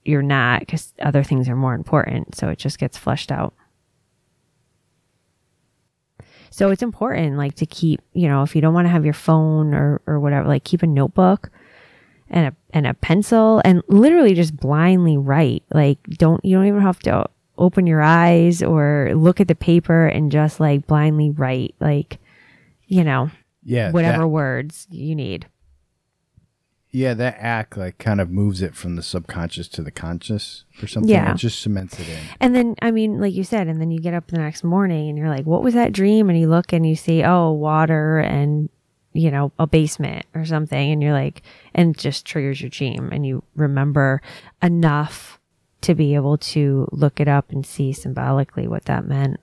you're 0.03 0.23
not 0.23 0.61
because 0.61 0.95
other 1.03 1.23
things 1.23 1.47
are 1.47 1.55
more 1.55 1.75
important. 1.75 2.35
So 2.37 2.49
it 2.49 2.57
just 2.57 2.79
gets 2.79 2.97
flushed 2.97 3.31
out. 3.31 3.53
So 6.49 6.71
it's 6.71 6.83
important, 6.83 7.37
like, 7.37 7.57
to 7.57 7.67
keep, 7.67 8.01
you 8.15 8.29
know, 8.29 8.43
if 8.43 8.57
you 8.57 8.63
don't 8.63 8.73
want 8.73 8.87
to 8.87 8.91
have 8.93 9.05
your 9.05 9.13
phone 9.13 9.75
or, 9.75 10.01
or 10.07 10.19
whatever, 10.19 10.49
like, 10.49 10.65
keep 10.65 10.83
a 10.83 10.87
notebook 10.87 11.51
and 12.31 12.47
a, 12.47 12.57
and 12.71 12.87
a 12.87 12.95
pencil 12.95 13.61
and 13.63 13.83
literally 13.89 14.33
just 14.33 14.57
blindly 14.57 15.19
write. 15.19 15.65
Like, 15.71 15.99
don't, 16.05 16.43
you 16.43 16.57
don't 16.57 16.67
even 16.67 16.81
have 16.81 17.01
to 17.01 17.29
open 17.61 17.87
your 17.87 18.03
eyes 18.03 18.63
or 18.63 19.11
look 19.15 19.41
at 19.41 19.49
the 19.49 19.55
paper 19.55 20.07
and 20.07 20.33
just 20.33 20.59
like 20.61 20.87
blindly 20.87 21.31
write, 21.31 21.75
like, 21.81 22.19
you 22.87 23.05
know, 23.05 23.31
yeah, 23.63 23.91
whatever 23.93 24.23
that- 24.23 24.29
words 24.29 24.87
you 24.91 25.15
need. 25.15 25.47
yeah, 26.93 27.15
that 27.15 27.37
act 27.39 27.77
like 27.77 27.99
kind 27.99 28.21
of 28.21 28.31
moves 28.31 28.63
it 28.63 28.75
from 28.75 28.97
the 28.97 29.03
subconscious 29.03 29.69
to 29.69 29.83
the 29.83 29.93
conscious 29.93 30.65
or 30.83 30.89
something. 30.89 31.09
Yeah. 31.11 31.33
it 31.33 31.37
just 31.37 31.61
cements 31.63 32.01
it 32.01 32.09
in. 32.09 32.19
And 32.41 32.57
then, 32.57 32.75
I 32.83 32.91
mean, 32.91 33.21
like 33.21 33.33
you 33.35 33.45
said, 33.45 33.69
and 33.69 33.81
then 33.81 33.93
you 33.93 34.01
get 34.01 34.15
up 34.15 34.27
the 34.27 34.39
next 34.39 34.65
morning 34.65 35.09
and 35.09 35.17
you're 35.17 35.29
like, 35.29 35.47
what 35.47 35.63
was 35.63 35.75
that 35.75 35.93
dream? 35.93 36.29
And 36.29 36.39
you 36.39 36.49
look 36.49 36.73
and 36.73 36.85
you 36.85 36.97
see, 36.97 37.23
oh, 37.23 37.53
water 37.53 38.19
and, 38.19 38.69
you 39.13 39.31
know, 39.31 39.53
a 39.59 39.67
basement 39.69 40.27
or 40.35 40.45
something. 40.45 40.91
And 40.93 41.01
you're 41.01 41.13
like, 41.13 41.43
and 41.75 41.95
it 41.95 41.99
just 42.01 42.25
triggers 42.27 42.61
your 42.61 42.71
dream. 42.71 43.11
And 43.13 43.25
you 43.25 43.45
remember 43.55 44.21
enough 44.61 45.40
to 45.83 45.95
be 45.95 46.15
able 46.15 46.37
to 46.39 46.89
look 46.93 47.21
it 47.21 47.29
up 47.29 47.51
and 47.51 47.65
see 47.65 47.93
symbolically 47.93 48.69
what 48.69 48.85
that 48.85 49.05
meant. 49.05 49.41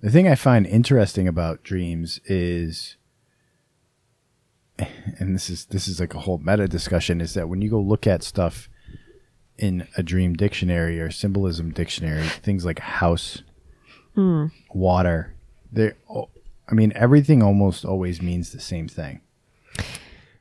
The 0.00 0.10
thing 0.10 0.28
I 0.28 0.34
find 0.34 0.66
interesting 0.66 1.26
about 1.26 1.62
dreams 1.62 2.20
is 2.26 2.96
and 5.18 5.34
this 5.34 5.48
is 5.48 5.66
this 5.66 5.88
is 5.88 6.00
like 6.00 6.14
a 6.14 6.20
whole 6.20 6.38
meta 6.38 6.68
discussion 6.68 7.20
is 7.20 7.34
that 7.34 7.48
when 7.48 7.62
you 7.62 7.70
go 7.70 7.80
look 7.80 8.06
at 8.06 8.22
stuff 8.22 8.68
in 9.56 9.86
a 9.96 10.02
dream 10.02 10.34
dictionary 10.34 11.00
or 11.00 11.10
symbolism 11.10 11.70
dictionary, 11.70 12.26
things 12.26 12.64
like 12.64 12.80
house, 12.80 13.42
hmm. 14.14 14.46
water, 14.74 15.34
they 15.72 15.92
I 16.68 16.74
mean 16.74 16.92
everything 16.94 17.42
almost 17.42 17.84
always 17.84 18.20
means 18.20 18.50
the 18.50 18.60
same 18.60 18.88
thing 18.88 19.20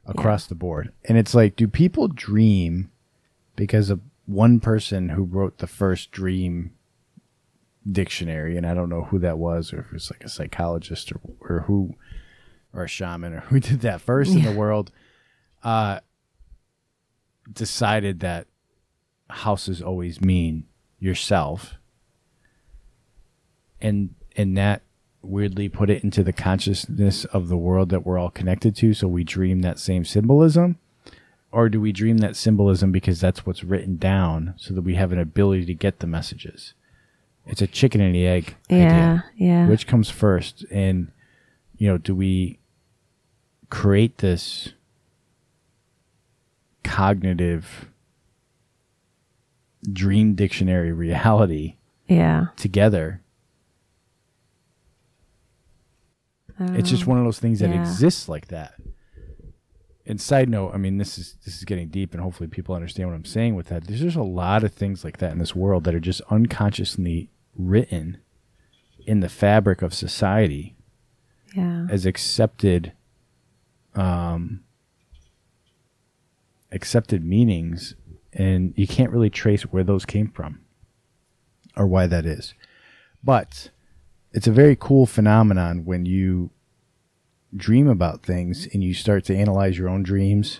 across 0.05 0.47
the 0.47 0.55
board. 0.55 0.91
And 1.05 1.17
it's 1.17 1.33
like 1.33 1.55
do 1.55 1.67
people 1.67 2.07
dream 2.07 2.91
because 3.55 3.89
of 3.89 4.01
one 4.25 4.59
person 4.59 5.09
who 5.09 5.23
wrote 5.23 5.57
the 5.57 5.67
first 5.67 6.11
dream 6.11 6.71
dictionary, 7.89 8.57
and 8.57 8.65
I 8.65 8.73
don't 8.73 8.89
know 8.89 9.03
who 9.03 9.19
that 9.19 9.37
was, 9.37 9.73
or 9.73 9.79
if 9.79 9.93
it's 9.93 10.11
like 10.11 10.23
a 10.23 10.29
psychologist 10.29 11.11
or, 11.11 11.19
or 11.41 11.59
who, 11.61 11.95
or 12.73 12.83
a 12.83 12.87
shaman, 12.87 13.33
or 13.33 13.39
who 13.41 13.59
did 13.59 13.81
that 13.81 14.01
first 14.01 14.31
in 14.31 14.43
the 14.43 14.51
world, 14.51 14.91
uh, 15.63 15.99
decided 17.51 18.21
that 18.21 18.47
houses 19.29 19.81
always 19.81 20.21
mean 20.21 20.65
yourself, 20.99 21.75
and 23.81 24.15
and 24.35 24.57
that 24.57 24.83
weirdly 25.23 25.69
put 25.69 25.89
it 25.89 26.03
into 26.03 26.23
the 26.23 26.33
consciousness 26.33 27.25
of 27.25 27.47
the 27.47 27.57
world 27.57 27.89
that 27.89 28.05
we're 28.05 28.17
all 28.19 28.29
connected 28.29 28.75
to, 28.77 28.93
so 28.93 29.07
we 29.07 29.23
dream 29.23 29.62
that 29.62 29.79
same 29.79 30.05
symbolism. 30.05 30.77
Or 31.51 31.69
do 31.69 31.79
we 31.79 31.91
dream 31.91 32.17
that 32.17 32.36
symbolism 32.36 32.91
because 32.91 33.19
that's 33.19 33.45
what's 33.45 33.63
written 33.63 33.97
down 33.97 34.55
so 34.57 34.73
that 34.73 34.81
we 34.81 34.95
have 34.95 35.12
an 35.12 35.19
ability 35.19 35.65
to 35.65 35.73
get 35.73 35.99
the 35.99 36.07
messages? 36.07 36.73
It's 37.45 37.62
a 37.62 37.67
chicken 37.67 38.01
and 38.01 38.15
the 38.15 38.25
egg 38.25 38.55
Yeah. 38.69 38.75
idea. 38.77 39.25
Yeah. 39.38 39.67
Which 39.67 39.86
comes 39.86 40.09
first? 40.09 40.65
And, 40.71 41.12
you 41.77 41.88
know, 41.88 41.97
do 41.97 42.15
we 42.15 42.59
create 43.69 44.17
this 44.19 44.73
cognitive 46.83 47.89
dream 49.91 50.33
dictionary 50.36 50.91
reality 50.91 51.75
yeah. 52.07 52.47
together? 52.55 53.21
It's 56.59 56.89
just 56.89 57.07
one 57.07 57.17
of 57.17 57.23
those 57.23 57.39
things 57.39 57.59
that 57.59 57.69
yeah. 57.69 57.79
exists 57.81 58.29
like 58.29 58.47
that. 58.47 58.73
And 60.05 60.19
side 60.19 60.49
note, 60.49 60.71
I 60.73 60.77
mean, 60.77 60.97
this 60.97 61.17
is 61.17 61.37
this 61.45 61.55
is 61.57 61.63
getting 61.63 61.87
deep, 61.87 62.13
and 62.13 62.21
hopefully 62.21 62.47
people 62.49 62.75
understand 62.75 63.09
what 63.09 63.15
I'm 63.15 63.25
saying 63.25 63.55
with 63.55 63.67
that. 63.67 63.85
There's 63.85 64.01
just 64.01 64.17
a 64.17 64.23
lot 64.23 64.63
of 64.63 64.73
things 64.73 65.03
like 65.03 65.17
that 65.17 65.31
in 65.31 65.39
this 65.39 65.55
world 65.55 65.85
that 65.85 65.95
are 65.95 65.99
just 65.99 66.21
unconsciously 66.29 67.29
written 67.55 68.17
in 69.05 69.21
the 69.21 69.29
fabric 69.29 69.81
of 69.81 69.93
society 69.93 70.75
Yeah. 71.55 71.87
as 71.89 72.05
accepted, 72.05 72.93
um, 73.95 74.63
accepted 76.71 77.23
meanings, 77.23 77.95
and 78.33 78.73
you 78.75 78.87
can't 78.87 79.11
really 79.11 79.29
trace 79.29 79.63
where 79.63 79.83
those 79.83 80.05
came 80.05 80.27
from 80.27 80.61
or 81.77 81.87
why 81.87 82.07
that 82.07 82.25
is. 82.25 82.53
But 83.23 83.69
it's 84.33 84.47
a 84.47 84.51
very 84.51 84.75
cool 84.75 85.05
phenomenon 85.05 85.85
when 85.85 86.05
you 86.05 86.49
dream 87.55 87.87
about 87.87 88.23
things 88.23 88.67
and 88.73 88.83
you 88.83 88.93
start 88.93 89.23
to 89.25 89.35
analyze 89.35 89.77
your 89.77 89.87
own 89.89 90.03
dreams. 90.03 90.59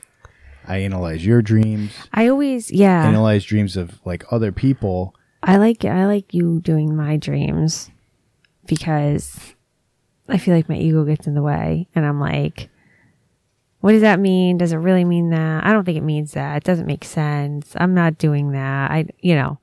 I 0.65 0.77
analyze 0.77 1.25
your 1.25 1.41
dreams, 1.41 1.91
I 2.13 2.29
always, 2.29 2.71
yeah, 2.71 3.05
analyze 3.05 3.43
dreams 3.43 3.75
of 3.75 3.99
like 4.05 4.23
other 4.31 4.53
people. 4.53 5.13
I 5.41 5.57
like 5.57 5.83
I 5.83 6.05
like 6.05 6.33
you 6.33 6.62
doing 6.62 6.95
my 6.95 7.17
dreams 7.17 7.91
because 8.65 9.55
I 10.29 10.38
feel 10.38 10.55
like 10.55 10.69
my 10.69 10.77
ego 10.77 11.03
gets 11.03 11.27
in 11.27 11.33
the 11.33 11.41
way, 11.41 11.89
and 11.95 12.05
I'm 12.05 12.21
like, 12.21 12.69
what 13.81 13.91
does 13.91 14.01
that 14.03 14.21
mean? 14.21 14.57
Does 14.57 14.71
it 14.71 14.77
really 14.77 15.03
mean 15.03 15.31
that? 15.31 15.65
I 15.65 15.73
don't 15.73 15.83
think 15.83 15.97
it 15.97 16.03
means 16.03 16.31
that. 16.31 16.55
It 16.55 16.63
doesn't 16.63 16.88
make 16.88 17.03
sense. 17.03 17.73
I'm 17.75 17.93
not 17.93 18.17
doing 18.17 18.53
that. 18.53 18.89
I, 18.89 19.07
you 19.19 19.36
know, 19.36 19.59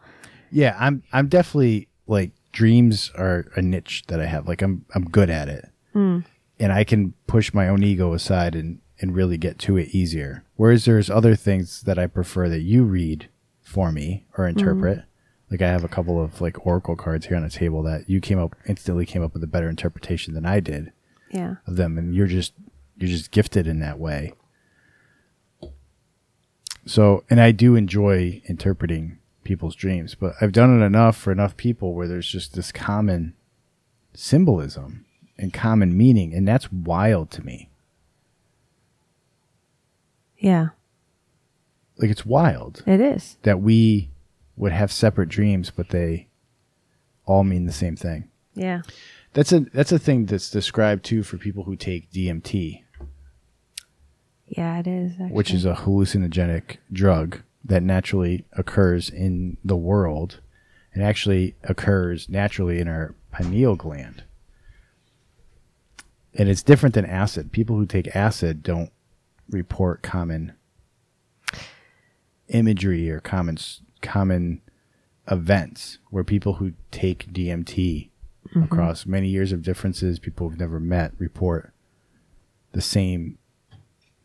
Yeah, 0.51 0.77
I'm 0.79 1.03
I'm 1.15 1.29
definitely 1.29 1.89
like 2.07 2.33
dreams 2.53 3.11
are 3.17 3.47
a 3.57 3.63
niche 3.63 4.05
that 4.09 4.21
I 4.21 4.27
have. 4.27 4.49
Like 4.49 4.63
I'm 4.63 4.85
I'm 4.95 5.05
good 5.05 5.31
at 5.31 5.49
it. 5.49 5.69
Hmm. 5.93 6.21
And 6.59 6.73
I 6.73 6.85
can 6.85 7.15
push 7.27 7.55
my 7.55 7.69
own 7.69 7.83
ego 7.83 8.13
aside 8.13 8.55
and 8.55 8.81
and 9.01 9.15
really 9.15 9.39
get 9.39 9.59
to 9.61 9.77
it 9.77 9.89
easier. 9.95 10.45
Whereas 10.57 10.85
there's 10.85 11.09
other 11.09 11.35
things 11.35 11.83
that 11.83 11.99
I 11.99 12.07
prefer 12.07 12.49
that 12.51 12.61
you 12.61 12.85
read 12.85 13.29
for 13.63 13.91
me 13.93 14.27
or 14.37 14.45
hmm. 14.45 14.59
interpret. 14.59 15.05
Like 15.51 15.63
I 15.63 15.69
have 15.69 15.85
a 15.85 15.89
couple 15.89 16.23
of 16.23 16.41
like 16.41 16.65
oracle 16.67 16.97
cards 16.97 17.27
here 17.27 17.37
on 17.37 17.43
the 17.43 17.51
table 17.51 17.83
that 17.83 18.09
you 18.09 18.21
came 18.21 18.39
up 18.39 18.55
instantly 18.67 19.05
came 19.05 19.23
up 19.23 19.35
with 19.35 19.43
a 19.43 19.49
better 19.49 19.69
interpretation 19.69 20.35
than 20.35 20.47
I 20.47 20.61
did 20.61 20.93
yeah, 21.31 21.57
of 21.67 21.77
them 21.77 21.97
and 21.99 22.15
you're 22.15 22.27
just 22.27 22.53
you're 22.97 23.09
just 23.09 23.31
gifted 23.31 23.67
in 23.67 23.81
that 23.81 23.99
way. 23.99 24.33
So, 26.87 27.25
and 27.31 27.41
I 27.41 27.53
do 27.53 27.77
enjoy 27.77 28.43
interpreting 28.47 29.19
people's 29.51 29.75
dreams, 29.75 30.15
but 30.15 30.35
I've 30.41 30.53
done 30.53 30.81
it 30.81 30.85
enough 30.87 31.17
for 31.17 31.33
enough 31.33 31.57
people 31.57 31.93
where 31.93 32.07
there's 32.07 32.29
just 32.31 32.55
this 32.55 32.71
common 32.71 33.35
symbolism 34.15 35.05
and 35.37 35.53
common 35.53 35.97
meaning 35.97 36.33
and 36.33 36.47
that's 36.47 36.71
wild 36.71 37.33
to 37.33 37.43
me. 37.45 37.69
yeah, 40.39 40.69
Like 41.97 42.11
it's 42.11 42.25
wild 42.25 42.83
it 42.87 43.01
is. 43.01 43.39
that 43.43 43.61
we 43.61 44.11
would 44.57 44.71
have 44.73 44.93
separate 44.93 45.29
dreams 45.29 45.71
but 45.71 45.89
they 45.89 46.29
all 47.27 47.43
mean 47.45 47.67
the 47.67 47.73
same 47.73 47.97
thing. 47.97 48.29
Yeah, 48.55 48.83
That's 49.33 49.53
a 49.53 49.61
that's 49.75 49.93
a 49.93 49.99
thing 49.99 50.27
that's 50.27 50.49
described 50.51 51.05
too 51.05 51.23
for 51.25 51.39
people 51.39 51.65
who 51.65 51.75
take 51.77 52.11
DMT. 52.13 52.83
yeah, 54.47 54.79
it 54.79 54.87
is. 54.87 55.13
Actually. 55.13 55.29
which 55.31 55.53
is 55.53 55.65
a 55.65 55.75
hallucinogenic 55.75 56.77
drug 56.93 57.43
that 57.65 57.83
naturally 57.83 58.45
occurs 58.53 59.11
in 59.11 59.57
the 59.65 59.77
world 59.77 60.41
and 60.95 61.03
actually 61.03 61.55
occurs 61.63 62.29
naturally 62.29 62.81
in 62.81 62.89
our 62.89 63.15
pineal 63.31 63.77
gland. 63.77 64.25
And 66.35 66.49
it's 66.49 66.63
different 66.63 66.95
than 66.95 67.05
acid. 67.05 67.53
People 67.53 67.77
who 67.77 67.87
take 67.87 68.15
acid 68.15 68.63
don't 68.63 68.91
report 69.51 70.03
common 70.03 70.53
imagery 72.49 73.11
or 73.11 73.21
common 73.21 73.59
common 74.01 74.61
events 75.31 75.99
where 76.11 76.25
people 76.25 76.55
who 76.55 76.73
take 76.91 77.33
DMT 77.33 77.65
mm-hmm. 78.49 78.63
across 78.63 79.07
many 79.07 79.29
years 79.29 79.53
of 79.53 79.63
differences, 79.63 80.19
people 80.19 80.49
who've 80.49 80.59
never 80.59 80.81
met 80.81 81.13
report 81.19 81.73
the 82.73 82.81
same 82.81 83.39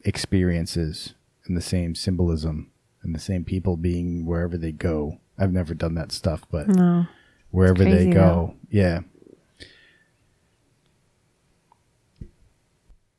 experiences 0.02 1.16
and 1.46 1.58
the 1.58 1.62
same 1.62 1.96
symbolism 1.96 2.72
and 3.06 3.16
the 3.16 3.20
same 3.20 3.44
people 3.44 3.78
being 3.78 4.26
wherever 4.26 4.58
they 4.58 4.72
go. 4.72 5.20
I've 5.38 5.54
never 5.54 5.74
done 5.74 5.96
that 5.96 6.12
stuff, 6.12 6.44
but 6.50 6.68
no. 6.68 7.08
wherever 7.52 7.84
they 7.84 8.08
go, 8.08 8.56
yeah. 8.70 9.02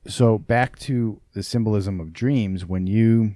So 0.07 0.38
back 0.38 0.79
to 0.81 1.20
the 1.35 1.42
symbolism 1.42 2.01
of 2.01 2.12
dreams 2.12 2.64
when 2.64 2.87
you 2.87 3.35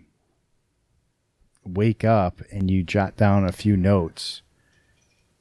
wake 1.65 2.05
up 2.05 2.41
and 2.51 2.71
you 2.71 2.83
jot 2.83 3.17
down 3.17 3.45
a 3.45 3.53
few 3.53 3.77
notes 3.77 4.43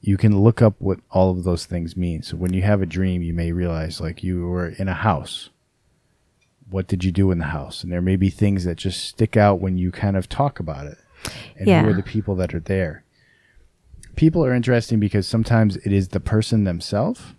you 0.00 0.16
can 0.16 0.40
look 0.40 0.62
up 0.62 0.74
what 0.78 1.00
all 1.10 1.30
of 1.30 1.44
those 1.44 1.66
things 1.66 1.96
mean. 1.96 2.22
So 2.22 2.36
when 2.36 2.54
you 2.54 2.62
have 2.62 2.80
a 2.80 2.86
dream, 2.86 3.22
you 3.22 3.34
may 3.34 3.52
realize 3.52 4.00
like 4.00 4.22
you 4.22 4.46
were 4.46 4.68
in 4.68 4.88
a 4.88 4.94
house. 4.94 5.50
What 6.70 6.86
did 6.86 7.04
you 7.04 7.10
do 7.12 7.30
in 7.30 7.38
the 7.38 7.46
house? 7.46 7.82
And 7.82 7.92
there 7.92 8.00
may 8.02 8.16
be 8.16 8.30
things 8.30 8.64
that 8.64 8.76
just 8.76 9.04
stick 9.04 9.36
out 9.36 9.60
when 9.60 9.76
you 9.76 9.90
kind 9.90 10.16
of 10.16 10.28
talk 10.28 10.60
about 10.60 10.86
it. 10.86 10.98
And 11.56 11.66
Yeah. 11.68 11.82
who 11.82 11.90
are 11.90 11.94
the 11.94 12.02
people 12.02 12.34
that 12.36 12.54
are 12.54 12.60
there? 12.60 13.04
People 14.16 14.44
are 14.44 14.54
interesting 14.54 15.00
because 15.00 15.26
sometimes 15.26 15.76
it 15.78 15.92
is 15.92 16.08
the 16.08 16.20
person 16.20 16.64
themselves, 16.64 17.34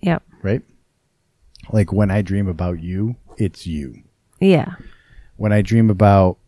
Yep. 0.00 0.22
right? 0.42 0.62
Like 1.72 1.92
when 1.92 2.10
I 2.10 2.22
dream 2.22 2.46
about 2.48 2.80
you, 2.82 3.16
it's 3.36 3.66
you. 3.66 4.02
Yeah. 4.40 4.74
When 5.36 5.52
I 5.52 5.62
dream 5.62 5.90
about, 5.90 6.38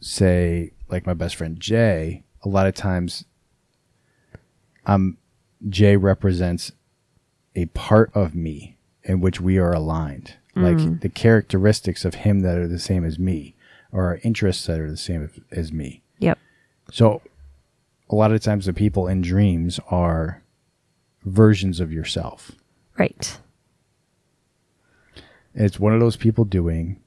say, 0.00 0.72
like 0.88 1.06
my 1.06 1.14
best 1.14 1.36
friend 1.36 1.58
Jay, 1.58 2.24
a 2.42 2.48
lot 2.48 2.66
of 2.66 2.74
times 2.74 3.24
um 4.86 5.18
Jay 5.68 5.96
represents 5.96 6.72
a 7.54 7.66
part 7.66 8.10
of 8.14 8.34
me 8.34 8.78
in 9.04 9.20
which 9.20 9.40
we 9.40 9.58
are 9.58 9.72
aligned. 9.72 10.36
Like 10.56 10.78
mm. 10.78 11.00
the 11.00 11.08
characteristics 11.08 12.04
of 12.04 12.14
him 12.14 12.40
that 12.40 12.58
are 12.58 12.66
the 12.66 12.78
same 12.78 13.04
as 13.04 13.18
me, 13.18 13.54
or 13.92 14.04
our 14.06 14.20
interests 14.22 14.66
that 14.66 14.80
are 14.80 14.90
the 14.90 14.96
same 14.96 15.30
as, 15.52 15.72
me. 15.72 16.02
Yep. 16.18 16.38
So 16.90 17.22
a 18.08 18.14
lot 18.14 18.32
of 18.32 18.42
times 18.42 18.66
the 18.66 18.72
people 18.72 19.06
in 19.06 19.22
dreams 19.22 19.78
are 19.90 20.42
versions 21.24 21.78
of 21.78 21.92
yourself. 21.92 22.52
Right. 22.98 23.38
And 25.54 25.64
it's 25.64 25.78
one 25.78 25.94
of 25.94 26.00
those 26.00 26.16
people 26.16 26.44
doing 26.44 27.00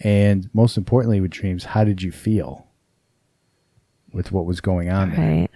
and 0.00 0.48
most 0.52 0.76
importantly 0.76 1.20
with 1.20 1.30
dreams, 1.30 1.64
how 1.64 1.84
did 1.84 2.02
you 2.02 2.12
feel 2.12 2.66
with 4.12 4.30
what 4.30 4.46
was 4.46 4.60
going 4.60 4.90
on 4.90 5.10
there? 5.10 5.40
Right. 5.40 5.50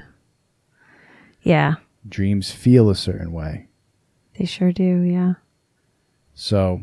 Yeah. 1.43 1.75
Dreams 2.09 2.51
feel 2.51 2.91
a 2.91 2.97
certain 2.97 3.33
way. 3.33 3.69
They 4.39 4.45
sure 4.45 4.73
do. 4.73 5.03
Yeah. 5.03 5.35
So 6.35 6.83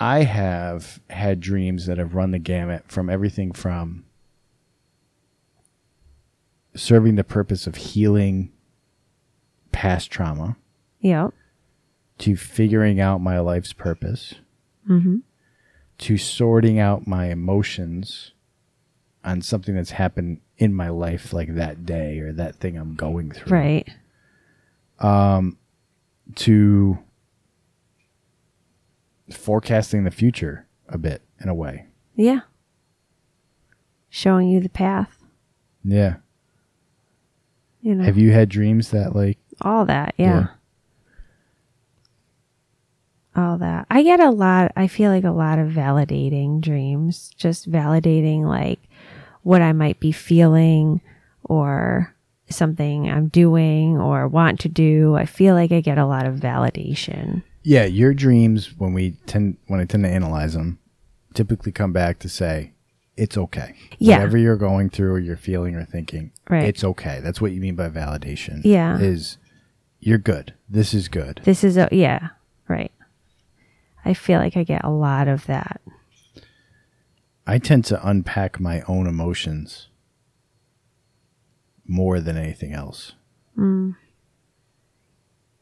I 0.00 0.22
have 0.22 1.00
had 1.10 1.40
dreams 1.40 1.86
that 1.86 1.98
have 1.98 2.14
run 2.14 2.30
the 2.30 2.38
gamut 2.38 2.84
from 2.86 3.10
everything 3.10 3.52
from 3.52 4.04
serving 6.74 7.16
the 7.16 7.24
purpose 7.24 7.66
of 7.66 7.74
healing 7.76 8.52
past 9.72 10.10
trauma 10.10 10.56
Yep. 11.00 11.32
to 12.18 12.36
figuring 12.36 13.00
out 13.00 13.20
my 13.20 13.38
life's 13.40 13.72
purpose 13.72 14.34
Mm-hmm. 14.88 15.16
to 15.98 16.16
sorting 16.16 16.78
out 16.78 17.06
my 17.06 17.26
emotions 17.26 18.32
on 19.22 19.42
something 19.42 19.74
that's 19.74 19.90
happened 19.90 20.40
in 20.56 20.72
my 20.72 20.88
life 20.88 21.32
like 21.34 21.54
that 21.56 21.84
day 21.84 22.20
or 22.20 22.32
that 22.32 22.54
thing 22.54 22.78
I'm 22.78 22.94
going 22.94 23.30
through. 23.32 23.52
Right. 23.58 23.88
Um, 24.98 25.58
to 26.36 26.98
forecasting 29.30 30.04
the 30.04 30.10
future 30.10 30.66
a 30.88 30.98
bit 30.98 31.22
in 31.40 31.48
a 31.48 31.54
way. 31.54 31.86
Yeah. 32.14 32.40
Showing 34.08 34.48
you 34.48 34.60
the 34.60 34.68
path. 34.68 35.22
Yeah. 35.84 36.16
You 37.80 37.94
know. 37.94 38.04
Have 38.04 38.18
you 38.18 38.32
had 38.32 38.48
dreams 38.48 38.90
that 38.90 39.14
like 39.14 39.38
all 39.60 39.84
that. 39.86 40.14
Yeah. 40.16 40.40
Yeah. 40.40 40.46
All 43.36 43.58
that. 43.58 43.86
I 43.90 44.02
get 44.02 44.18
a 44.18 44.30
lot, 44.30 44.72
I 44.76 44.88
feel 44.88 45.12
like 45.12 45.24
a 45.24 45.30
lot 45.30 45.58
of 45.58 45.68
validating 45.68 46.60
dreams, 46.60 47.30
just 47.36 47.70
validating 47.70 48.42
like 48.42 48.80
what 49.42 49.62
I 49.62 49.72
might 49.72 50.00
be 50.00 50.10
feeling 50.10 51.00
or 51.44 52.14
something 52.50 53.08
I'm 53.08 53.28
doing 53.28 53.96
or 53.96 54.26
want 54.26 54.58
to 54.60 54.68
do. 54.68 55.14
I 55.14 55.24
feel 55.24 55.54
like 55.54 55.70
I 55.70 55.80
get 55.80 55.98
a 55.98 56.06
lot 56.06 56.26
of 56.26 56.36
validation. 56.36 57.42
Yeah, 57.68 57.84
your 57.84 58.14
dreams 58.14 58.74
when 58.78 58.94
we 58.94 59.10
tend 59.26 59.58
when 59.66 59.78
I 59.78 59.84
tend 59.84 60.02
to 60.04 60.08
analyze 60.08 60.54
them 60.54 60.78
typically 61.34 61.70
come 61.70 61.92
back 61.92 62.18
to 62.20 62.28
say 62.28 62.72
it's 63.14 63.36
okay. 63.36 63.74
Yeah. 63.98 64.16
Whatever 64.16 64.38
you're 64.38 64.56
going 64.56 64.88
through 64.88 65.12
or 65.12 65.18
you're 65.18 65.36
feeling 65.36 65.74
or 65.74 65.84
thinking, 65.84 66.32
Right. 66.48 66.64
it's 66.64 66.82
okay. 66.82 67.20
That's 67.22 67.42
what 67.42 67.52
you 67.52 67.60
mean 67.60 67.74
by 67.74 67.90
validation. 67.90 68.62
Yeah. 68.64 68.98
Is 68.98 69.36
you're 70.00 70.16
good. 70.16 70.54
This 70.66 70.94
is 70.94 71.08
good. 71.08 71.42
This 71.44 71.62
is 71.62 71.76
a, 71.76 71.90
yeah, 71.92 72.28
right. 72.68 72.92
I 74.02 74.14
feel 74.14 74.38
like 74.38 74.56
I 74.56 74.62
get 74.64 74.82
a 74.82 74.90
lot 74.90 75.28
of 75.28 75.44
that. 75.44 75.82
I 77.46 77.58
tend 77.58 77.84
to 77.86 78.08
unpack 78.08 78.58
my 78.58 78.80
own 78.88 79.06
emotions 79.06 79.88
more 81.86 82.18
than 82.18 82.38
anything 82.38 82.72
else. 82.72 83.12
Mm. 83.58 83.94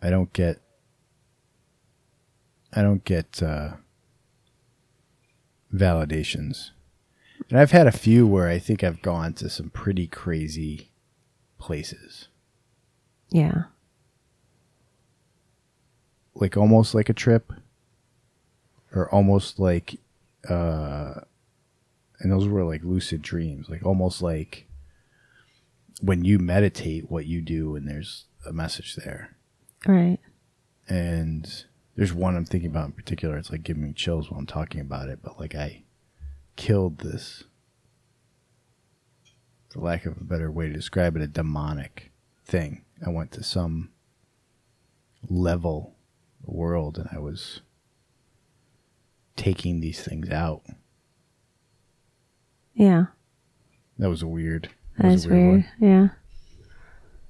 I 0.01 0.11
don't 0.11 0.33
get 0.33 0.61
I 2.77 2.83
don't 2.83 3.05
get 3.05 3.43
uh, 3.43 3.73
validations. 5.75 6.71
And 7.51 7.59
I've 7.59 7.71
had 7.73 7.87
a 7.87 7.93
few 7.93 8.27
where 8.27 8.49
I 8.49 8.59
think 8.59 8.85
I've 8.85 9.03
gone 9.03 9.33
to 9.35 9.49
some 9.49 9.71
pretty 9.71 10.07
crazy 10.07 10.91
places. 11.59 12.29
Yeah. 13.31 13.65
like 16.35 16.57
almost 16.57 16.95
like 16.95 17.09
a 17.09 17.15
trip 17.15 17.53
or 18.95 19.11
almost 19.13 19.59
like 19.59 19.99
uh 20.49 21.15
and 22.21 22.31
those 22.31 22.47
were 22.47 22.63
like 22.63 22.83
lucid 22.85 23.21
dreams 23.23 23.69
like 23.69 23.85
almost 23.85 24.23
like 24.23 24.67
when 26.03 26.25
you 26.25 26.39
meditate 26.39 27.11
what 27.11 27.27
you 27.27 27.41
do 27.41 27.75
and 27.75 27.89
there's 27.89 28.27
a 28.47 28.53
message 28.53 28.97
there 28.97 29.35
Right. 29.87 30.19
and 30.89 31.65
there's 31.97 32.13
one 32.13 32.37
I'm 32.37 32.45
thinking 32.45 32.71
about 32.71 32.87
in 32.87 32.93
particular 32.93 33.37
it's 33.37 33.51
like 33.51 33.63
giving 33.63 33.83
me 33.83 33.93
chills 33.93 34.31
while 34.31 34.39
I'm 34.39 34.47
talking 34.47 34.81
about 34.81 35.09
it 35.09 35.21
but 35.23 35.41
like 35.41 35.55
I 35.55 35.83
killed 36.57 36.99
this 36.99 37.45
for 39.69 39.81
lack 39.81 40.07
of 40.07 40.17
a 40.17 40.25
better 40.25 40.51
way 40.51 40.69
to 40.69 40.73
describe 40.73 41.17
it 41.17 41.23
a 41.23 41.27
demonic 41.27 42.13
thing 42.45 42.85
I 43.05 43.11
went 43.11 43.33
to 43.33 43.43
some 43.43 43.91
level 45.29 45.97
world 46.45 46.99
and 46.99 47.09
I 47.13 47.19
was 47.19 47.61
taking 49.37 49.81
these 49.81 50.03
things 50.03 50.31
out. 50.31 50.63
Yeah. 52.75 53.07
That 53.99 54.09
was 54.09 54.23
a 54.23 54.27
weird. 54.27 54.71
That 54.97 55.05
That 55.05 55.13
was 55.13 55.27
weird, 55.27 55.53
weird. 55.53 55.67
Yeah. 55.81 56.09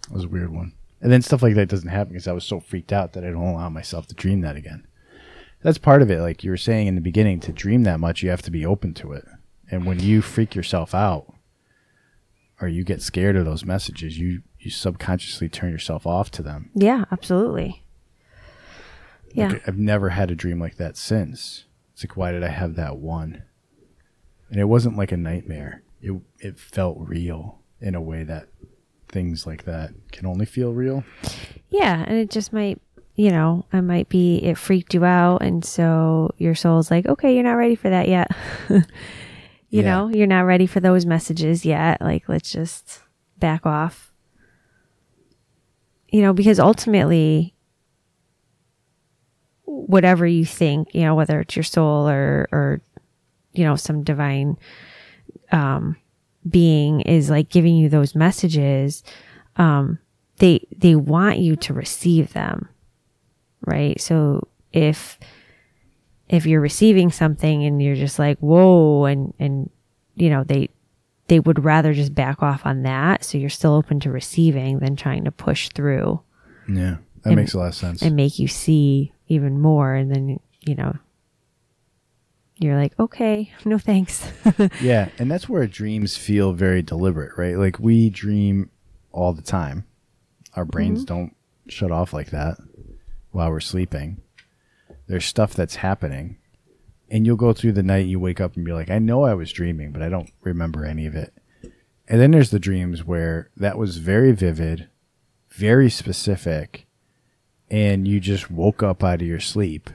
That 0.09 0.15
was 0.15 0.25
a 0.25 0.29
weird 0.29 0.51
one. 0.51 0.73
And 1.07 1.13
then 1.13 1.23
stuff 1.23 1.41
like 1.41 1.55
that 1.55 1.69
doesn't 1.69 1.89
happen 1.89 2.15
because 2.15 2.27
I 2.27 2.33
was 2.33 2.45
so 2.45 2.59
freaked 2.59 2.93
out 2.93 3.13
that 3.13 3.23
I 3.23 3.29
don't 3.29 3.37
allow 3.37 3.69
myself 3.69 4.09
to 4.09 4.15
dream 4.17 4.41
that 4.41 4.57
again. 4.57 4.89
That's 5.63 5.79
part 5.79 6.03
of 6.03 6.11
it. 6.11 6.21
Like 6.21 6.43
you 6.43 6.51
were 6.51 6.57
saying 6.57 6.89
in 6.89 6.97
the 6.97 7.01
beginning, 7.01 7.39
to 7.43 7.53
dream 7.53 7.85
that 7.85 8.01
much, 8.01 8.25
you 8.25 8.31
have 8.31 8.43
to 8.43 8.51
be 8.51 8.67
open 8.67 8.93
to 8.95 9.13
it. 9.13 9.25
And 9.71 9.87
when 9.87 10.01
you 10.01 10.21
freak 10.21 10.57
yourself 10.57 10.97
out, 10.97 11.33
or 12.61 12.67
you 12.67 12.83
get 12.83 13.03
scared 13.03 13.37
of 13.37 13.45
those 13.45 13.65
messages, 13.65 14.19
you 14.19 14.43
you 14.59 14.69
subconsciously 14.69 15.49
turn 15.49 15.71
yourself 15.71 16.09
off 16.09 16.33
to 16.33 16.43
them. 16.43 16.71
Yeah, 16.75 17.05
absolutely. 17.13 17.85
Yeah. 19.33 19.51
Like, 19.51 19.69
I've 19.69 19.79
never 19.79 20.09
had 20.09 20.33
a 20.33 20.35
dream 20.35 20.59
like 20.59 20.77
that 20.79 20.97
since. 20.97 21.67
It's 21.93 22.03
like, 22.03 22.17
why 22.17 22.33
did 22.33 22.43
I 22.43 22.49
have 22.49 22.75
that 22.75 22.97
one? 22.97 23.45
And 24.51 24.59
it 24.59 24.65
wasn't 24.65 24.97
like 24.97 25.13
a 25.13 25.17
nightmare. 25.17 25.85
It 26.03 26.21
it 26.41 26.59
felt 26.59 26.99
real 26.99 27.61
in 27.81 27.95
a 27.95 28.03
way 28.03 28.25
that 28.25 28.49
things 29.17 29.47
like 29.47 29.65
that 29.65 29.93
can 30.13 30.27
only 30.27 30.45
feel 30.45 30.75
real. 30.75 31.03
Yeah, 31.71 32.05
and 32.07 32.19
it 32.19 32.29
just 32.29 32.53
might, 32.53 32.79
you 33.15 33.31
know, 33.31 33.65
I 33.73 33.81
might 33.81 34.11
be 34.11 34.37
it 34.45 34.59
freaked 34.59 34.93
you 34.93 35.07
out, 35.07 35.39
and 35.41 35.65
so 35.65 36.35
your 36.37 36.55
soul's 36.55 36.91
like, 36.91 37.07
okay, 37.07 37.35
you're 37.35 37.43
not 37.43 37.55
ready 37.55 37.77
for 37.77 37.89
that 37.89 38.09
yet. 38.09 38.31
you 38.69 38.83
Yeah. 39.71 39.83
know, 39.85 40.09
you're 40.09 40.27
not 40.27 40.43
ready 40.43 40.67
for 40.67 40.81
those 40.81 41.07
messages 41.07 41.65
yet. 41.65 42.03
Like, 42.03 42.29
let's 42.29 42.53
just 42.53 43.01
back 43.39 43.65
off. 43.65 44.13
You 46.11 46.21
know, 46.21 46.35
because 46.35 46.61
ultimately, 46.61 47.55
whatever 49.65 50.27
you 50.27 50.45
think, 50.45 50.95
you 50.95 51.01
know, 51.05 51.15
whether 51.15 51.41
it's 51.41 51.57
your 51.57 51.63
soul 51.63 52.07
or 52.07 52.49
or 52.53 52.83
you 53.55 53.65
know 53.65 53.77
some 53.77 54.03
divine 54.03 54.59
um, 55.53 55.97
being 56.49 57.01
is 57.03 57.31
like 57.31 57.49
giving 57.49 57.77
you 57.77 57.89
those 57.89 58.15
messages. 58.15 59.03
Um, 59.57 59.99
they 60.39 60.67
they 60.77 60.95
want 60.95 61.39
you 61.39 61.57
to 61.57 61.73
receive 61.73 62.33
them 62.35 62.69
right 63.65 63.99
so 64.01 64.47
if 64.73 65.19
if 66.29 66.45
you're 66.45 66.61
receiving 66.61 67.11
something 67.11 67.65
and 67.65 67.83
you're 67.83 67.95
just 67.97 68.19
like 68.19 68.39
whoa 68.41 69.07
and 69.07 69.33
and 69.39 69.71
you 70.15 70.29
know 70.29 70.45
they 70.45 70.69
they 71.29 71.41
would 71.41 71.65
rather 71.65 71.95
just 71.95 72.15
back 72.15 72.43
off 72.43 72.67
on 72.67 72.83
that 72.83 73.25
so 73.25 73.39
you're 73.39 73.49
still 73.49 73.73
open 73.75 73.99
to 74.01 74.11
receiving 74.11 74.79
than 74.81 74.95
trying 74.95 75.25
to 75.25 75.31
push 75.33 75.71
through 75.71 76.21
Yeah, 76.69 76.97
that 77.23 77.31
And- 77.31 77.37
makes 77.37 77.55
a 77.55 77.59
lot 77.59 77.69
of 77.69 77.75
sense. 77.75 78.03
and 78.03 78.15
make 78.15 78.39
you 78.39 78.47
see 78.47 79.13
even 79.29 79.59
more 79.59 79.95
and 79.95 80.11
then 80.15 80.39
you 80.61 80.75
know 80.75 80.97
you're 82.59 82.81
like 82.81 82.99
okay 82.99 83.53
no 83.65 83.79
thanks 83.79 84.31
yeah, 84.81 85.09
and 85.19 85.31
that's 85.31 85.49
where 85.49 85.67
dreams 85.67 86.17
feel 86.17 86.53
very 86.53 86.83
deliberate, 86.83 87.37
right? 87.37 87.57
Like 87.57 87.79
we 87.79 88.11
dream 88.11 88.71
all 89.13 89.33
the 89.33 89.43
time. 89.43 89.87
Our 90.55 90.65
brains 90.65 91.05
mm-hmm. 91.05 91.15
don't 91.15 91.37
shut 91.69 91.91
off 91.91 92.13
like 92.13 92.31
that 92.31 92.59
while 93.31 93.51
we're 93.51 93.61
sleeping. 93.61 94.23
There's 95.07 95.25
stuff 95.25 95.55
that's 95.55 95.77
happening. 95.77 96.39
And 97.09 97.25
you'll 97.25 97.37
go 97.37 97.53
through 97.53 97.73
the 97.73 97.85
night, 97.85 98.07
you 98.07 98.19
wake 98.19 98.41
up 98.41 98.57
and 98.57 98.65
be 98.65 98.73
like, 98.73 98.91
I 98.91 98.99
know 98.99 99.25
I 99.25 99.35
was 99.35 99.53
dreaming, 99.53 99.93
but 99.93 100.03
I 100.03 100.09
don't 100.09 100.31
remember 100.43 100.85
any 100.85 101.07
of 101.07 101.15
it. 101.15 101.33
And 102.09 102.21
then 102.21 102.33
there's 102.33 102.51
the 102.51 102.59
dreams 102.59 103.05
where 103.05 103.51
that 103.57 103.79
was 103.79 103.99
very 103.99 104.33
vivid, 104.33 104.89
very 105.51 105.89
specific, 105.89 106.87
and 107.71 108.09
you 108.09 108.19
just 108.19 108.51
woke 108.51 108.83
up 108.83 109.05
out 109.05 109.23
of 109.23 109.27
your 109.27 109.41
sleep 109.41 109.91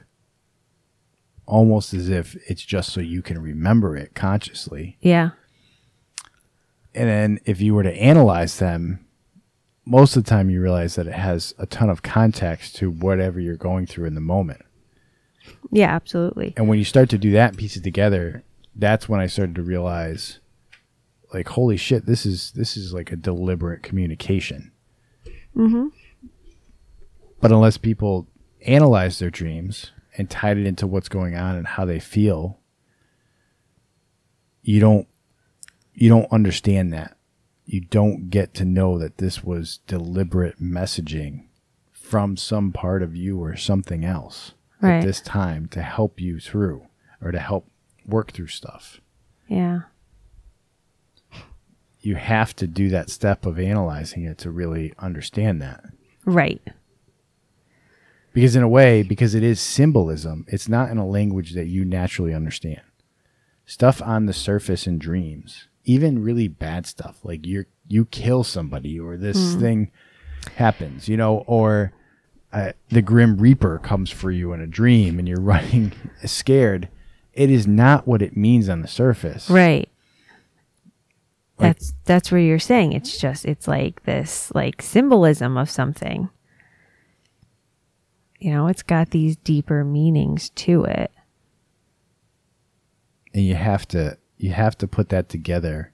almost 1.52 1.92
as 1.92 2.08
if 2.08 2.34
it's 2.48 2.64
just 2.64 2.90
so 2.94 2.98
you 3.00 3.20
can 3.20 3.38
remember 3.38 3.94
it 3.94 4.14
consciously. 4.14 4.96
yeah 5.02 5.30
And 6.94 7.08
then 7.10 7.40
if 7.44 7.60
you 7.60 7.74
were 7.74 7.82
to 7.82 7.92
analyze 7.94 8.58
them, 8.58 9.04
most 9.84 10.16
of 10.16 10.24
the 10.24 10.30
time 10.30 10.48
you 10.48 10.62
realize 10.62 10.94
that 10.94 11.06
it 11.06 11.12
has 11.12 11.52
a 11.58 11.66
ton 11.66 11.90
of 11.90 12.02
context 12.02 12.76
to 12.76 12.90
whatever 12.90 13.38
you're 13.38 13.56
going 13.56 13.86
through 13.86 14.06
in 14.06 14.14
the 14.14 14.20
moment. 14.22 14.62
yeah 15.70 15.94
absolutely 15.94 16.54
And 16.56 16.68
when 16.68 16.78
you 16.78 16.86
start 16.86 17.10
to 17.10 17.18
do 17.18 17.32
that 17.32 17.50
and 17.50 17.58
piece 17.58 17.76
it 17.76 17.82
together, 17.84 18.42
that's 18.74 19.06
when 19.06 19.20
I 19.20 19.26
started 19.26 19.54
to 19.56 19.62
realize 19.62 20.38
like 21.34 21.48
holy 21.48 21.76
shit, 21.76 22.06
this 22.06 22.24
is 22.24 22.52
this 22.52 22.78
is 22.78 22.94
like 22.94 23.12
a 23.12 23.16
deliberate 23.16 23.82
communication. 23.82 24.72
mm-hmm. 25.54 25.88
But 27.42 27.52
unless 27.52 27.76
people 27.76 28.26
analyze 28.64 29.18
their 29.18 29.30
dreams 29.30 29.90
and 30.16 30.28
tied 30.30 30.58
it 30.58 30.66
into 30.66 30.86
what's 30.86 31.08
going 31.08 31.34
on 31.36 31.56
and 31.56 31.66
how 31.66 31.84
they 31.84 31.98
feel, 32.00 32.58
you 34.62 34.80
don't 34.80 35.08
you 35.94 36.08
don't 36.08 36.30
understand 36.32 36.92
that. 36.92 37.16
You 37.66 37.80
don't 37.80 38.30
get 38.30 38.54
to 38.54 38.64
know 38.64 38.98
that 38.98 39.18
this 39.18 39.44
was 39.44 39.78
deliberate 39.86 40.60
messaging 40.60 41.44
from 41.92 42.36
some 42.36 42.72
part 42.72 43.02
of 43.02 43.14
you 43.16 43.38
or 43.42 43.56
something 43.56 44.04
else 44.04 44.52
Right. 44.80 44.96
at 44.98 45.04
this 45.04 45.20
time 45.20 45.68
to 45.68 45.82
help 45.82 46.20
you 46.20 46.40
through 46.40 46.86
or 47.20 47.30
to 47.30 47.38
help 47.38 47.68
work 48.06 48.32
through 48.32 48.48
stuff. 48.48 49.00
yeah 49.46 49.82
You 52.00 52.16
have 52.16 52.56
to 52.56 52.66
do 52.66 52.88
that 52.88 53.10
step 53.10 53.46
of 53.46 53.60
analyzing 53.60 54.24
it 54.24 54.38
to 54.38 54.50
really 54.50 54.92
understand 54.98 55.62
that. 55.62 55.84
right 56.24 56.60
Because 58.32 58.56
in 58.56 58.62
a 58.62 58.68
way, 58.68 59.02
because 59.02 59.34
it 59.34 59.42
is 59.42 59.60
symbolism, 59.60 60.46
it's 60.48 60.68
not 60.68 60.90
in 60.90 60.96
a 60.98 61.06
language 61.06 61.52
that 61.52 61.66
you 61.66 61.84
naturally 61.84 62.34
understand. 62.34 62.80
Stuff 63.66 64.00
on 64.02 64.26
the 64.26 64.32
surface 64.32 64.86
in 64.86 64.98
dreams, 64.98 65.68
even 65.84 66.22
really 66.22 66.48
bad 66.48 66.86
stuff, 66.86 67.18
like 67.24 67.46
you 67.46 67.66
you 67.88 68.04
kill 68.06 68.42
somebody 68.42 68.98
or 68.98 69.16
this 69.16 69.54
thing 69.54 69.90
happens, 70.56 71.08
you 71.08 71.16
know, 71.16 71.44
or 71.46 71.92
uh, 72.52 72.72
the 72.88 73.02
grim 73.02 73.36
reaper 73.36 73.78
comes 73.78 74.10
for 74.10 74.30
you 74.30 74.52
in 74.52 74.60
a 74.60 74.66
dream 74.66 75.18
and 75.18 75.28
you're 75.28 75.40
running 75.54 75.92
scared. 76.24 76.88
It 77.32 77.50
is 77.50 77.66
not 77.66 78.06
what 78.06 78.22
it 78.22 78.36
means 78.36 78.68
on 78.68 78.82
the 78.82 78.88
surface. 78.88 79.48
Right. 79.48 79.88
Like- 81.58 81.76
that's 81.76 81.94
that's 82.04 82.32
where 82.32 82.40
you're 82.40 82.58
saying 82.58 82.92
it's 82.92 83.18
just 83.18 83.44
it's 83.44 83.68
like 83.68 84.02
this 84.04 84.50
like 84.54 84.82
symbolism 84.82 85.56
of 85.56 85.70
something. 85.70 86.28
You 88.42 88.50
know, 88.50 88.66
it's 88.66 88.82
got 88.82 89.10
these 89.10 89.36
deeper 89.36 89.84
meanings 89.84 90.50
to 90.50 90.84
it. 90.84 91.12
and 93.34 93.44
you 93.44 93.54
have 93.54 93.86
to 93.88 94.18
you 94.36 94.50
have 94.52 94.76
to 94.78 94.86
put 94.86 95.08
that 95.10 95.28
together 95.28 95.92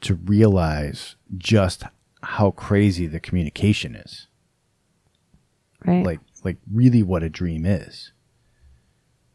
to 0.00 0.14
realize 0.14 1.16
just 1.36 1.84
how 2.22 2.50
crazy 2.50 3.06
the 3.06 3.20
communication 3.20 3.94
is. 3.94 4.26
Right. 5.84 6.04
like 6.04 6.20
like 6.44 6.58
really 6.72 7.02
what 7.02 7.22
a 7.22 7.28
dream 7.28 7.66
is. 7.66 8.12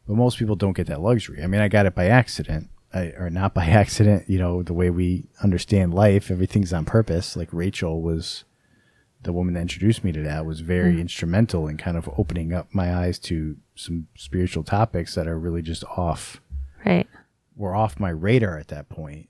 But 0.06 0.16
most 0.16 0.38
people 0.38 0.56
don't 0.56 0.76
get 0.76 0.86
that 0.86 1.00
luxury. 1.00 1.42
I 1.42 1.46
mean 1.46 1.60
i 1.60 1.68
got 1.68 1.86
it 1.86 1.94
by 1.94 2.06
accident. 2.06 2.70
I, 2.92 3.12
or 3.18 3.28
not 3.28 3.52
by 3.52 3.66
accident 3.82 4.28
you 4.28 4.38
know 4.38 4.62
the 4.62 4.72
way 4.72 4.88
we 4.90 5.28
understand 5.42 5.92
life 5.92 6.30
everything's 6.30 6.72
on 6.72 6.84
purpose. 6.84 7.36
Like 7.36 7.48
rachel 7.52 8.00
was 8.02 8.44
the 9.22 9.32
woman 9.32 9.54
that 9.54 9.60
introduced 9.60 10.04
me 10.04 10.12
to 10.12 10.22
that 10.22 10.46
was 10.46 10.60
very 10.60 11.00
instrumental 11.00 11.66
in 11.66 11.76
kind 11.76 11.96
of 11.96 12.08
opening 12.16 12.52
up 12.52 12.68
my 12.72 12.94
eyes 12.94 13.18
to 13.18 13.56
some 13.74 14.06
spiritual 14.16 14.62
topics 14.62 15.14
that 15.14 15.26
are 15.26 15.38
really 15.38 15.60
just 15.62 15.82
off 15.96 16.40
right. 16.86 17.06
were 17.56 17.74
off 17.74 17.98
my 17.98 18.10
radar 18.10 18.56
at 18.58 18.68
that 18.68 18.88
point 18.88 19.28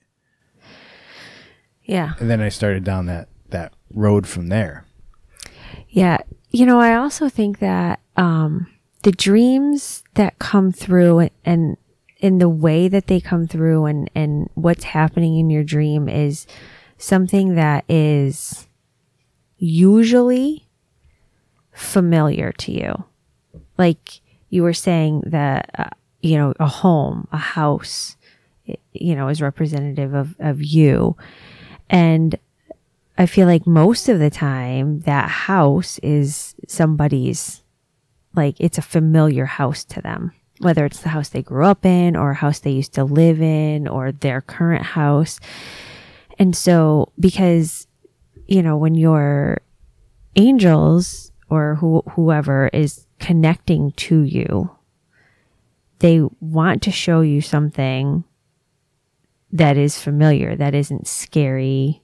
Yeah. 1.84 2.12
and 2.20 2.28
then 2.30 2.40
i 2.40 2.48
started 2.48 2.84
down 2.84 3.06
that 3.06 3.28
that 3.50 3.72
road 3.92 4.26
from 4.26 4.48
there 4.48 4.84
Yeah. 5.88 6.18
You 6.50 6.64
know, 6.64 6.80
I 6.80 6.94
also 6.94 7.28
think 7.28 7.58
that 7.60 8.00
um 8.16 8.66
the 9.02 9.12
dreams 9.12 10.02
that 10.14 10.38
come 10.38 10.72
through 10.72 11.28
and 11.44 11.76
in 12.20 12.38
the 12.38 12.48
way 12.48 12.88
that 12.88 13.06
they 13.06 13.20
come 13.20 13.46
through 13.46 13.86
and 13.86 14.10
and 14.14 14.50
what's 14.54 14.84
happening 14.84 15.38
in 15.38 15.48
your 15.50 15.64
dream 15.64 16.08
is 16.08 16.46
something 16.98 17.54
that 17.54 17.84
is 17.88 18.67
usually 19.58 20.68
familiar 21.72 22.52
to 22.52 22.72
you. 22.72 23.04
Like 23.76 24.20
you 24.48 24.62
were 24.62 24.72
saying 24.72 25.24
that, 25.26 25.70
uh, 25.78 25.90
you 26.20 26.36
know, 26.36 26.54
a 26.58 26.66
home, 26.66 27.28
a 27.32 27.36
house, 27.36 28.16
you 28.92 29.14
know, 29.14 29.28
is 29.28 29.42
representative 29.42 30.14
of, 30.14 30.34
of 30.38 30.62
you. 30.62 31.16
And 31.90 32.38
I 33.16 33.26
feel 33.26 33.46
like 33.46 33.66
most 33.66 34.08
of 34.08 34.20
the 34.20 34.30
time 34.30 35.00
that 35.00 35.28
house 35.28 35.98
is 35.98 36.54
somebody's, 36.68 37.62
like 38.34 38.56
it's 38.60 38.78
a 38.78 38.82
familiar 38.82 39.44
house 39.44 39.84
to 39.86 40.00
them, 40.00 40.32
whether 40.60 40.84
it's 40.84 41.00
the 41.00 41.08
house 41.08 41.28
they 41.28 41.42
grew 41.42 41.64
up 41.64 41.84
in 41.84 42.14
or 42.14 42.30
a 42.30 42.36
house 42.36 42.60
they 42.60 42.70
used 42.70 42.94
to 42.94 43.04
live 43.04 43.40
in 43.42 43.88
or 43.88 44.12
their 44.12 44.40
current 44.40 44.84
house. 44.84 45.40
And 46.38 46.56
so, 46.56 47.12
because, 47.18 47.87
you 48.48 48.62
know, 48.62 48.76
when 48.76 48.94
your 48.94 49.60
angels 50.34 51.30
or 51.48 51.76
who, 51.76 52.02
whoever 52.12 52.68
is 52.72 53.06
connecting 53.20 53.92
to 53.92 54.22
you, 54.22 54.70
they 56.00 56.22
want 56.40 56.82
to 56.82 56.90
show 56.90 57.20
you 57.20 57.40
something 57.40 58.24
that 59.52 59.76
is 59.76 60.00
familiar, 60.00 60.56
that 60.56 60.74
isn't 60.74 61.06
scary 61.06 62.02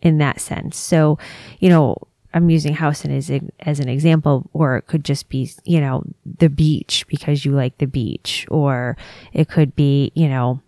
in 0.00 0.18
that 0.18 0.40
sense. 0.40 0.76
So, 0.76 1.18
you 1.58 1.68
know, 1.68 1.96
I'm 2.34 2.48
using 2.48 2.74
house 2.74 3.04
as, 3.04 3.30
as 3.60 3.80
an 3.80 3.88
example, 3.88 4.48
or 4.52 4.76
it 4.76 4.86
could 4.86 5.04
just 5.04 5.28
be, 5.28 5.50
you 5.64 5.80
know, 5.80 6.02
the 6.24 6.48
beach 6.48 7.06
because 7.08 7.44
you 7.44 7.52
like 7.52 7.78
the 7.78 7.86
beach, 7.86 8.46
or 8.50 8.96
it 9.32 9.48
could 9.48 9.76
be, 9.76 10.12
you 10.14 10.28
know, 10.28 10.60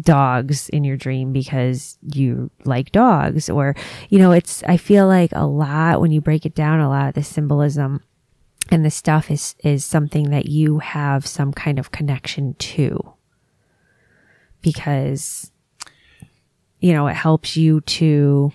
dogs 0.00 0.68
in 0.70 0.84
your 0.84 0.96
dream 0.96 1.32
because 1.32 1.98
you 2.02 2.50
like 2.64 2.92
dogs, 2.92 3.48
or, 3.50 3.74
you 4.08 4.18
know, 4.18 4.32
it's, 4.32 4.62
I 4.64 4.76
feel 4.76 5.06
like 5.06 5.30
a 5.32 5.46
lot 5.46 6.00
when 6.00 6.12
you 6.12 6.20
break 6.20 6.46
it 6.46 6.54
down, 6.54 6.80
a 6.80 6.88
lot 6.88 7.08
of 7.08 7.14
the 7.14 7.22
symbolism 7.22 8.02
and 8.70 8.84
the 8.84 8.90
stuff 8.90 9.30
is, 9.30 9.54
is 9.64 9.84
something 9.84 10.30
that 10.30 10.46
you 10.46 10.78
have 10.78 11.26
some 11.26 11.52
kind 11.52 11.78
of 11.78 11.90
connection 11.90 12.54
to. 12.54 13.14
Because 14.62 15.50
you 16.80 16.92
know 16.92 17.06
it 17.06 17.14
helps 17.14 17.56
you 17.56 17.82
to 17.82 18.52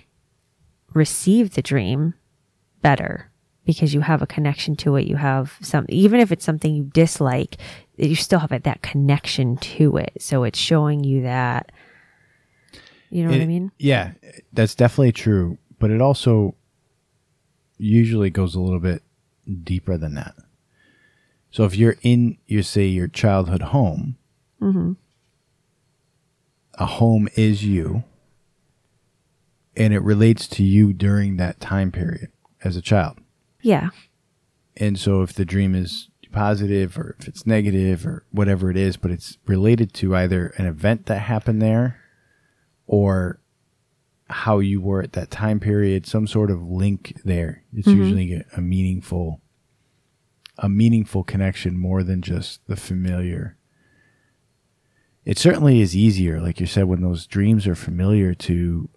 receive 0.94 1.54
the 1.54 1.62
dream 1.62 2.14
better 2.82 3.32
because 3.66 3.94
you 3.94 4.02
have 4.02 4.22
a 4.22 4.28
connection 4.28 4.76
to 4.76 4.96
it. 4.96 5.08
You 5.08 5.16
have 5.16 5.58
some 5.62 5.86
even 5.90 6.20
if 6.20 6.32
it's 6.32 6.46
something 6.46 6.76
you 6.76 6.84
dislike 6.84 7.58
you 7.98 8.16
still 8.16 8.40
have 8.40 8.50
that 8.50 8.82
connection 8.82 9.58
to 9.58 9.98
it. 9.98 10.14
So 10.20 10.44
it's 10.44 10.60
showing 10.60 11.04
you 11.04 11.24
that. 11.24 11.72
You 13.10 13.24
know 13.24 13.30
it, 13.30 13.38
what 13.38 13.44
i 13.44 13.48
mean? 13.48 13.72
yeah 13.78 14.12
that's 14.52 14.76
definitely 14.76 15.14
true 15.14 15.58
but 15.80 15.90
it 15.92 16.02
also 16.02 16.56
usually 17.78 18.30
goes 18.30 18.56
a 18.56 18.60
little 18.60 18.80
bit 18.80 19.04
deeper 19.64 19.98
than 19.98 20.16
that. 20.16 20.36
So 21.52 21.64
if 21.64 21.76
you're 21.76 21.96
in 22.02 22.38
you 22.48 22.64
say 22.64 22.86
your 22.88 23.08
childhood 23.08 23.62
home 23.62 24.18
mm-hmm. 24.62 24.94
a 26.74 26.86
home 26.86 27.30
is 27.36 27.64
you 27.64 28.04
and 29.78 29.94
it 29.94 30.02
relates 30.02 30.48
to 30.48 30.64
you 30.64 30.92
during 30.92 31.38
that 31.38 31.60
time 31.60 31.92
period 31.92 32.32
as 32.64 32.76
a 32.76 32.82
child. 32.82 33.20
Yeah. 33.62 33.90
And 34.78 35.00
so 35.00 35.22
if 35.22 35.34
the 35.34 35.46
dream 35.46 35.76
is 35.76 36.10
positive 36.36 36.98
or 36.98 37.16
if 37.20 37.28
it's 37.28 37.48
negative 37.48 38.06
or 38.06 38.26
whatever 38.32 38.70
it 38.70 38.78
is, 38.78 38.98
but 38.98 39.12
it's 39.12 39.38
related 39.48 39.94
to 39.96 40.16
either 40.16 40.48
an 40.58 40.66
event 40.66 41.08
that 41.08 41.20
happened 41.20 41.62
there 41.62 42.00
or 42.86 43.40
how 44.30 44.60
you 44.60 44.82
were 44.82 45.02
at 45.02 45.14
that 45.14 45.32
time 45.32 45.60
period, 45.60 46.06
some 46.06 46.28
sort 46.28 46.52
of 46.52 46.62
link 46.62 47.20
there. 47.24 47.64
It's 47.74 47.88
mm-hmm. 47.88 48.02
usually 48.02 48.34
a, 48.34 48.46
a 48.58 48.62
meaningful 48.62 49.42
a 50.58 50.70
meaningful 50.70 51.24
connection 51.24 51.78
more 51.78 52.02
than 52.02 52.22
just 52.22 52.66
the 52.66 52.78
familiar 52.78 53.58
it 55.26 55.40
certainly 55.40 55.82
is 55.82 55.96
easier, 55.96 56.40
like 56.40 56.60
you 56.60 56.68
said, 56.68 56.86
when 56.86 57.02
those 57.02 57.26
dreams 57.26 57.66
are 57.66 57.76
familiar 57.76 58.36
to 58.36 58.88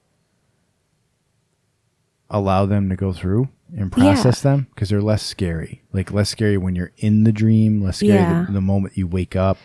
allow 2.29 2.67
them 2.67 2.91
to 2.91 2.97
go 2.97 3.15
through 3.15 3.49
and 3.77 3.93
process 3.93 4.45
yeah. 4.45 4.51
them 4.51 4.67
because 4.75 4.89
they're 4.89 5.03
less 5.03 5.23
scary. 5.23 5.83
Like 5.93 6.13
less 6.13 6.29
scary 6.29 6.57
when 6.57 6.75
you're 6.75 6.93
in 6.97 7.25
the 7.25 7.33
dream, 7.33 7.83
less 7.83 7.99
scary 7.99 8.15
yeah. 8.15 8.45
the, 8.47 8.53
the, 8.53 8.61
moment 8.61 8.97
you 8.97 9.07
wake 9.07 9.37
up. 9.37 9.59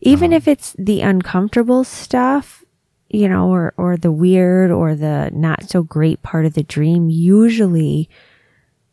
Even 0.00 0.32
um, 0.32 0.34
if 0.34 0.48
it's 0.48 0.74
the 0.78 1.00
uncomfortable 1.00 1.84
stuff, 1.84 2.64
you 3.08 3.28
know, 3.28 3.48
or 3.48 3.74
or 3.76 3.96
the 3.96 4.12
weird 4.12 4.70
or 4.70 4.94
the 4.94 5.30
not 5.32 5.68
so 5.68 5.82
great 5.82 6.22
part 6.22 6.44
of 6.44 6.54
the 6.54 6.62
dream, 6.62 7.08
usually 7.08 8.08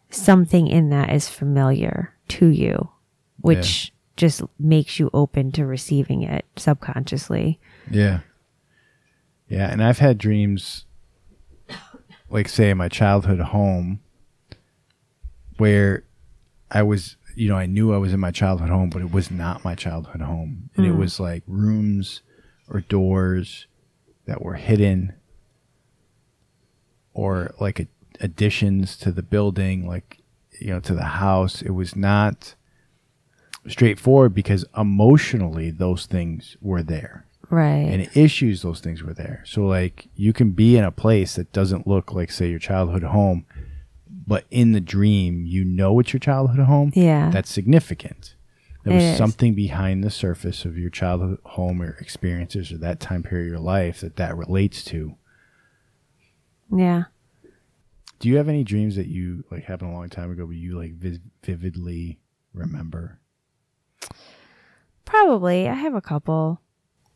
something 0.10 0.68
in 0.68 0.90
that 0.90 1.12
is 1.12 1.30
familiar 1.30 2.14
to 2.30 2.48
you, 2.48 2.90
which 3.40 3.94
just 4.16 4.42
makes 4.60 5.00
you 5.00 5.10
open 5.14 5.52
to 5.54 5.66
receiving 5.66 6.22
it 6.22 6.46
subconsciously. 6.56 7.60
Yeah. 7.90 8.20
Yeah. 9.48 9.72
And 9.72 9.84
I've 9.84 10.00
had 10.00 10.18
dreams, 10.18 10.86
like, 12.30 12.48
say, 12.48 12.70
in 12.70 12.78
my 12.78 12.88
childhood 12.88 13.40
home, 13.40 14.00
where 15.62 16.04
I 16.72 16.82
was, 16.82 17.18
you 17.36 17.48
know, 17.48 17.56
I 17.56 17.68
knew 17.68 17.94
I 17.94 17.98
was 17.98 18.14
in 18.14 18.20
my 18.20 18.32
childhood 18.32 18.72
home, 18.72 18.90
but 18.90 19.04
it 19.04 19.12
was 19.12 19.30
not 19.30 19.64
my 19.64 19.76
childhood 19.76 20.22
home. 20.22 20.72
And 20.76 20.88
mm. 20.88 20.90
it 20.90 20.94
hmm. 20.94 21.00
was 21.00 21.20
like 21.20 21.44
rooms 21.46 22.24
or 22.68 22.80
doors 22.80 23.68
that 24.26 24.42
were 24.42 24.56
hidden 24.56 25.14
or 27.14 27.54
like 27.60 27.88
additions 28.20 28.98
to 28.98 29.12
the 29.12 29.22
building, 29.22 29.88
like, 29.88 30.18
you 30.60 30.70
know, 30.70 30.80
to 30.80 30.96
the 30.96 31.04
house. 31.04 31.62
It 31.62 31.76
was 31.76 31.96
not 31.96 32.56
straightforward 33.68 34.34
because 34.34 34.66
emotionally 34.76 35.70
those 35.70 36.08
things 36.08 36.58
were 36.60 36.82
there. 36.82 37.28
Right. 37.52 37.88
And 37.88 38.10
issues 38.18 38.64
those 38.64 38.80
things 38.80 39.04
were 39.04 39.14
there. 39.14 39.44
So 39.46 39.68
like 39.68 40.08
you 40.16 40.34
can 40.34 40.54
be 40.54 40.76
in 40.76 40.86
a 40.86 40.92
place 40.92 41.36
that 41.36 41.54
doesn't 41.54 41.86
look 41.86 42.14
like 42.14 42.32
say 42.32 42.50
your 42.50 42.58
childhood 42.58 43.04
home, 43.04 43.46
but 44.26 44.46
in 44.52 44.72
the 44.72 44.82
dream 44.82 45.46
you 45.46 45.64
know 45.64 46.00
it's 46.00 46.14
your 46.14 46.20
childhood 46.20 46.66
home. 46.66 46.92
Yeah. 46.96 47.30
That's 47.32 47.52
significant. 47.52 48.36
There 48.84 48.96
was 48.96 49.18
something 49.18 49.54
behind 49.54 50.04
the 50.04 50.10
surface 50.10 50.66
of 50.66 50.76
your 50.76 50.90
childhood 50.90 51.38
home 51.44 51.84
or 51.84 51.92
experiences 52.00 52.72
or 52.72 52.80
that 52.80 53.00
time 53.00 53.22
period 53.22 53.48
of 53.48 53.52
your 53.52 53.60
life 53.60 54.02
that 54.02 54.16
that 54.16 54.36
relates 54.36 54.84
to. 54.86 55.16
Yeah. 56.72 57.04
Do 58.20 58.30
you 58.30 58.38
have 58.38 58.50
any 58.50 58.64
dreams 58.64 58.96
that 58.96 59.08
you 59.08 59.44
like 59.52 59.66
happened 59.66 59.92
a 59.92 59.94
long 59.94 60.10
time 60.10 60.32
ago 60.32 60.48
but 60.48 60.56
you 60.56 60.78
like 60.78 60.94
vividly 61.44 62.20
remember? 62.54 63.20
Probably. 65.06 65.68
I 65.68 65.74
have 65.74 65.94
a 65.94 66.02
couple. 66.02 66.62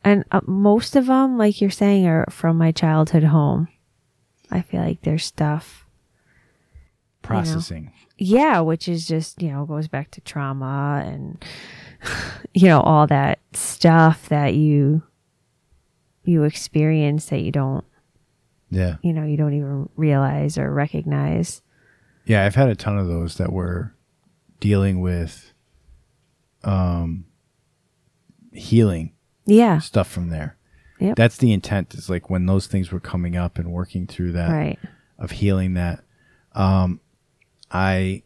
And 0.03 0.23
uh, 0.31 0.41
most 0.45 0.95
of 0.95 1.07
them, 1.07 1.37
like 1.37 1.61
you're 1.61 1.71
saying, 1.71 2.05
are 2.05 2.25
from 2.29 2.57
my 2.57 2.71
childhood 2.71 3.23
home. 3.23 3.69
I 4.51 4.61
feel 4.61 4.81
like 4.81 5.01
there's 5.01 5.25
stuff. 5.25 5.84
Processing. 7.25 7.91
You 8.17 8.37
know, 8.37 8.41
yeah, 8.41 8.59
which 8.59 8.87
is 8.87 9.07
just, 9.07 9.41
you 9.41 9.51
know, 9.51 9.65
goes 9.65 9.87
back 9.87 10.11
to 10.11 10.21
trauma 10.21 11.03
and, 11.05 11.43
you 12.53 12.67
know, 12.67 12.81
all 12.81 13.07
that 13.07 13.39
stuff 13.53 14.29
that 14.29 14.55
you 14.55 15.03
you 16.23 16.43
experience 16.43 17.27
that 17.27 17.41
you 17.41 17.51
don't 17.51 17.85
yeah 18.71 18.95
you 19.03 19.13
know 19.13 19.23
you 19.23 19.37
don't 19.37 19.53
even 19.53 19.87
realize 19.95 20.57
or 20.57 20.73
recognize 20.73 21.61
yeah 22.25 22.43
i've 22.43 22.55
had 22.55 22.67
a 22.67 22.73
ton 22.73 22.97
of 22.97 23.05
those 23.07 23.35
that 23.37 23.53
were 23.53 23.93
dealing 24.59 25.01
with 25.01 25.53
um 26.63 27.25
healing 28.55 29.13
yeah 29.45 29.79
stuff 29.79 30.09
from 30.09 30.29
there. 30.29 30.57
Yep. 30.99 31.17
That's 31.17 31.37
the 31.37 31.51
intent 31.51 31.93
is 31.93 32.09
like 32.09 32.29
when 32.29 32.45
those 32.45 32.67
things 32.67 32.91
were 32.91 33.01
coming 33.01 33.35
up 33.35 33.57
and 33.57 33.71
working 33.71 34.07
through 34.07 34.31
that 34.33 34.49
right. 34.49 34.79
of 35.19 35.31
healing 35.31 35.73
that. 35.73 36.03
Um, 36.53 37.01
I 37.75 38.23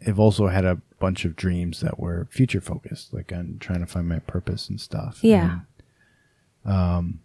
have 0.00 0.18
also 0.18 0.48
had 0.48 0.64
a 0.64 0.80
bunch 0.98 1.24
of 1.24 1.36
dreams 1.36 1.80
that 1.80 2.00
were 2.00 2.26
future 2.30 2.60
focused, 2.60 3.14
like 3.14 3.32
on 3.32 3.58
trying 3.60 3.80
to 3.80 3.86
find 3.86 4.08
my 4.08 4.18
purpose 4.18 4.68
and 4.68 4.80
stuff. 4.80 5.20
Yeah. 5.22 5.60
And, 6.64 6.74
um, 6.74 7.20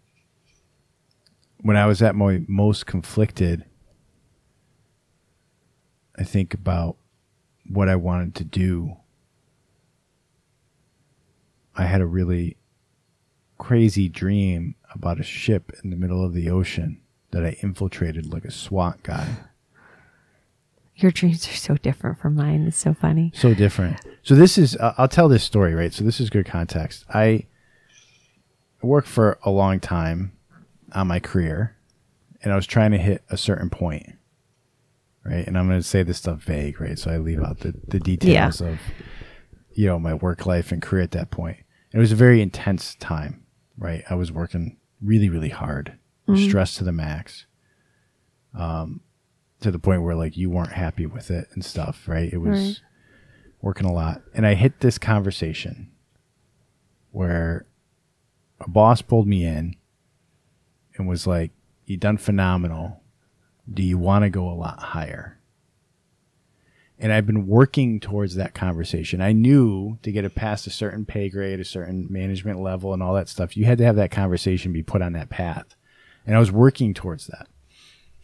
when 1.60 1.76
I 1.76 1.86
was 1.86 2.02
at 2.02 2.14
my 2.14 2.42
most 2.46 2.86
conflicted, 2.86 3.64
I 6.16 6.22
think 6.22 6.54
about 6.54 6.96
what 7.68 7.88
I 7.88 7.96
wanted 7.96 8.34
to 8.36 8.44
do 8.44 8.96
I 11.74 11.86
had 11.86 12.02
a 12.02 12.06
really 12.06 12.58
crazy 13.58 14.08
dream 14.08 14.74
about 14.94 15.18
a 15.18 15.22
ship 15.22 15.72
in 15.82 15.90
the 15.90 15.96
middle 15.96 16.22
of 16.24 16.34
the 16.34 16.50
ocean 16.50 17.00
that 17.30 17.44
I 17.46 17.56
infiltrated 17.62 18.30
like 18.30 18.44
a 18.44 18.50
SWAT 18.50 19.02
guy. 19.02 19.36
Your 20.96 21.10
dreams 21.10 21.48
are 21.48 21.52
so 21.56 21.76
different 21.76 22.18
from 22.18 22.34
mine. 22.34 22.66
It's 22.66 22.76
so 22.76 22.94
funny. 22.94 23.32
So 23.34 23.54
different. 23.54 23.98
So 24.22 24.34
this 24.34 24.58
is 24.58 24.76
uh, 24.76 24.94
I'll 24.98 25.08
tell 25.08 25.28
this 25.28 25.42
story, 25.42 25.74
right? 25.74 25.92
So 25.92 26.04
this 26.04 26.20
is 26.20 26.30
good 26.30 26.46
context. 26.46 27.04
I 27.12 27.46
worked 28.82 29.08
for 29.08 29.38
a 29.44 29.50
long 29.50 29.80
time 29.80 30.32
on 30.92 31.06
my 31.06 31.18
career 31.20 31.76
and 32.42 32.52
I 32.52 32.56
was 32.56 32.66
trying 32.66 32.90
to 32.90 32.98
hit 32.98 33.22
a 33.30 33.36
certain 33.36 33.70
point. 33.70 34.06
right? 35.24 35.46
And 35.46 35.56
I'm 35.56 35.68
going 35.68 35.78
to 35.80 35.86
say 35.86 36.02
this 36.02 36.18
stuff 36.18 36.42
vague, 36.42 36.80
right? 36.80 36.98
So 36.98 37.10
I 37.10 37.16
leave 37.18 37.40
out 37.42 37.60
the, 37.60 37.74
the 37.88 38.00
details 38.00 38.60
of, 38.60 38.80
you 39.72 39.86
know, 39.86 39.98
my 39.98 40.14
work 40.14 40.44
life 40.46 40.72
and 40.72 40.82
career 40.82 41.02
at 41.02 41.12
that 41.12 41.30
point. 41.30 41.58
And 41.92 42.00
it 42.00 42.02
was 42.02 42.12
a 42.12 42.16
very 42.16 42.42
intense 42.42 42.96
time, 42.96 43.44
right? 43.78 44.02
I 44.10 44.14
was 44.16 44.32
working 44.32 44.76
really, 45.00 45.28
really 45.30 45.50
hard, 45.50 45.96
stressed 46.48 46.76
to 46.78 46.84
the 46.84 46.92
max, 46.92 47.46
um, 48.58 49.00
to 49.62 49.70
the 49.70 49.78
point 49.78 50.02
where 50.02 50.14
like 50.14 50.36
you 50.36 50.50
weren't 50.50 50.72
happy 50.72 51.06
with 51.06 51.30
it 51.30 51.48
and 51.52 51.64
stuff, 51.64 52.06
right? 52.08 52.32
It 52.32 52.38
was 52.38 52.58
Right. 52.58 52.80
working 53.60 53.86
a 53.86 53.92
lot. 53.92 54.22
And 54.34 54.46
I 54.46 54.54
hit 54.54 54.80
this 54.80 54.98
conversation 54.98 55.90
where 57.10 57.66
a 58.60 58.68
boss 58.68 59.02
pulled 59.02 59.26
me 59.26 59.44
in 59.44 59.76
and 60.96 61.08
was 61.08 61.26
like, 61.26 61.50
You 61.86 61.96
done 61.96 62.16
phenomenal. 62.16 63.02
Do 63.72 63.82
you 63.82 63.98
want 63.98 64.24
to 64.24 64.30
go 64.30 64.48
a 64.48 64.54
lot 64.54 64.78
higher? 64.80 65.38
And 66.98 67.12
I've 67.12 67.26
been 67.26 67.46
working 67.48 67.98
towards 67.98 68.36
that 68.36 68.54
conversation. 68.54 69.20
I 69.20 69.32
knew 69.32 69.98
to 70.02 70.12
get 70.12 70.24
it 70.24 70.36
past 70.36 70.66
a 70.68 70.70
certain 70.70 71.04
pay 71.04 71.28
grade, 71.28 71.58
a 71.58 71.64
certain 71.64 72.06
management 72.08 72.60
level, 72.60 72.92
and 72.92 73.02
all 73.02 73.14
that 73.14 73.28
stuff, 73.28 73.56
you 73.56 73.64
had 73.64 73.78
to 73.78 73.84
have 73.84 73.96
that 73.96 74.12
conversation 74.12 74.72
be 74.72 74.82
put 74.84 75.02
on 75.02 75.12
that 75.14 75.28
path. 75.28 75.74
And 76.24 76.36
I 76.36 76.38
was 76.38 76.52
working 76.52 76.94
towards 76.94 77.26
that. 77.26 77.48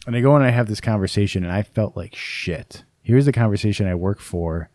And 0.09 0.17
I 0.17 0.23
go 0.23 0.35
and 0.35 0.43
I 0.43 0.49
have 0.49 0.69
this 0.69 0.81
conversation, 0.81 1.45
and 1.45 1.53
I 1.53 1.63
felt 1.63 1.95
like 1.95 2.17
shit. 2.17 2.83
Here's 3.03 3.27
the 3.27 3.33
conversation 3.33 3.87
I 3.87 3.95
work 3.95 4.21
for. 4.21 4.71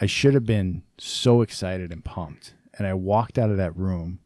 I 0.00 0.06
should 0.06 0.32
have 0.32 0.46
been 0.46 0.82
so 0.96 1.42
excited 1.42 1.92
and 1.92 2.02
pumped. 2.02 2.54
And 2.78 2.86
I 2.86 2.94
walked 2.94 3.38
out 3.38 3.50
of 3.50 3.58
that 3.58 3.76
room 3.76 4.20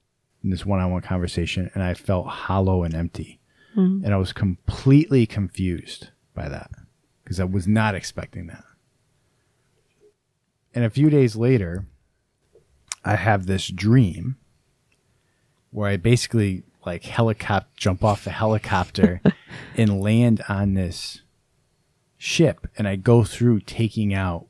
in 0.44 0.50
this 0.50 0.64
one 0.64 0.78
on 0.78 0.92
one 0.92 1.02
conversation, 1.02 1.68
and 1.74 1.82
I 1.82 1.94
felt 1.94 2.28
hollow 2.28 2.84
and 2.84 2.94
empty. 2.94 3.40
Mm-hmm. 3.76 4.04
And 4.04 4.14
I 4.14 4.18
was 4.18 4.32
completely 4.32 5.26
confused 5.26 6.10
by 6.32 6.48
that 6.48 6.70
because 7.24 7.40
I 7.40 7.44
was 7.44 7.66
not 7.66 7.96
expecting 7.96 8.46
that. 8.46 8.62
And 10.76 10.84
a 10.84 10.90
few 10.90 11.10
days 11.10 11.34
later, 11.34 11.86
I 13.04 13.16
have 13.16 13.46
this 13.46 13.66
dream 13.66 14.36
where 15.72 15.90
I 15.90 15.96
basically 15.96 16.62
like 16.88 17.04
helicopter 17.04 17.68
jump 17.76 18.02
off 18.02 18.24
the 18.24 18.30
helicopter 18.30 19.20
and 19.76 20.00
land 20.00 20.42
on 20.48 20.72
this 20.72 21.20
ship 22.16 22.66
and 22.78 22.88
I 22.88 22.96
go 22.96 23.24
through 23.24 23.60
taking 23.60 24.14
out 24.14 24.46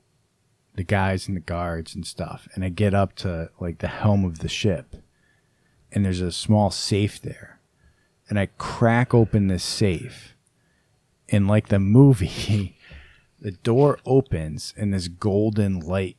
the 0.77 0.85
guys 0.85 1.27
and 1.27 1.37
the 1.37 1.41
guards 1.41 1.97
and 1.97 2.07
stuff 2.07 2.47
and 2.55 2.65
I 2.65 2.69
get 2.69 2.95
up 2.95 3.17
to 3.17 3.51
like 3.59 3.79
the 3.79 3.89
helm 3.89 4.25
of 4.25 4.39
the 4.39 4.49
ship 4.49 4.95
and 5.91 6.05
there's 6.05 6.21
a 6.21 6.31
small 6.31 6.71
safe 6.71 7.21
there 7.21 7.59
and 8.29 8.39
I 8.39 8.51
crack 8.57 9.13
open 9.13 9.49
this 9.49 9.65
safe 9.65 10.37
and 11.29 11.49
like 11.49 11.71
the 11.71 11.81
movie 11.81 12.79
the 13.41 13.51
door 13.51 13.99
opens 14.07 14.75
and 14.77 14.95
this 14.95 15.09
golden 15.09 15.81
light 15.81 16.19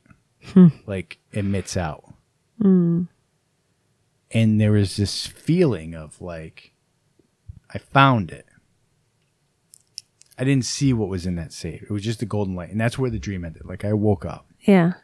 hmm. 0.52 0.68
like 0.86 1.16
emits 1.32 1.78
out 1.78 2.12
hmm. 2.60 3.04
And 4.30 4.60
there 4.60 4.72
was 4.72 4.96
this 4.96 5.26
feeling 5.26 5.94
of 5.94 6.20
like 6.20 6.72
I 7.72 7.78
found 7.78 8.30
it. 8.30 8.46
I 10.38 10.44
didn't 10.44 10.64
see 10.64 10.92
what 10.92 11.08
was 11.08 11.26
in 11.26 11.34
that 11.36 11.52
safe. 11.52 11.82
It 11.82 11.90
was 11.90 12.02
just 12.02 12.20
the 12.20 12.26
golden 12.26 12.54
light, 12.54 12.70
and 12.70 12.80
that's 12.80 12.98
where 12.98 13.10
the 13.10 13.18
dream 13.18 13.44
ended. 13.44 13.64
Like 13.66 13.84
I 13.84 13.92
woke 13.92 14.24
up, 14.24 14.46
Yeah. 14.60 14.94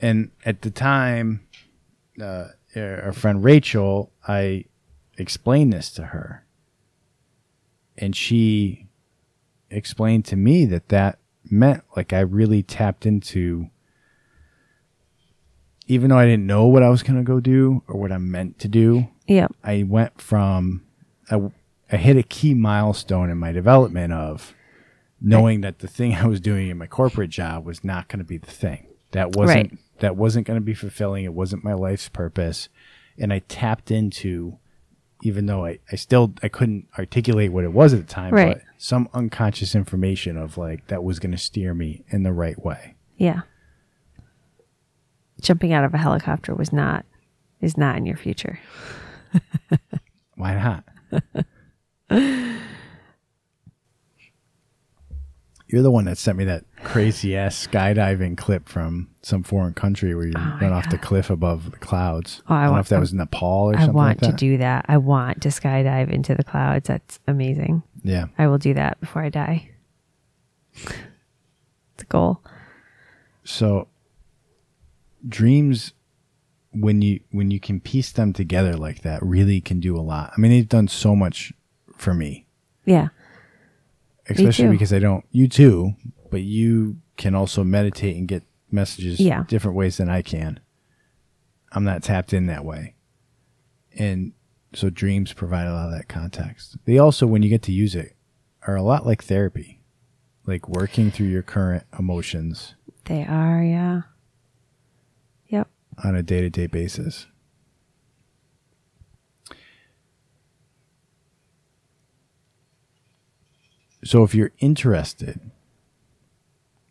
and 0.00 0.30
at 0.44 0.62
the 0.62 0.70
time, 0.70 1.40
uh, 2.22 2.48
our 2.76 3.12
friend 3.12 3.42
Rachel, 3.42 4.12
I 4.26 4.64
explained 5.16 5.72
this 5.72 5.90
to 5.92 6.06
her, 6.06 6.44
and 7.96 8.14
she 8.14 8.86
explained 9.70 10.24
to 10.26 10.36
me 10.36 10.64
that 10.66 10.88
that 10.90 11.18
meant 11.50 11.82
like 11.96 12.12
I 12.12 12.20
really 12.20 12.62
tapped 12.62 13.06
into. 13.06 13.70
Even 15.88 16.10
though 16.10 16.18
I 16.18 16.26
didn't 16.26 16.46
know 16.46 16.66
what 16.66 16.82
I 16.82 16.88
was 16.90 17.02
gonna 17.02 17.22
go 17.24 17.40
do 17.40 17.82
or 17.88 17.98
what 17.98 18.12
I 18.12 18.18
meant 18.18 18.58
to 18.60 18.68
do, 18.68 19.08
Yep. 19.26 19.52
I 19.64 19.82
went 19.82 20.20
from 20.20 20.82
I, 21.30 21.40
I 21.90 21.96
hit 21.96 22.16
a 22.16 22.22
key 22.22 22.54
milestone 22.54 23.30
in 23.30 23.38
my 23.38 23.52
development 23.52 24.12
of 24.12 24.54
knowing 25.20 25.62
that 25.62 25.80
the 25.80 25.88
thing 25.88 26.14
I 26.22 26.26
was 26.26 26.40
doing 26.40 26.68
in 26.68 26.78
my 26.78 26.86
corporate 26.86 27.30
job 27.30 27.64
was 27.64 27.82
not 27.84 28.08
going 28.08 28.18
to 28.20 28.24
be 28.24 28.38
the 28.38 28.50
thing. 28.50 28.86
That 29.12 29.34
wasn't 29.36 29.70
Right. 29.72 29.78
that 30.00 30.16
wasn't 30.16 30.46
going 30.46 30.58
to 30.58 30.64
be 30.64 30.74
fulfilling. 30.74 31.24
It 31.24 31.34
wasn't 31.34 31.64
my 31.64 31.72
life's 31.74 32.08
purpose, 32.08 32.68
and 33.18 33.32
I 33.32 33.40
tapped 33.40 33.90
into, 33.90 34.58
even 35.22 35.46
though 35.46 35.64
I, 35.66 35.78
I 35.90 35.96
still 35.96 36.34
I 36.42 36.48
couldn't 36.48 36.86
articulate 36.98 37.50
what 37.52 37.64
it 37.64 37.72
was 37.72 37.94
at 37.94 38.00
the 38.00 38.06
time, 38.12 38.32
Right. 38.34 38.54
but 38.58 38.62
some 38.76 39.08
unconscious 39.14 39.74
information 39.74 40.36
of 40.36 40.56
like 40.58 40.86
that 40.88 41.02
was 41.02 41.18
going 41.18 41.32
to 41.32 41.38
steer 41.38 41.72
me 41.74 42.04
in 42.10 42.22
the 42.22 42.32
right 42.32 42.62
way. 42.62 42.94
Yeah. 43.16 43.40
Jumping 45.40 45.72
out 45.72 45.84
of 45.84 45.94
a 45.94 45.98
helicopter 45.98 46.54
was 46.54 46.72
not 46.72 47.04
is 47.60 47.76
not 47.76 47.96
in 47.96 48.06
your 48.06 48.16
future. 48.16 48.58
Why 50.36 50.54
not? 50.54 50.84
You're 55.70 55.82
the 55.82 55.90
one 55.90 56.06
that 56.06 56.16
sent 56.16 56.38
me 56.38 56.44
that 56.44 56.64
crazy 56.82 57.36
ass 57.36 57.66
skydiving 57.66 58.38
clip 58.38 58.70
from 58.70 59.10
some 59.20 59.42
foreign 59.42 59.74
country 59.74 60.14
where 60.14 60.26
you 60.26 60.32
oh 60.34 60.58
run 60.62 60.72
off 60.72 60.88
the 60.88 60.96
cliff 60.96 61.28
above 61.28 61.70
the 61.72 61.76
clouds. 61.76 62.42
Oh, 62.48 62.54
I 62.54 62.62
I, 62.62 62.64
don't 62.64 62.74
know 62.74 62.80
if 62.80 62.88
that 62.88 63.00
was 63.00 63.12
Nepal 63.12 63.70
or 63.70 63.76
I 63.76 63.80
something 63.80 63.90
I 63.90 63.92
want 63.94 64.22
like 64.22 64.30
to 64.30 64.36
do 64.36 64.56
that. 64.58 64.86
I 64.88 64.96
want 64.96 65.42
to 65.42 65.50
skydive 65.50 66.10
into 66.10 66.34
the 66.34 66.42
clouds. 66.42 66.88
That's 66.88 67.20
amazing. 67.28 67.82
yeah. 68.02 68.26
I 68.38 68.46
will 68.46 68.56
do 68.56 68.72
that 68.74 68.98
before 69.00 69.22
I 69.22 69.28
die. 69.28 69.68
it's 70.74 70.94
a 72.02 72.06
goal. 72.06 72.40
So 73.44 73.88
dreams 75.26 75.92
when 76.72 77.00
you 77.02 77.20
when 77.30 77.50
you 77.50 77.58
can 77.58 77.80
piece 77.80 78.12
them 78.12 78.32
together 78.32 78.76
like 78.76 79.02
that 79.02 79.22
really 79.22 79.60
can 79.60 79.80
do 79.80 79.96
a 79.96 80.00
lot. 80.02 80.32
I 80.36 80.40
mean, 80.40 80.50
they've 80.50 80.68
done 80.68 80.88
so 80.88 81.16
much 81.16 81.52
for 81.96 82.14
me. 82.14 82.46
Yeah. 82.84 83.08
especially 84.28 84.68
because 84.68 84.92
I 84.92 84.98
don't. 84.98 85.24
You 85.30 85.48
too, 85.48 85.92
but 86.30 86.42
you 86.42 86.98
can 87.16 87.34
also 87.34 87.64
meditate 87.64 88.16
and 88.16 88.28
get 88.28 88.42
messages 88.70 89.18
Yeah. 89.18 89.44
different 89.48 89.76
ways 89.76 89.96
than 89.96 90.08
I 90.10 90.22
can. 90.22 90.60
I'm 91.72 91.84
not 91.84 92.02
tapped 92.02 92.32
in 92.32 92.46
that 92.46 92.64
way, 92.64 92.94
and 93.98 94.32
so 94.74 94.90
dreams 94.90 95.32
provide 95.32 95.66
a 95.66 95.72
lot 95.72 95.86
of 95.86 95.92
that 95.92 96.08
context. 96.08 96.76
They 96.84 96.98
also, 96.98 97.26
when 97.26 97.42
you 97.42 97.48
get 97.48 97.62
to 97.62 97.72
use 97.72 97.94
it, 97.94 98.16
are 98.66 98.76
a 98.76 98.82
lot 98.82 99.06
like 99.06 99.24
therapy, 99.24 99.80
like 100.46 100.68
working 100.68 101.10
through 101.10 101.26
your 101.28 101.42
current 101.42 101.84
emotions 101.98 102.74
They 103.04 103.24
are, 103.24 103.62
yeah. 103.62 104.02
On 106.04 106.14
a 106.14 106.22
day 106.22 106.40
to 106.40 106.50
day 106.50 106.66
basis. 106.66 107.26
So, 114.04 114.22
if 114.22 114.34
you're 114.34 114.52
interested 114.58 115.40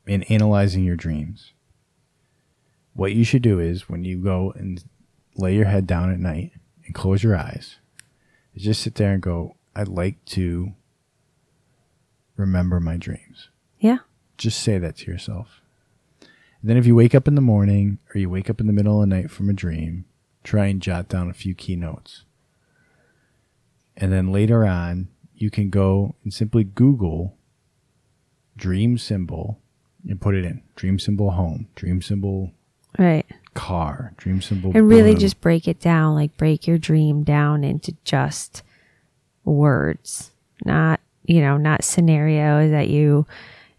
in 0.05 0.23
analyzing 0.23 0.83
your 0.83 0.95
dreams, 0.95 1.53
what 2.93 3.13
you 3.13 3.23
should 3.23 3.41
do 3.41 3.59
is 3.59 3.87
when 3.87 4.03
you 4.03 4.17
go 4.17 4.51
and 4.55 4.83
lay 5.35 5.55
your 5.55 5.65
head 5.65 5.87
down 5.87 6.11
at 6.11 6.19
night 6.19 6.51
and 6.85 6.93
close 6.93 7.23
your 7.23 7.35
eyes, 7.35 7.77
is 8.55 8.63
just 8.63 8.81
sit 8.81 8.95
there 8.95 9.13
and 9.13 9.21
go, 9.21 9.55
I'd 9.75 9.87
like 9.87 10.23
to 10.25 10.73
remember 12.35 12.79
my 12.79 12.97
dreams. 12.97 13.49
Yeah. 13.79 13.99
Just 14.37 14.59
say 14.59 14.77
that 14.77 14.97
to 14.97 15.11
yourself. 15.11 15.61
And 16.61 16.69
then 16.69 16.77
if 16.77 16.85
you 16.85 16.95
wake 16.95 17.13
up 17.15 17.27
in 17.27 17.35
the 17.35 17.41
morning 17.41 17.99
or 18.13 18.19
you 18.19 18.29
wake 18.29 18.49
up 18.49 18.59
in 18.59 18.67
the 18.67 18.73
middle 18.73 19.01
of 19.01 19.09
the 19.09 19.15
night 19.15 19.29
from 19.31 19.49
a 19.49 19.53
dream, 19.53 20.05
try 20.43 20.65
and 20.67 20.81
jot 20.81 21.07
down 21.07 21.29
a 21.29 21.33
few 21.33 21.53
key 21.53 21.75
notes. 21.75 22.23
And 23.95 24.11
then 24.11 24.31
later 24.31 24.65
on, 24.65 25.07
you 25.35 25.49
can 25.49 25.69
go 25.69 26.15
and 26.23 26.33
simply 26.33 26.63
Google 26.63 27.35
dream 28.55 28.97
symbol 28.97 29.59
and 30.07 30.19
put 30.19 30.35
it 30.35 30.45
in 30.45 30.63
dream 30.75 30.99
symbol 30.99 31.31
home, 31.31 31.67
dream 31.75 32.01
symbol 32.01 32.51
Right. 32.97 33.25
car, 33.53 34.13
dream 34.17 34.41
symbol. 34.41 34.71
And 34.73 34.87
really 34.89 35.11
balloon. 35.11 35.19
just 35.19 35.41
break 35.41 35.67
it 35.67 35.79
down, 35.79 36.15
like 36.15 36.35
break 36.37 36.65
your 36.65 36.77
dream 36.79 37.23
down 37.23 37.63
into 37.63 37.95
just 38.03 38.63
words, 39.43 40.31
not, 40.65 40.99
you 41.23 41.41
know, 41.41 41.57
not 41.57 41.83
scenarios 41.83 42.71
that 42.71 42.89
you, 42.89 43.27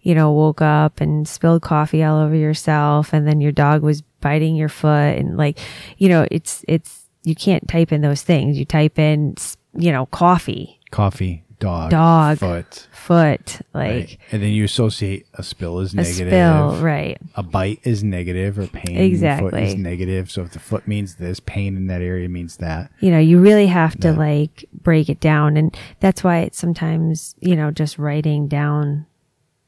you 0.08 0.14
know, 0.14 0.32
woke 0.32 0.62
up 0.62 1.02
and 1.02 1.28
spilled 1.28 1.60
coffee 1.60 2.02
all 2.02 2.18
over 2.18 2.34
yourself 2.34 3.12
and 3.12 3.28
then 3.28 3.42
your 3.42 3.52
dog 3.52 3.82
was 3.82 4.00
biting 4.22 4.56
your 4.56 4.70
foot 4.70 5.18
and 5.18 5.36
like, 5.36 5.58
you 5.98 6.08
know, 6.08 6.26
it's, 6.30 6.64
it's, 6.66 7.04
you 7.24 7.34
can't 7.34 7.68
type 7.68 7.92
in 7.92 8.00
those 8.00 8.22
things. 8.22 8.58
You 8.58 8.64
type 8.64 8.98
in, 8.98 9.34
you 9.74 9.92
know, 9.92 10.06
coffee, 10.06 10.80
coffee, 10.90 11.44
dog, 11.58 11.90
Dog. 11.90 12.38
foot. 12.38 12.88
foot, 12.90 13.60
like 13.74 13.90
right? 13.90 14.18
And 14.32 14.42
then 14.42 14.48
you 14.48 14.64
associate 14.64 15.26
a 15.34 15.42
spill 15.42 15.78
as 15.80 15.92
a 15.92 15.96
negative. 15.96 16.28
spill, 16.28 16.76
right. 16.82 17.18
a 17.34 17.42
bite 17.42 17.80
is 17.82 18.02
negative 18.02 18.58
or 18.58 18.66
pain 18.66 18.96
foot 19.40 19.52
is 19.52 19.74
negative. 19.74 20.30
So 20.30 20.40
if 20.40 20.52
the 20.52 20.58
foot 20.58 20.88
means 20.88 21.16
this, 21.16 21.38
pain 21.38 21.76
in 21.76 21.86
that 21.88 22.00
area 22.00 22.30
means 22.30 22.56
that. 22.56 22.90
you 23.00 23.10
know, 23.10 23.18
you 23.18 23.40
really 23.40 23.66
have 23.66 23.94
to 24.00 24.12
like 24.12 24.64
break 24.72 25.10
it 25.10 25.20
down. 25.20 25.58
And 25.58 25.76
that's 26.00 26.24
why 26.24 26.38
it's 26.38 26.56
sometimes, 26.56 27.34
you 27.40 27.56
know, 27.56 27.70
just 27.70 27.98
writing 27.98 28.48
down 28.48 29.04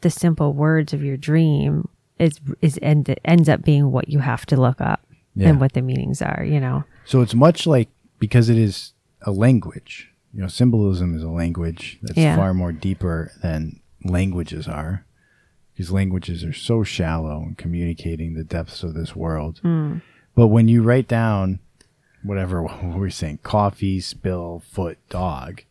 the 0.01 0.11
simple 0.11 0.53
words 0.53 0.93
of 0.93 1.03
your 1.03 1.17
dream 1.17 1.89
is, 2.19 2.39
is, 2.61 2.79
end, 2.83 3.15
ends 3.25 3.49
up 3.49 3.63
being 3.63 3.91
what 3.93 4.09
you 4.09 4.19
have 4.21 4.47
to 4.47 4.57
look 4.61 4.81
up 4.81 5.01
Yeah. 5.35 5.49
and 5.51 5.61
what 5.61 5.73
the 5.73 5.83
meanings 5.83 6.21
are, 6.23 6.45
you 6.45 6.61
know? 6.61 6.85
So 7.05 7.21
it's 7.21 7.35
much 7.35 7.67
like 7.67 7.89
because 8.19 8.49
it 8.49 8.59
is 8.59 8.93
a 9.23 9.31
language. 9.33 10.09
You 10.33 10.43
know, 10.43 10.49
symbolism 10.49 11.17
is 11.17 11.23
a 11.23 11.29
language 11.31 11.99
that's 12.03 12.19
Yeah. 12.19 12.37
far 12.37 12.55
more 12.55 12.73
deeper 12.73 13.33
than 13.43 13.81
languages 14.05 14.69
are. 14.69 15.05
Because 15.75 15.91
languages 15.91 16.45
are 16.45 16.53
so 16.53 16.83
shallow 16.83 17.43
in 17.49 17.55
communicating 17.55 18.35
the 18.35 18.45
depths 18.45 18.83
of 18.83 18.93
this 18.95 19.17
world. 19.17 19.61
Hmm. 19.63 19.99
But 20.35 20.49
when 20.49 20.69
you 20.69 20.83
write 20.83 21.09
down 21.09 21.59
whatever 22.23 22.63
what 22.63 22.83
were 22.85 23.01
we 23.01 23.11
saying, 23.11 23.39
coffee, 23.43 23.99
spill, 24.01 24.63
foot, 24.71 24.99
dog, 25.09 25.63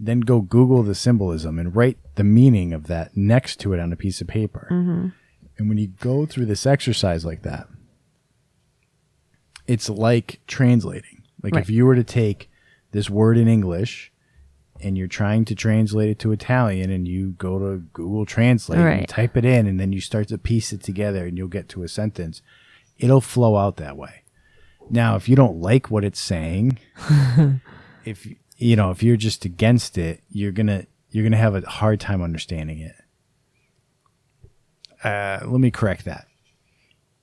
then 0.00 0.20
go 0.20 0.40
Google 0.40 0.82
the 0.84 0.94
symbolism 0.94 1.58
and 1.58 1.74
write 1.74 1.98
the 2.14 2.24
meaning 2.24 2.72
of 2.72 2.86
that 2.86 3.16
next 3.16 3.58
to 3.60 3.72
it 3.72 3.80
on 3.80 3.92
a 3.92 3.96
piece 3.96 4.20
of 4.20 4.28
paper. 4.28 4.68
Mm-hmm. 4.70 5.08
And 5.58 5.68
when 5.68 5.76
you 5.78 5.88
go 5.88 6.24
through 6.24 6.46
this 6.46 6.66
exercise 6.66 7.24
like 7.24 7.42
that, 7.42 7.66
it's 9.66 9.88
like 9.90 10.40
translating. 10.46 11.24
Like 11.42 11.54
Right. 11.54 11.62
if 11.62 11.70
you 11.70 11.84
were 11.84 11.96
to 11.96 12.04
take 12.04 12.48
this 12.92 13.10
word 13.10 13.36
in 13.36 13.48
English 13.48 14.12
and 14.80 14.96
you're 14.96 15.08
trying 15.08 15.44
to 15.46 15.54
translate 15.54 16.08
it 16.10 16.18
to 16.20 16.30
Italian 16.32 16.90
and 16.90 17.06
you 17.08 17.30
go 17.32 17.58
to 17.58 17.78
Google 17.92 18.24
Translate 18.24 18.78
and 18.78 19.00
you 19.00 19.06
type 19.06 19.36
it 19.36 19.44
in 19.44 19.66
and 19.66 19.78
then 19.80 19.92
you 19.92 20.00
start 20.00 20.28
to 20.28 20.38
piece 20.38 20.72
it 20.72 20.82
together 20.82 21.26
and 21.26 21.36
you'll 21.36 21.48
get 21.48 21.68
to 21.70 21.82
a 21.82 21.88
sentence, 21.88 22.40
it'll 22.98 23.20
flow 23.20 23.56
out 23.56 23.76
that 23.76 23.96
way. 23.96 24.22
Now, 24.90 25.16
if 25.16 25.28
you 25.28 25.34
don't 25.36 25.60
like 25.60 25.90
what 25.90 26.04
it's 26.04 26.20
saying, 26.20 26.78
if 28.04 28.26
you 28.58 28.76
know, 28.76 28.90
if 28.90 29.02
you're 29.02 29.16
just 29.16 29.44
against 29.44 29.96
it, 29.96 30.22
you're 30.28 30.52
going 30.52 30.66
to 30.66 30.86
you're 31.10 31.28
to 31.30 31.38
have 31.38 31.54
a 31.54 31.66
hard 31.68 32.00
time 32.00 32.20
understanding 32.20 32.80
it. 32.80 32.94
Uh, 35.02 35.38
let 35.46 35.60
me 35.60 35.70
correct 35.70 36.04
that. 36.04 36.26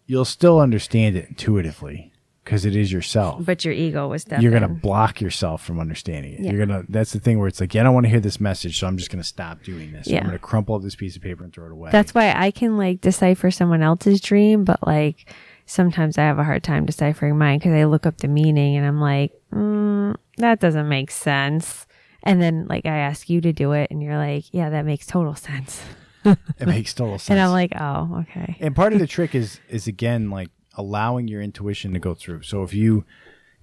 You'll 0.08 0.26
still 0.26 0.60
understand 0.60 1.16
it 1.16 1.30
intuitively 1.30 2.12
because 2.44 2.64
it 2.64 2.76
is 2.76 2.92
yourself 2.92 3.44
But 3.44 3.66
your 3.66 3.74
ego 3.74 4.08
was 4.08 4.26
you're 4.40 4.52
gonna 4.52 4.70
block 4.70 5.20
yourself 5.20 5.64
from 5.64 5.80
understanding 5.80 6.34
it. 6.34 6.40
Yeah. 6.42 6.52
You're 6.52 6.66
gonna. 6.66 6.84
That's 6.88 7.12
the 7.12 7.20
thing 7.20 7.40
where 7.40 7.48
it's 7.48 7.60
like, 7.60 7.74
yeah, 7.74 7.82
I 7.82 7.84
don't 7.86 7.94
want 7.96 8.06
to 8.06 8.10
hear 8.10 8.20
this 8.20 8.40
message, 8.40 8.80
so 8.80 8.88
I'm 8.88 8.98
just 8.98 9.10
gonna 9.10 9.24
stop 9.24 9.64
doing 9.64 9.92
this. 9.92 10.08
Yeah. 10.08 10.20
I'm 10.20 10.28
gonna 10.28 10.40
crumple 10.40 10.76
up 10.76 10.84
this 10.84 10.96
piece 10.96 11.16
of 11.16 11.22
paper 11.24 11.44
and 11.44 11.52
throw 11.52 11.66
it 11.66 11.72
away. 11.72 11.90
That's 11.92 12.14
why 12.14 12.34
I 12.34 12.52
can 12.52 12.78
like 12.78 13.02
decipher 13.02 13.50
someone 13.50 13.82
else's 13.82 14.22
dream, 14.22 14.64
but 14.64 14.86
like 14.86 15.34
sometimes 15.66 16.18
I 16.18 16.24
have 16.24 16.40
a 16.40 16.44
hard 16.44 16.64
time 16.64 16.86
deciphering 16.86 17.38
mine 17.38 17.60
because 17.60 17.74
I 17.74 17.86
look 17.86 18.06
up 18.06 18.18
the 18.18 18.28
meaning 18.28 18.76
and 18.78 18.86
I'm 18.86 19.02
like, 19.02 19.34
mm, 19.52 20.16
that 20.38 20.60
doesn't 20.60 20.88
make 20.88 21.12
sense. 21.12 21.88
And 22.24 22.42
then 22.42 22.68
like 22.68 22.86
I 22.86 22.98
ask 22.98 23.30
you 23.30 23.42
to 23.42 23.54
do 23.54 23.72
it 23.74 23.92
and 23.92 24.02
you're 24.02 24.18
like, 24.18 24.46
yeah, 24.52 24.70
that 24.70 24.86
makes 24.86 25.06
total 25.06 25.36
sense. 25.36 25.82
it 26.26 26.68
makes 26.68 26.94
total 26.94 27.20
sense. 27.20 27.30
And 27.32 27.40
I'm 27.40 27.52
like, 27.52 27.74
oh, 27.80 28.24
okay. 28.30 28.58
and 28.60 28.76
part 28.76 28.94
of 28.94 29.00
the 29.00 29.08
trick 29.08 29.36
is 29.36 29.60
is 29.70 29.88
again 29.88 30.30
like 30.30 30.50
allowing 30.76 31.28
your 31.28 31.42
intuition 31.42 31.94
to 31.94 32.00
go 32.00 32.14
through. 32.14 32.44
So 32.44 32.64
if 32.64 32.74
you 32.74 33.06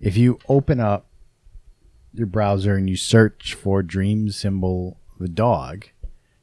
if 0.00 0.16
you 0.16 0.38
open 0.48 0.80
up 0.80 1.06
your 2.14 2.26
browser 2.26 2.74
and 2.76 2.88
you 2.88 2.96
search 2.96 3.54
for 3.54 3.82
dream 3.82 4.30
symbol 4.30 4.98
the 5.18 5.28
dog, 5.28 5.86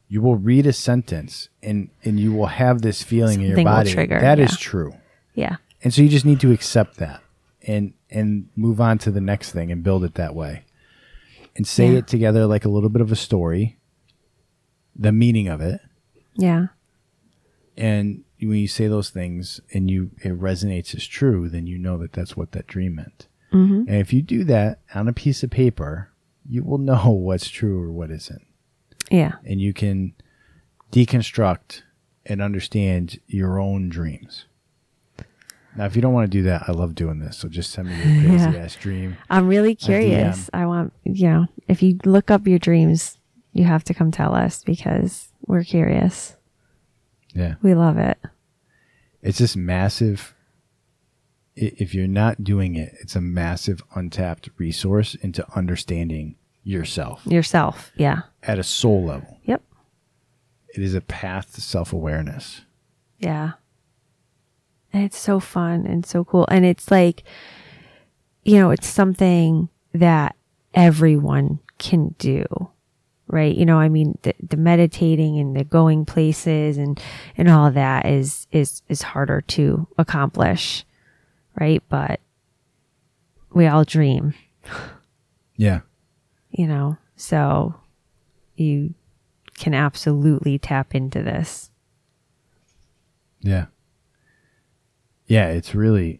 you 0.07 0.21
will 0.21 0.35
read 0.35 0.65
a 0.65 0.73
sentence 0.73 1.49
and 1.61 1.89
and 2.03 2.19
you 2.19 2.33
will 2.33 2.47
have 2.47 2.81
this 2.81 3.03
feeling 3.03 3.41
in 3.41 3.47
your 3.47 3.49
Something 3.51 3.65
body 3.65 3.93
trigger, 3.93 4.19
that 4.19 4.39
is 4.39 4.51
yeah. 4.51 4.57
true. 4.57 4.93
Yeah. 5.39 5.55
And 5.83 5.93
so 5.93 6.01
you 6.01 6.09
just 6.09 6.25
need 6.25 6.39
to 6.41 6.51
accept 6.51 6.97
that 6.97 7.21
and 7.67 7.93
and 8.09 8.49
move 8.55 8.81
on 8.81 8.97
to 8.99 9.11
the 9.11 9.21
next 9.21 9.51
thing 9.51 9.71
and 9.71 9.83
build 9.83 10.03
it 10.03 10.15
that 10.15 10.35
way. 10.35 10.63
And 11.55 11.65
say 11.67 11.91
Yeah. 11.91 11.99
it 11.99 12.07
together 12.07 12.45
like 12.45 12.65
a 12.65 12.69
little 12.69 12.89
bit 12.89 13.01
of 13.01 13.11
a 13.11 13.15
story, 13.15 13.77
the 14.95 15.11
meaning 15.11 15.47
of 15.47 15.61
it. 15.61 15.79
Yeah. 16.35 16.67
And 17.77 18.23
when 18.41 18.57
you 18.57 18.67
say 18.67 18.87
those 18.87 19.09
things 19.09 19.61
and 19.73 19.89
you 19.89 20.11
it 20.23 20.37
resonates 20.39 20.93
as 20.95 21.05
true, 21.05 21.47
then 21.49 21.67
you 21.67 21.77
know 21.77 21.97
that 21.99 22.13
that's 22.13 22.35
what 22.35 22.51
that 22.51 22.67
dream 22.67 22.95
meant. 22.95 23.27
hmm 23.51 23.83
And 23.87 23.95
if 23.95 24.11
you 24.13 24.21
do 24.21 24.43
that 24.45 24.79
on 24.93 25.07
a 25.07 25.13
piece 25.13 25.43
of 25.43 25.49
paper, 25.49 26.11
you 26.45 26.63
will 26.63 26.77
know 26.77 27.09
what's 27.27 27.49
true 27.49 27.81
or 27.81 27.91
what 27.91 28.11
isn't. 28.11 28.45
Yeah. 29.11 29.33
And 29.45 29.59
you 29.61 29.73
can 29.73 30.13
deconstruct 30.91 31.81
and 32.25 32.41
understand 32.41 33.19
your 33.27 33.59
own 33.59 33.89
dreams. 33.89 34.45
Now, 35.79 35.85
if 35.85 35.95
you 35.95 36.01
don't 36.01 36.11
want 36.11 36.29
to 36.29 36.37
do 36.37 36.43
that, 36.43 36.63
I 36.67 36.73
love 36.73 36.93
doing 36.93 37.19
this. 37.19 37.37
So 37.37 37.47
just 37.47 37.71
send 37.71 37.87
me 37.87 37.95
your 37.95 38.03
crazy 38.29 38.51
Yeah. 38.51 38.63
ass 38.63 38.75
dream. 38.75 39.15
I'm 39.29 39.47
really 39.47 39.75
curious. 39.75 40.49
I 40.51 40.65
want, 40.65 40.91
you 41.05 41.25
know, 41.29 41.45
if 41.69 41.81
you 41.81 41.97
look 42.03 42.29
up 42.29 42.45
your 42.45 42.59
dreams, 42.59 43.17
you 43.53 43.63
have 43.63 43.85
to 43.85 43.93
come 43.93 44.11
tell 44.11 44.35
us 44.35 44.61
because 44.61 45.29
we're 45.47 45.63
curious. 45.63 46.35
Yeah. 47.33 47.55
We 47.61 47.75
love 47.75 47.97
it. 47.97 48.17
It's 49.21 49.37
just 49.37 49.55
massive. 49.55 50.35
If 51.55 51.95
you're 51.95 52.07
not 52.07 52.43
doing 52.43 52.75
it, 52.75 52.93
it's 52.99 53.15
a 53.15 53.21
massive 53.21 53.81
untapped 53.95 54.49
resource 54.57 55.15
into 55.15 55.45
understanding 55.55 56.35
yourself 56.63 57.25
Yourself. 57.25 57.93
Yeah. 57.95 58.23
at 58.43 58.59
a 58.59 58.63
soul 58.63 59.05
level. 59.05 59.39
Yep. 59.45 59.63
It 60.75 60.83
is 60.83 60.93
a 60.93 60.99
path 61.01 61.53
to 61.55 61.61
self 61.61 61.93
awareness. 61.93 62.61
Yeah. 63.17 63.53
It's 64.93 65.17
so 65.17 65.39
fun 65.39 65.85
and 65.85 66.05
so 66.05 66.23
cool. 66.23 66.47
And 66.49 66.65
it's 66.65 66.89
like, 66.89 67.23
you 68.43 68.57
know, 68.57 68.71
it's 68.71 68.87
something 68.87 69.69
that 69.93 70.35
everyone 70.73 71.59
can 71.77 72.15
do. 72.17 72.43
Right. 73.27 73.55
You 73.55 73.65
know, 73.65 73.77
I 73.77 73.89
mean, 73.89 74.17
the, 74.23 74.33
the 74.41 74.57
meditating 74.57 75.37
and 75.37 75.55
the 75.55 75.63
going 75.63 76.03
places 76.05 76.79
and, 76.79 76.99
and 77.37 77.47
all 77.47 77.67
of 77.67 77.75
that 77.75 78.07
is, 78.07 78.47
is, 78.51 78.81
is 78.89 79.03
harder 79.03 79.41
to 79.41 79.87
accomplish. 79.99 80.83
Right. 81.59 81.83
But 81.89 82.21
we 83.53 83.67
all 83.67 83.83
dream, 83.83 84.33
Yeah. 85.55 85.81
you 86.49 86.65
know, 86.65 86.97
so 87.15 87.75
you 88.55 88.95
can 89.59 89.75
absolutely 89.75 90.57
tap 90.57 90.95
into 90.95 91.21
this. 91.21 91.69
Yeah. 93.41 93.65
Yeah, 95.29 95.47
it's 95.47 95.73
really 95.73 96.19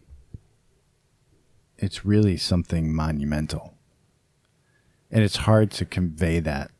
it's 1.76 2.04
really 2.04 2.36
something 2.36 2.94
monumental. 2.94 3.74
And 5.10 5.24
it's 5.24 5.36
hard 5.36 5.70
to 5.72 5.84
convey 5.84 6.38
that. 6.40 6.70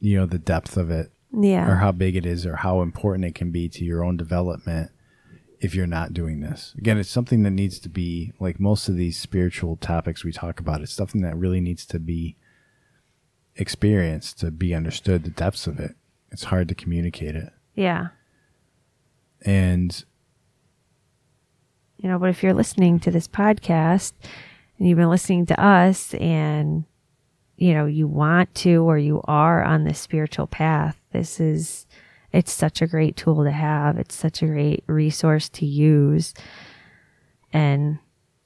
You 0.00 0.18
know, 0.18 0.26
the 0.26 0.38
depth 0.38 0.76
of 0.76 0.90
it 0.90 1.10
Yeah. 1.32 1.68
or 1.70 1.76
how 1.76 1.92
big 1.92 2.14
it 2.16 2.24
is 2.24 2.46
or 2.46 2.56
how 2.56 2.82
important 2.82 3.24
it 3.24 3.34
can 3.34 3.50
be 3.50 3.68
to 3.70 3.84
your 3.84 4.02
own 4.04 4.16
development 4.16 4.90
if 5.60 5.74
you're 5.74 5.88
not 5.88 6.14
doing 6.14 6.38
this. 6.40 6.72
Again, 6.78 6.98
it's 6.98 7.08
something 7.10 7.42
that 7.42 7.50
needs 7.50 7.80
to 7.80 7.88
be 7.88 8.32
like 8.38 8.60
most 8.60 8.88
of 8.88 8.94
these 8.94 9.18
spiritual 9.18 9.76
topics 9.76 10.24
we 10.24 10.30
talk 10.32 10.60
about, 10.60 10.80
it's 10.82 10.92
something 10.92 11.20
that 11.22 11.36
really 11.36 11.60
needs 11.60 11.84
to 11.86 11.98
be 11.98 12.36
experienced 13.56 14.38
to 14.38 14.52
be 14.52 14.72
understood 14.72 15.24
the 15.24 15.30
depths 15.30 15.66
of 15.66 15.80
it. 15.80 15.96
It's 16.30 16.44
hard 16.44 16.68
to 16.68 16.74
communicate 16.76 17.34
it. 17.34 17.52
yeah. 17.74 18.08
And 19.42 20.04
you 21.98 22.08
know, 22.08 22.18
but 22.18 22.30
if 22.30 22.42
you're 22.42 22.54
listening 22.54 23.00
to 23.00 23.10
this 23.10 23.28
podcast 23.28 24.12
and 24.78 24.88
you've 24.88 24.98
been 24.98 25.10
listening 25.10 25.46
to 25.46 25.60
us 25.60 26.14
and 26.14 26.84
you 27.56 27.74
know, 27.74 27.86
you 27.86 28.06
want 28.06 28.54
to 28.54 28.84
or 28.84 28.98
you 28.98 29.20
are 29.24 29.64
on 29.64 29.82
this 29.82 29.98
spiritual 29.98 30.46
path, 30.46 30.96
this 31.12 31.40
is 31.40 31.86
it's 32.32 32.52
such 32.52 32.80
a 32.80 32.86
great 32.86 33.16
tool 33.16 33.42
to 33.42 33.50
have. 33.50 33.98
It's 33.98 34.14
such 34.14 34.42
a 34.42 34.46
great 34.46 34.84
resource 34.86 35.48
to 35.50 35.66
use. 35.66 36.34
And 37.52 37.98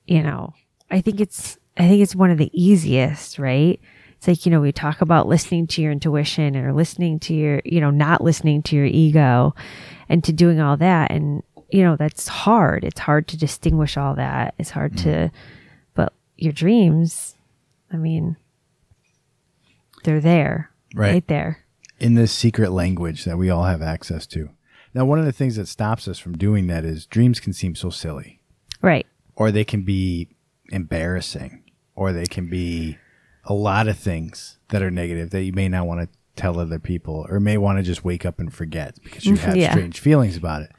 you 0.07 0.23
know, 0.23 0.55
I 0.91 1.01
think 1.01 1.21
it's 1.21 1.59
I 1.77 1.89
think 1.89 2.03
it's 2.03 2.17
one 2.17 2.31
of 2.31 2.39
the 2.39 2.51
easiest, 2.53 3.39
right? 3.39 3.79
It's 4.17 4.29
like, 4.29 4.47
you 4.47 4.53
know, 4.53 4.61
we 4.61 4.71
talk 4.71 5.01
about 5.01 5.27
listening 5.27 5.67
to 5.67 5.83
your 5.83 5.91
intuition 5.91 6.57
or 6.57 6.73
listening 6.73 7.19
to 7.21 7.35
your, 7.35 7.61
you 7.65 7.81
know, 7.81 7.91
not 7.91 8.23
listening 8.23 8.63
to 8.63 8.77
your 8.77 8.85
ego 8.85 9.53
and 10.09 10.23
to 10.23 10.33
doing 10.33 10.61
all 10.61 10.77
that. 10.77 11.11
And, 11.11 11.43
you 11.73 11.83
know, 11.83 11.97
that's 11.97 12.29
hard. 12.29 12.85
It's 12.85 13.01
hard 13.01 13.27
to 13.29 13.37
distinguish 13.37 13.97
all 13.97 14.14
that. 14.16 14.55
It's 14.59 14.70
hard 14.70 14.97
to, 14.99 15.09
mm-hmm. 15.09 15.37
but 15.95 16.12
your 16.37 16.53
dreams, 16.53 17.35
I 17.93 17.97
mean, 17.97 18.37
they're 20.05 20.20
there, 20.20 20.70
Right. 20.95 21.12
right 21.12 21.27
there. 21.29 21.59
in 21.99 22.14
this 22.14 22.33
secret 22.33 22.73
language 22.73 23.25
that 23.25 23.39
we 23.39 23.49
all 23.49 23.64
have 23.64 23.81
access 23.81 24.27
to. 24.27 24.51
Now, 24.93 25.05
one 25.05 25.18
of 25.20 25.25
the 25.25 25.33
things 25.33 25.57
that 25.57 25.68
stops 25.68 26.09
us 26.09 26.18
from 26.18 26.37
doing 26.37 26.66
that 26.66 26.85
is 26.85 27.07
dreams 27.07 27.39
can 27.41 27.53
seem 27.53 27.75
so 27.77 27.91
silly, 27.91 28.41
Right. 28.83 29.07
or 29.37 29.51
they 29.53 29.64
can 29.64 29.83
be 29.83 30.29
embarrassing, 30.70 31.62
or 31.95 32.12
they 32.12 32.27
can 32.27 32.49
be 32.51 32.99
a 33.45 33.55
lot 33.55 33.87
of 33.89 33.97
things 33.99 34.59
that 34.70 34.83
are 34.83 34.91
negative 34.91 35.31
that 35.31 35.45
you 35.45 35.53
may 35.53 35.68
not 35.68 35.87
want 35.87 36.01
to 36.01 36.09
tell 36.35 36.59
other 36.59 36.79
people, 36.79 37.25
or 37.31 37.39
may 37.41 37.57
want 37.57 37.79
to 37.79 37.83
just 37.83 38.05
wake 38.05 38.27
up 38.27 38.39
and 38.41 38.53
forget 38.53 38.97
because 39.05 39.25
you 39.25 39.37
have 39.47 39.57
Yeah. 39.57 39.70
strange 39.70 40.01
feelings 40.01 40.37
about 40.37 40.62
it. 40.62 40.73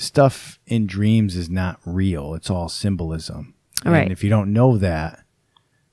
Stuff 0.00 0.58
in 0.66 0.86
dreams 0.86 1.36
is 1.36 1.50
not 1.50 1.78
real, 1.84 2.34
it's 2.34 2.48
all 2.50 2.68
symbolism. 2.68 3.54
Right. 3.84 4.02
And 4.02 4.12
if 4.12 4.24
you 4.24 4.30
don't 4.30 4.52
know 4.52 4.76
that, 4.78 5.24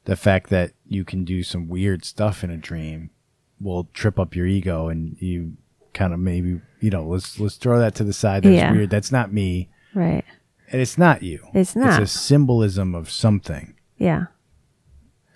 the 0.05 0.15
fact 0.15 0.49
that 0.49 0.71
you 0.87 1.03
can 1.03 1.25
do 1.25 1.43
some 1.43 1.67
weird 1.67 2.05
stuff 2.05 2.43
in 2.43 2.49
a 2.49 2.57
dream 2.57 3.09
will 3.59 3.85
trip 3.93 4.17
up 4.17 4.35
your 4.35 4.45
ego 4.45 4.87
and 4.87 5.17
you 5.19 5.57
kind 5.93 6.13
of 6.13 6.19
maybe 6.19 6.61
you 6.79 6.89
know 6.91 7.03
let's 7.05 7.39
let's 7.39 7.55
throw 7.55 7.79
that 7.79 7.95
to 7.95 8.03
the 8.03 8.13
side 8.13 8.43
that's 8.43 8.55
Yeah. 8.55 8.71
weird 8.71 8.89
that's 8.91 9.11
not 9.11 9.33
me 9.33 9.67
Right. 9.95 10.23
and 10.71 10.79
it's 10.81 10.97
not 10.97 11.23
you 11.23 11.47
It's 11.53 11.75
not. 11.75 12.01
it's 12.01 12.13
a 12.13 12.17
symbolism 12.17 12.93
of 12.93 13.09
something 13.09 13.73
Yeah. 13.97 14.27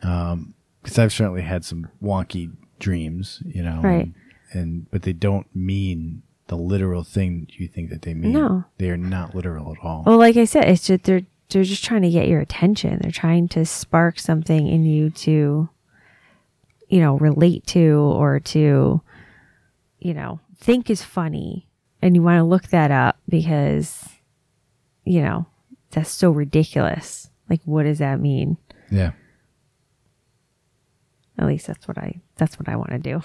Um, 0.03 0.53
because 0.83 0.97
i've 0.99 1.11
certainly 1.13 1.41
had 1.41 1.65
some 1.65 1.89
wonky 2.01 2.51
dreams 2.79 3.41
you 3.45 3.63
know 3.63 3.81
Right. 3.81 4.05
and, 4.05 4.15
and 4.53 4.91
but 4.91 5.01
they 5.01 5.13
don't 5.13 5.47
mean 5.55 6.21
the 6.47 6.55
literal 6.57 7.03
thing 7.03 7.47
you 7.53 7.67
think 7.67 7.89
that 7.89 8.01
they 8.01 8.13
mean 8.13 8.33
No. 8.33 8.65
they 8.77 8.89
are 8.89 8.97
not 8.97 9.33
literal 9.35 9.71
at 9.71 9.77
all 9.83 10.03
Well, 10.05 10.17
like 10.17 10.35
I 10.37 10.45
said, 10.45 10.65
it's 10.69 10.85
just 10.87 11.03
they're 11.03 11.21
they're 11.49 11.63
just 11.63 11.83
trying 11.83 12.01
to 12.03 12.09
get 12.09 12.29
your 12.29 12.39
attention. 12.39 12.99
They're 13.01 13.11
trying 13.11 13.49
to 13.49 13.65
spark 13.65 14.17
something 14.19 14.67
in 14.67 14.85
you 14.85 15.09
to, 15.09 15.67
you 16.87 16.99
know, 17.01 17.17
relate 17.17 17.65
to 17.67 17.95
or 17.99 18.39
to, 18.39 19.01
you 19.99 20.13
know, 20.13 20.39
think 20.57 20.89
is 20.89 21.03
funny, 21.03 21.67
and 22.01 22.15
you 22.15 22.21
want 22.21 22.37
to 22.39 22.43
look 22.45 22.67
that 22.69 22.89
up 22.89 23.17
because, 23.27 24.07
you 25.03 25.21
know, 25.21 25.45
that's 25.89 26.09
so 26.11 26.31
ridiculous. 26.31 27.29
Like, 27.49 27.59
what 27.65 27.83
does 27.83 27.97
that 27.99 28.21
mean? 28.21 28.55
yeah 28.89 29.11
At 31.37 31.47
least 31.47 31.67
that's 31.67 31.85
what 31.87 31.97
I 31.97 32.21
that's 32.37 32.57
what 32.59 32.69
I 32.69 32.75
want 32.77 32.91
to 32.91 32.99
do. 32.99 33.21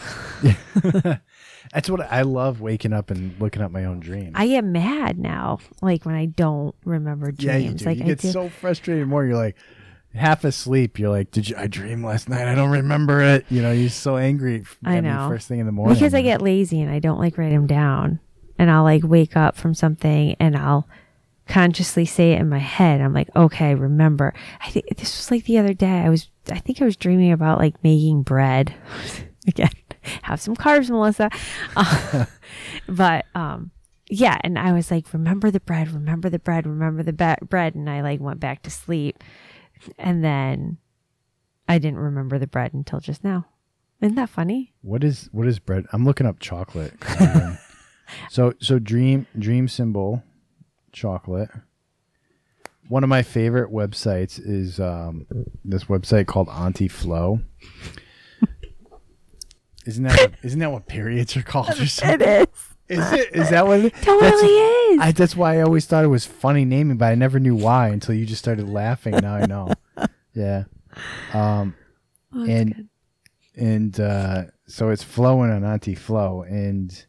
that's 1.72 1.88
what 1.90 2.00
i 2.12 2.22
love 2.22 2.60
waking 2.60 2.92
up 2.92 3.10
and 3.10 3.38
looking 3.40 3.62
at 3.62 3.70
my 3.70 3.84
own 3.84 4.00
dreams 4.00 4.32
I 4.34 4.46
get 4.46 4.64
mad 4.64 5.18
now, 5.18 5.58
like 5.80 6.04
when 6.04 6.14
I 6.14 6.26
don't 6.26 6.74
remember 6.84 7.32
dreams. 7.32 7.44
Yeah, 7.44 7.56
you 7.56 7.74
do. 7.74 7.84
Like 7.84 7.98
you 7.98 8.04
I 8.04 8.06
get 8.08 8.18
do. 8.20 8.30
so 8.30 8.48
frustrated 8.48 9.06
more. 9.08 9.24
You're 9.24 9.36
like 9.36 9.56
half 10.14 10.44
asleep. 10.44 10.98
You're 10.98 11.10
like, 11.10 11.30
did 11.30 11.48
you? 11.48 11.56
I 11.56 11.66
dream 11.66 12.04
last 12.04 12.28
night. 12.28 12.48
I 12.48 12.54
don't 12.54 12.70
remember 12.70 13.20
it. 13.20 13.46
You 13.48 13.62
know, 13.62 13.72
you're 13.72 13.90
so 13.90 14.16
angry. 14.16 14.64
I 14.84 15.00
know. 15.00 15.28
First 15.28 15.48
thing 15.48 15.60
in 15.60 15.66
the 15.66 15.72
morning 15.72 15.94
because 15.94 16.14
I 16.14 16.22
get 16.22 16.42
lazy 16.42 16.80
and 16.80 16.90
I 16.90 16.98
don't 16.98 17.18
like 17.18 17.38
write 17.38 17.50
them 17.50 17.66
down, 17.66 18.20
and 18.58 18.70
I'll 18.70 18.82
like 18.84 19.02
wake 19.04 19.36
up 19.36 19.56
from 19.56 19.74
something 19.74 20.36
and 20.38 20.56
I'll 20.56 20.88
consciously 21.48 22.04
say 22.04 22.32
it 22.32 22.40
in 22.40 22.48
my 22.48 22.58
head. 22.58 23.00
I'm 23.00 23.14
like, 23.14 23.30
okay, 23.36 23.74
remember. 23.74 24.34
I 24.60 24.70
think 24.70 24.86
this 24.96 25.16
was 25.16 25.30
like 25.30 25.44
the 25.44 25.58
other 25.58 25.74
day. 25.74 26.00
I 26.00 26.08
was, 26.08 26.28
I 26.50 26.58
think 26.58 26.82
I 26.82 26.84
was 26.84 26.96
dreaming 26.96 27.32
about 27.32 27.58
like 27.58 27.82
making 27.82 28.22
bread. 28.22 28.74
Again, 29.46 29.70
have 30.22 30.40
some 30.40 30.56
carbs, 30.56 30.90
Melissa. 30.90 31.30
Uh, 31.76 32.26
but 32.88 33.26
um, 33.34 33.70
yeah, 34.08 34.38
and 34.42 34.58
I 34.58 34.72
was 34.72 34.90
like, 34.90 35.12
remember 35.12 35.50
the 35.50 35.60
bread, 35.60 35.90
remember 35.90 36.28
the 36.28 36.38
bread, 36.38 36.66
remember 36.66 37.02
the 37.02 37.12
be- 37.12 37.46
bread, 37.46 37.74
and 37.74 37.90
I 37.90 38.02
like 38.02 38.20
went 38.20 38.40
back 38.40 38.62
to 38.62 38.70
sleep, 38.70 39.22
and 39.98 40.24
then 40.24 40.78
I 41.68 41.78
didn't 41.78 41.98
remember 41.98 42.38
the 42.38 42.46
bread 42.46 42.72
until 42.72 43.00
just 43.00 43.24
now. 43.24 43.46
Isn't 44.00 44.16
that 44.16 44.28
funny? 44.28 44.74
What 44.82 45.02
is 45.02 45.28
what 45.32 45.46
is 45.46 45.58
bread? 45.58 45.86
I'm 45.92 46.04
looking 46.04 46.26
up 46.26 46.38
chocolate. 46.38 46.94
Um, 47.20 47.58
so 48.30 48.52
so 48.60 48.78
dream 48.78 49.26
dream 49.38 49.68
symbol 49.68 50.22
chocolate. 50.92 51.50
One 52.88 53.02
of 53.02 53.08
my 53.08 53.22
favorite 53.22 53.72
websites 53.72 54.40
is 54.42 54.78
um, 54.78 55.26
this 55.64 55.84
website 55.84 56.26
called 56.26 56.46
Auntyflo. 56.48 57.42
Isn't 59.86 60.04
that 60.04 60.18
what, 60.18 60.32
isn't 60.42 60.58
that 60.58 60.72
what 60.72 60.86
periods 60.86 61.36
are 61.36 61.42
called 61.42 61.78
or 61.80 61.86
something? 61.86 62.20
is. 62.28 62.46
Is 62.88 63.12
it? 63.12 63.34
Is 63.34 63.50
that 63.50 63.66
what? 63.66 63.80
It, 63.80 63.94
Totally 64.02 64.20
that's- 64.30 64.42
is. 64.42 64.98
I, 65.00 65.12
that's 65.12 65.36
why 65.36 65.58
I 65.58 65.62
always 65.62 65.86
thought 65.86 66.04
it 66.04 66.08
was 66.08 66.24
funny 66.24 66.64
naming, 66.64 66.96
but 66.96 67.06
I 67.06 67.14
never 67.14 67.38
knew 67.40 67.54
why 67.54 67.88
until 67.88 68.14
you 68.14 68.26
just 68.26 68.42
started 68.42 68.68
laughing. 68.68 69.12
Now 69.16 69.34
I 69.34 69.46
know. 69.46 69.72
yeah. 70.34 70.64
Um, 71.32 71.74
and 72.32 72.88
and 73.56 73.98
uh, 73.98 74.44
so 74.66 74.90
it's 74.90 75.02
flowing 75.02 75.50
on 75.50 75.62
Auntyflo, 75.62 76.46
and 76.48 77.06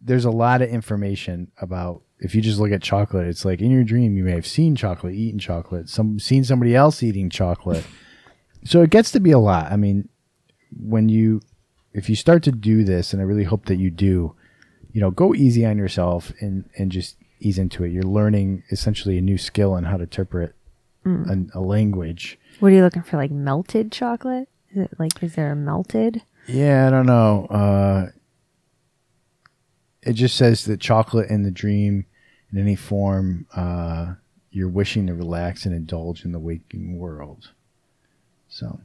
there's 0.00 0.24
a 0.24 0.30
lot 0.30 0.62
of 0.62 0.68
information 0.68 1.50
about. 1.58 2.02
If 2.20 2.34
you 2.34 2.40
just 2.40 2.58
look 2.58 2.70
at 2.70 2.80
chocolate, 2.80 3.26
it's 3.26 3.44
like 3.44 3.60
in 3.60 3.70
your 3.70 3.84
dream 3.84 4.16
you 4.16 4.24
may 4.24 4.32
have 4.32 4.46
seen 4.46 4.76
chocolate, 4.76 5.14
eaten 5.14 5.38
chocolate, 5.38 5.90
some 5.90 6.18
seen 6.18 6.44
somebody 6.44 6.74
else 6.74 7.02
eating 7.02 7.28
chocolate. 7.28 7.84
so 8.64 8.80
it 8.80 8.88
gets 8.88 9.10
to 9.10 9.20
be 9.20 9.32
a 9.32 9.38
lot. 9.38 9.70
I 9.70 9.76
mean, 9.76 10.08
when 10.80 11.08
you 11.08 11.40
if 11.92 12.08
you 12.08 12.16
start 12.16 12.42
to 12.44 12.52
do 12.52 12.84
this, 12.84 13.12
and 13.12 13.22
I 13.22 13.24
really 13.24 13.44
hope 13.44 13.66
that 13.66 13.76
you 13.76 13.90
do, 13.90 14.34
you 14.92 15.00
know, 15.00 15.10
go 15.10 15.34
easy 15.34 15.64
on 15.64 15.78
yourself 15.78 16.32
and 16.40 16.68
and 16.76 16.90
just 16.90 17.16
ease 17.40 17.58
into 17.58 17.84
it. 17.84 17.90
You're 17.90 18.02
learning 18.02 18.64
essentially 18.70 19.18
a 19.18 19.22
new 19.22 19.38
skill 19.38 19.72
on 19.72 19.84
how 19.84 19.96
to 19.96 20.04
interpret 20.04 20.54
a, 21.04 21.38
a 21.54 21.60
language. 21.60 22.38
What 22.60 22.72
are 22.72 22.74
you 22.74 22.82
looking 22.82 23.02
for? 23.02 23.16
Like 23.16 23.30
melted 23.30 23.92
chocolate? 23.92 24.48
Is 24.70 24.82
it 24.84 24.90
like 24.98 25.22
is 25.22 25.34
there 25.34 25.52
a 25.52 25.56
melted? 25.56 26.22
Yeah, 26.46 26.86
I 26.86 26.90
don't 26.90 27.06
know. 27.06 27.46
Uh, 27.46 28.08
it 30.02 30.14
just 30.14 30.36
says 30.36 30.64
that 30.66 30.80
chocolate 30.80 31.30
in 31.30 31.42
the 31.42 31.50
dream, 31.50 32.06
in 32.52 32.58
any 32.58 32.76
form, 32.76 33.46
uh, 33.56 34.14
you're 34.50 34.68
wishing 34.68 35.06
to 35.06 35.14
relax 35.14 35.64
and 35.64 35.74
indulge 35.74 36.24
in 36.24 36.32
the 36.32 36.38
waking 36.38 36.98
world. 36.98 37.50
So 38.48 38.80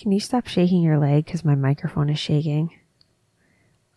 Can 0.00 0.12
you 0.12 0.20
stop 0.20 0.46
shaking 0.46 0.80
your 0.80 0.98
leg 0.98 1.26
because 1.26 1.44
my 1.44 1.54
microphone 1.54 2.08
is 2.08 2.18
shaking? 2.18 2.70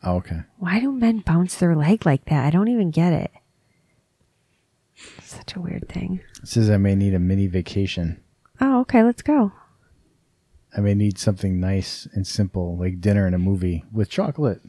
oh, 0.04 0.18
okay. 0.18 0.42
Why 0.58 0.82
do 0.82 0.92
men 0.92 1.20
bounce 1.20 1.56
their 1.56 1.78
leg 1.78 2.06
like 2.06 2.26
that? 2.26 2.46
I 2.46 2.50
don't 2.50 2.68
even 2.68 2.92
get 2.92 3.14
it. 3.14 3.32
Such 5.22 5.56
a 5.56 5.62
weird 5.62 5.88
thing. 5.88 6.20
It 6.42 6.50
says 6.50 6.70
I 6.70 6.76
may 6.76 6.96
need 6.96 7.14
a 7.14 7.20
mini 7.20 7.48
vacation. 7.48 8.22
Oh, 8.60 8.82
okay, 8.82 9.02
let's 9.02 9.22
go. 9.22 9.54
I 10.76 10.82
may 10.82 10.94
need 10.94 11.18
something 11.18 11.62
nice 11.62 12.06
and 12.12 12.28
simple, 12.28 12.78
like 12.78 13.00
dinner 13.00 13.26
and 13.26 13.34
a 13.34 13.40
movie 13.40 13.86
with 13.90 14.10
chocolate. 14.10 14.60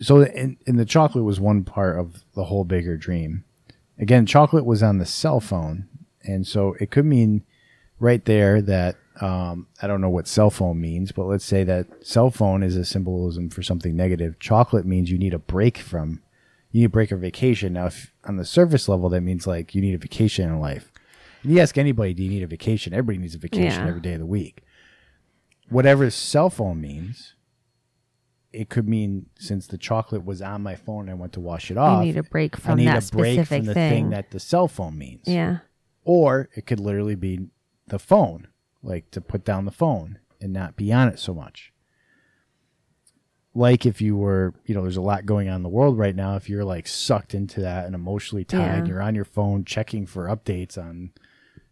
So, 0.00 0.22
in 0.22 0.58
the 0.64 0.84
chocolate 0.84 1.24
was 1.24 1.40
one 1.40 1.64
part 1.64 1.98
of 1.98 2.22
the 2.34 2.44
whole 2.44 2.64
bigger 2.64 2.96
dream. 2.96 3.44
Again, 3.98 4.26
chocolate 4.26 4.64
was 4.64 4.80
on 4.80 4.98
the 4.98 5.06
cell 5.06 5.40
phone, 5.40 5.88
and 6.22 6.46
so 6.46 6.76
it 6.78 6.92
could 6.92 7.04
mean 7.04 7.42
right 7.98 8.24
there 8.24 8.62
that 8.62 8.96
um, 9.20 9.66
I 9.82 9.86
don't 9.86 10.00
know 10.00 10.08
what 10.10 10.26
cell 10.26 10.50
phone 10.50 10.80
means, 10.80 11.12
but 11.12 11.26
let's 11.26 11.44
say 11.44 11.62
that 11.64 11.86
cell 12.06 12.30
phone 12.30 12.62
is 12.62 12.76
a 12.76 12.84
symbolism 12.84 13.50
for 13.50 13.62
something 13.62 13.94
negative. 13.94 14.38
Chocolate 14.38 14.86
means 14.86 15.10
you 15.10 15.18
need 15.18 15.34
a 15.34 15.38
break 15.38 15.78
from, 15.78 16.22
you 16.70 16.80
need 16.80 16.86
a 16.86 16.90
break 16.90 17.12
or 17.12 17.16
vacation. 17.16 17.74
Now, 17.74 17.86
if 17.86 18.12
on 18.24 18.36
the 18.36 18.44
surface 18.44 18.88
level, 18.88 19.08
that 19.10 19.20
means 19.20 19.46
like 19.46 19.74
you 19.74 19.80
need 19.82 19.94
a 19.94 19.98
vacation 19.98 20.48
in 20.48 20.58
life. 20.60 20.90
And 21.42 21.52
you 21.52 21.60
ask 21.60 21.76
anybody, 21.78 22.14
do 22.14 22.22
you 22.22 22.30
need 22.30 22.42
a 22.42 22.46
vacation? 22.46 22.92
Everybody 22.94 23.18
needs 23.18 23.34
a 23.34 23.38
vacation 23.38 23.82
Yeah. 23.82 23.88
every 23.88 24.00
day 24.00 24.14
of 24.14 24.20
the 24.20 24.26
week. 24.26 24.62
Whatever 25.68 26.10
cell 26.10 26.50
phone 26.50 26.80
means, 26.80 27.34
it 28.52 28.68
could 28.68 28.88
mean 28.88 29.26
since 29.38 29.66
the 29.66 29.78
chocolate 29.78 30.24
was 30.24 30.42
on 30.42 30.62
my 30.62 30.74
phone 30.74 31.02
and 31.02 31.10
I 31.10 31.14
went 31.14 31.32
to 31.34 31.40
wash 31.40 31.70
it 31.70 31.76
off. 31.76 32.04
need 32.04 32.16
a 32.16 32.22
break 32.24 32.56
I 32.56 32.58
from 32.58 32.78
need 32.78 32.88
that 32.88 33.08
a 33.12 33.16
break 33.16 33.34
specific 33.34 33.58
from 33.58 33.66
the 33.66 33.74
thing. 33.74 33.90
thing 33.90 34.10
that 34.10 34.30
the 34.32 34.40
cell 34.40 34.66
phone 34.66 34.98
means. 34.98 35.22
Yeah. 35.26 35.58
Or 36.04 36.48
it 36.56 36.66
could 36.66 36.80
literally 36.80 37.14
be 37.14 37.46
the 37.86 37.98
phone, 38.00 38.48
like 38.82 39.10
to 39.12 39.20
put 39.20 39.44
down 39.44 39.64
the 39.64 39.70
phone 39.70 40.18
and 40.40 40.52
not 40.52 40.76
be 40.76 40.92
on 40.92 41.08
it 41.08 41.18
so 41.18 41.34
much. 41.34 41.72
Like 43.54 43.84
if 43.84 44.00
you 44.00 44.16
were, 44.16 44.54
you 44.64 44.74
know, 44.74 44.82
there's 44.82 44.96
a 44.96 45.00
lot 45.02 45.26
going 45.26 45.48
on 45.48 45.56
in 45.56 45.62
the 45.62 45.68
world 45.68 45.98
right 45.98 46.14
now. 46.14 46.36
If 46.36 46.48
you're 46.48 46.64
like 46.64 46.86
sucked 46.86 47.34
into 47.34 47.60
that 47.60 47.84
and 47.86 47.94
emotionally 47.94 48.44
tied, 48.44 48.58
Yeah. 48.58 48.84
you're 48.86 49.02
on 49.02 49.14
your 49.16 49.24
phone 49.24 49.64
checking 49.64 50.06
for 50.06 50.26
updates 50.28 50.78
on 50.78 51.10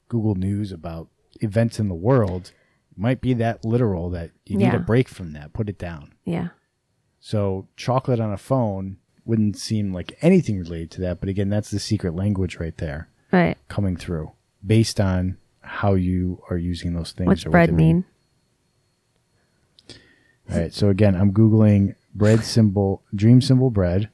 Google 0.09 0.35
News 0.35 0.73
about 0.73 1.09
events 1.41 1.79
in 1.79 1.89
the 1.89 1.95
world, 1.95 2.53
it 2.91 2.99
might 2.99 3.21
be 3.21 3.33
that 3.35 3.65
literal 3.65 4.11
that 4.11 4.33
you 4.45 4.57
need 4.57 4.75
a 4.75 4.81
break 4.81 5.09
from 5.09 5.33
that. 5.35 5.53
Put 5.53 5.69
it 5.69 5.79
down. 5.79 6.15
Yeah. 6.25 6.49
So 7.21 7.69
chocolate 7.77 8.19
on 8.21 8.33
a 8.33 8.37
phone 8.39 8.97
wouldn't 9.25 9.57
seem 9.57 9.93
like 9.93 10.19
anything 10.21 10.59
related 10.59 10.91
to 10.93 11.01
that. 11.03 11.21
But 11.21 11.29
again, 11.29 11.49
that's 11.49 11.71
the 11.71 11.79
secret 11.79 12.15
language 12.15 12.57
right 12.57 12.77
there 12.79 13.09
Right. 13.31 13.57
coming 13.69 13.97
through 13.97 14.33
based 14.67 15.01
on 15.01 15.37
how 15.69 15.95
you 15.95 16.43
are 16.51 16.57
using 16.57 16.95
those 16.95 17.13
things. 17.13 17.29
What's 17.29 17.47
or 17.47 17.51
what 17.51 17.53
bread 17.53 17.75
mean? 17.75 18.05
All 20.51 20.59
right. 20.59 20.73
So 20.73 20.89
again, 20.89 21.15
I'm 21.15 21.33
googling 21.33 21.95
bread 22.15 22.43
symbol, 22.43 23.03
dream 23.15 23.41
symbol 23.41 23.71
bread, 23.71 24.09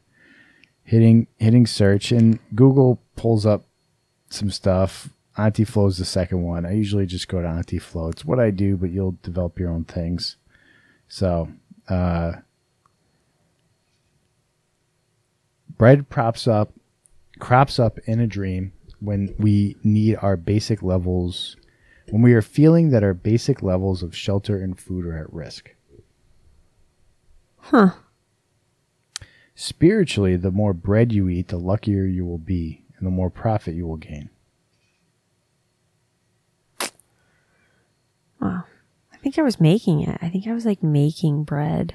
hitting 0.82 1.28
hitting 1.38 1.66
search, 1.66 2.12
and 2.12 2.38
Google 2.55 3.00
pulls 3.16 3.46
up 3.46 3.64
some 4.30 4.50
stuff. 4.50 5.09
Auntyflo 5.38 5.88
is 5.88 5.98
the 5.98 6.05
second 6.05 6.42
one. 6.42 6.66
I 6.66 6.72
usually 6.72 7.07
just 7.07 7.28
go 7.28 7.40
to 7.40 7.48
Auntyflo. 7.48 8.12
It's 8.12 8.24
what 8.24 8.38
I 8.38 8.50
do, 8.50 8.76
but 8.76 8.90
you'll 8.90 9.16
develop 9.22 9.59
your 9.59 9.70
own 9.70 9.84
things. 9.84 10.36
So, 11.09 11.48
uh, 11.88 12.34
bread 15.76 16.09
props 16.09 16.46
up, 16.46 16.72
crops 17.40 17.80
up 17.80 17.98
in 18.07 18.20
a 18.20 18.28
dream 18.28 18.72
when 19.01 19.34
we 19.38 19.76
need 19.82 20.16
our 20.22 20.36
basic 20.36 20.82
levels, 20.82 21.57
when 22.11 22.22
we 22.22 22.34
are 22.34 22.42
feeling 22.42 22.90
that 22.90 23.03
our 23.03 23.14
basic 23.14 23.62
levels 23.62 24.03
of 24.03 24.16
shelter 24.16 24.61
and 24.61 24.78
food 24.78 25.07
are 25.07 25.18
at 25.18 25.32
risk. 25.32 25.74
Huh. 27.59 27.90
Spiritually, 29.55 30.36
the 30.36 30.51
more 30.51 30.74
bread 30.74 31.12
you 31.12 31.28
eat, 31.28 31.49
the 31.49 31.57
luckier 31.57 32.05
you 32.05 32.26
will 32.26 32.38
be, 32.38 32.84
and 32.99 33.07
the 33.07 33.11
more 33.11 33.30
profit 33.30 33.74
you 33.74 33.86
will 33.86 33.97
gain. 33.97 34.28
Wow. 38.40 38.64
I 39.12 39.16
think 39.18 39.38
I 39.38 39.42
was 39.42 39.61
making 39.61 40.03
it. 40.03 40.18
I 40.20 40.28
think 40.28 40.47
I 40.47 40.53
was 40.53 40.66
like 40.66 40.82
making 40.82 41.45
bread. 41.45 41.95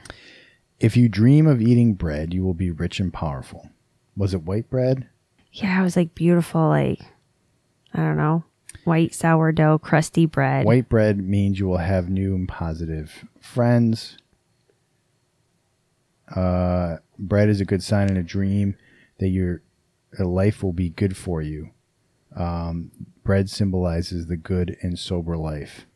If 0.79 0.95
you 0.95 1.09
dream 1.09 1.45
of 1.45 1.61
eating 1.61 1.93
bread, 1.93 2.33
you 2.33 2.43
will 2.43 2.53
be 2.53 2.71
rich 2.71 2.99
and 2.99 3.13
powerful. 3.13 3.69
Was 4.15 4.33
it 4.33 4.43
white 4.43 4.69
bread, 4.69 5.07
yeah, 5.51 5.79
it 5.79 5.83
was 5.83 5.95
like 5.95 6.15
beautiful, 6.15 6.67
like 6.69 7.01
I 7.93 7.97
don't 7.97 8.17
know, 8.17 8.43
white 8.83 9.13
sourdough, 9.13 9.79
crusty 9.79 10.25
bread. 10.25 10.65
White 10.65 10.89
bread 10.89 11.17
means 11.17 11.59
you 11.59 11.67
will 11.67 11.77
have 11.77 12.09
new 12.09 12.35
and 12.35 12.47
positive 12.47 13.25
friends. 13.39 14.17
Uh, 16.35 16.97
bread 17.17 17.49
is 17.49 17.59
a 17.59 17.65
good 17.65 17.83
sign 17.83 18.09
in 18.09 18.17
a 18.17 18.23
dream 18.23 18.75
that 19.19 19.29
your 19.29 19.63
uh, 20.19 20.25
life 20.25 20.61
will 20.61 20.73
be 20.73 20.89
good 20.89 21.17
for 21.17 21.41
you. 21.41 21.71
Um, 22.35 22.91
bread 23.23 23.49
symbolizes 23.49 24.27
the 24.27 24.37
good 24.37 24.77
and 24.81 24.97
sober 24.97 25.35
life. 25.35 25.87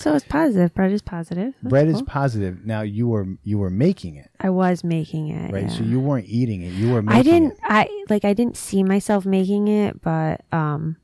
So 0.00 0.14
it's 0.14 0.24
positive. 0.24 0.72
Bread 0.74 0.92
is 0.92 1.02
positive. 1.02 1.52
That's 1.62 1.70
bread 1.70 1.86
is 1.88 2.00
positive. 2.00 2.64
Now 2.64 2.80
you 2.80 3.06
were 3.06 3.26
you 3.44 3.58
were 3.58 3.68
making 3.68 4.16
it, 4.16 4.30
I 4.40 4.48
was 4.48 4.82
making 4.82 5.28
it. 5.28 5.52
right? 5.52 5.70
So 5.70 5.82
you 5.82 6.00
weren't 6.00 6.26
eating 6.26 6.62
it. 6.62 6.72
You 6.72 6.90
were 6.90 7.02
making 7.02 7.20
I 7.20 7.22
didn't 7.22 7.52
it. 7.52 7.58
I 7.64 8.04
like 8.08 8.24
I 8.24 8.32
didn't 8.32 8.56
see 8.56 8.82
myself 8.82 9.26
making 9.26 9.68
it, 9.68 10.00
but 10.00 10.40
um 10.52 10.96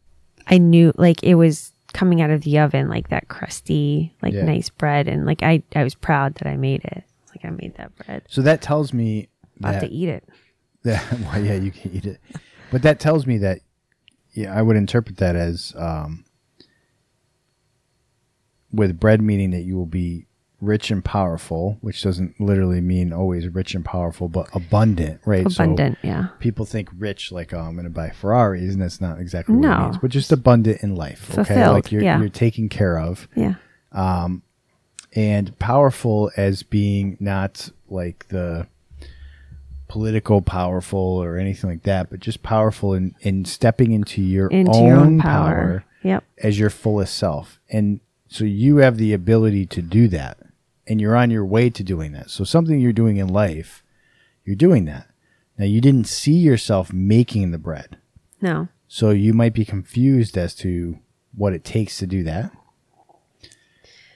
I 0.46 0.56
knew 0.56 0.92
like 0.96 1.22
it 1.22 1.34
was 1.34 1.72
coming 1.92 2.22
out 2.22 2.30
of 2.30 2.40
the 2.40 2.58
oven 2.58 2.88
like 2.88 3.08
that 3.10 3.28
crusty, 3.28 4.14
like 4.22 4.32
Yeah. 4.32 4.44
nice 4.46 4.70
bread 4.70 5.08
and 5.08 5.26
like 5.26 5.42
I 5.42 5.62
I 5.74 5.84
was 5.84 5.94
proud 5.94 6.36
that 6.36 6.48
I 6.48 6.56
made 6.56 6.82
it. 6.84 7.04
It's 7.22 7.32
like 7.36 7.44
I 7.44 7.50
made 7.50 7.74
that 7.76 7.94
bread. 7.96 8.22
So 8.30 8.40
that 8.42 8.62
tells 8.62 8.94
me 8.94 9.28
I'll 9.62 9.72
have 9.74 9.82
to 9.82 9.90
eat 9.92 10.08
it. 10.08 10.24
that 10.84 11.04
well, 11.20 11.44
yeah, 11.44 11.54
you 11.54 11.70
can 11.70 11.92
eat 11.94 12.06
it, 12.06 12.18
but 12.70 12.80
that 12.80 12.98
tells 12.98 13.26
me 13.26 13.36
that 13.38 13.60
yeah, 14.32 14.54
I 14.56 14.62
would 14.62 14.76
interpret 14.76 15.16
that 15.18 15.36
as 15.36 15.74
um, 15.76 16.25
with 18.76 19.00
bread 19.00 19.20
meaning 19.20 19.50
that 19.50 19.62
you 19.62 19.76
will 19.76 19.86
be 19.86 20.26
rich 20.60 20.90
and 20.90 21.04
powerful, 21.04 21.76
which 21.82 22.02
doesn't 22.02 22.40
literally 22.40 22.80
mean 22.80 23.12
always 23.12 23.46
rich 23.48 23.74
and 23.74 23.84
powerful, 23.84 24.26
but 24.28 24.48
abundant, 24.54 25.20
right? 25.26 25.44
Abundant, 25.46 25.98
So 26.00 26.08
yeah. 26.08 26.28
people 26.40 26.64
think 26.64 26.88
rich 26.96 27.30
like 27.30 27.52
oh, 27.52 27.58
I'm 27.58 27.74
going 27.74 27.84
to 27.84 27.90
buy 27.90 28.10
Ferraris, 28.10 28.72
and 28.72 28.80
that's 28.80 29.00
not 29.00 29.20
exactly 29.20 29.54
what 29.54 29.64
it 29.64 29.68
No. 29.68 29.80
means. 29.84 29.98
But 29.98 30.10
just 30.10 30.32
abundant 30.32 30.82
in 30.82 30.94
life, 30.94 31.36
okay? 31.38 31.68
Like 31.68 31.92
you're 31.92 32.02
yeah. 32.02 32.18
you're 32.20 32.28
taken 32.30 32.68
care 32.68 32.98
of 32.98 33.28
Yeah. 33.34 33.54
Um, 33.92 34.42
and 35.14 35.58
powerful 35.58 36.30
as 36.36 36.62
being 36.62 37.16
not 37.20 37.70
like 37.88 38.28
the 38.28 38.66
political 39.88 40.42
powerful 40.42 40.98
or 41.22 41.36
anything 41.38 41.70
like 41.70 41.82
that, 41.84 42.10
but 42.10 42.20
just 42.20 42.42
powerful 42.42 42.92
in, 42.94 43.14
in 43.20 43.44
stepping 43.44 43.92
into 43.92 44.20
your 44.22 44.48
Into 44.48 44.72
own 44.72 44.86
your 44.86 44.96
own 44.96 45.18
power. 45.20 45.54
power. 45.54 45.84
Yep. 46.02 46.24
as 46.42 46.58
your 46.58 46.70
fullest 46.70 47.16
self. 47.16 47.58
And 47.68 48.00
so 48.28 48.44
you 48.44 48.78
have 48.78 48.96
the 48.96 49.12
ability 49.12 49.66
to 49.66 49.82
do 49.82 50.08
that 50.08 50.38
and 50.86 51.00
you're 51.00 51.16
on 51.16 51.30
your 51.30 51.44
way 51.44 51.70
to 51.70 51.82
doing 51.82 52.12
that. 52.12 52.30
So 52.30 52.44
something 52.44 52.80
you're 52.80 52.92
doing 52.92 53.16
in 53.16 53.28
life, 53.28 53.82
you're 54.44 54.56
doing 54.56 54.84
that. 54.86 55.08
Now 55.58 55.64
you 55.64 55.80
didn't 55.80 56.06
see 56.06 56.34
yourself 56.34 56.92
making 56.92 57.50
the 57.50 57.58
bread. 57.58 57.98
No. 58.40 58.68
So 58.88 59.10
you 59.10 59.32
might 59.32 59.54
be 59.54 59.64
confused 59.64 60.36
as 60.36 60.54
to 60.56 60.98
what 61.34 61.52
it 61.52 61.64
takes 61.64 61.98
to 61.98 62.06
do 62.06 62.22
that. 62.24 62.52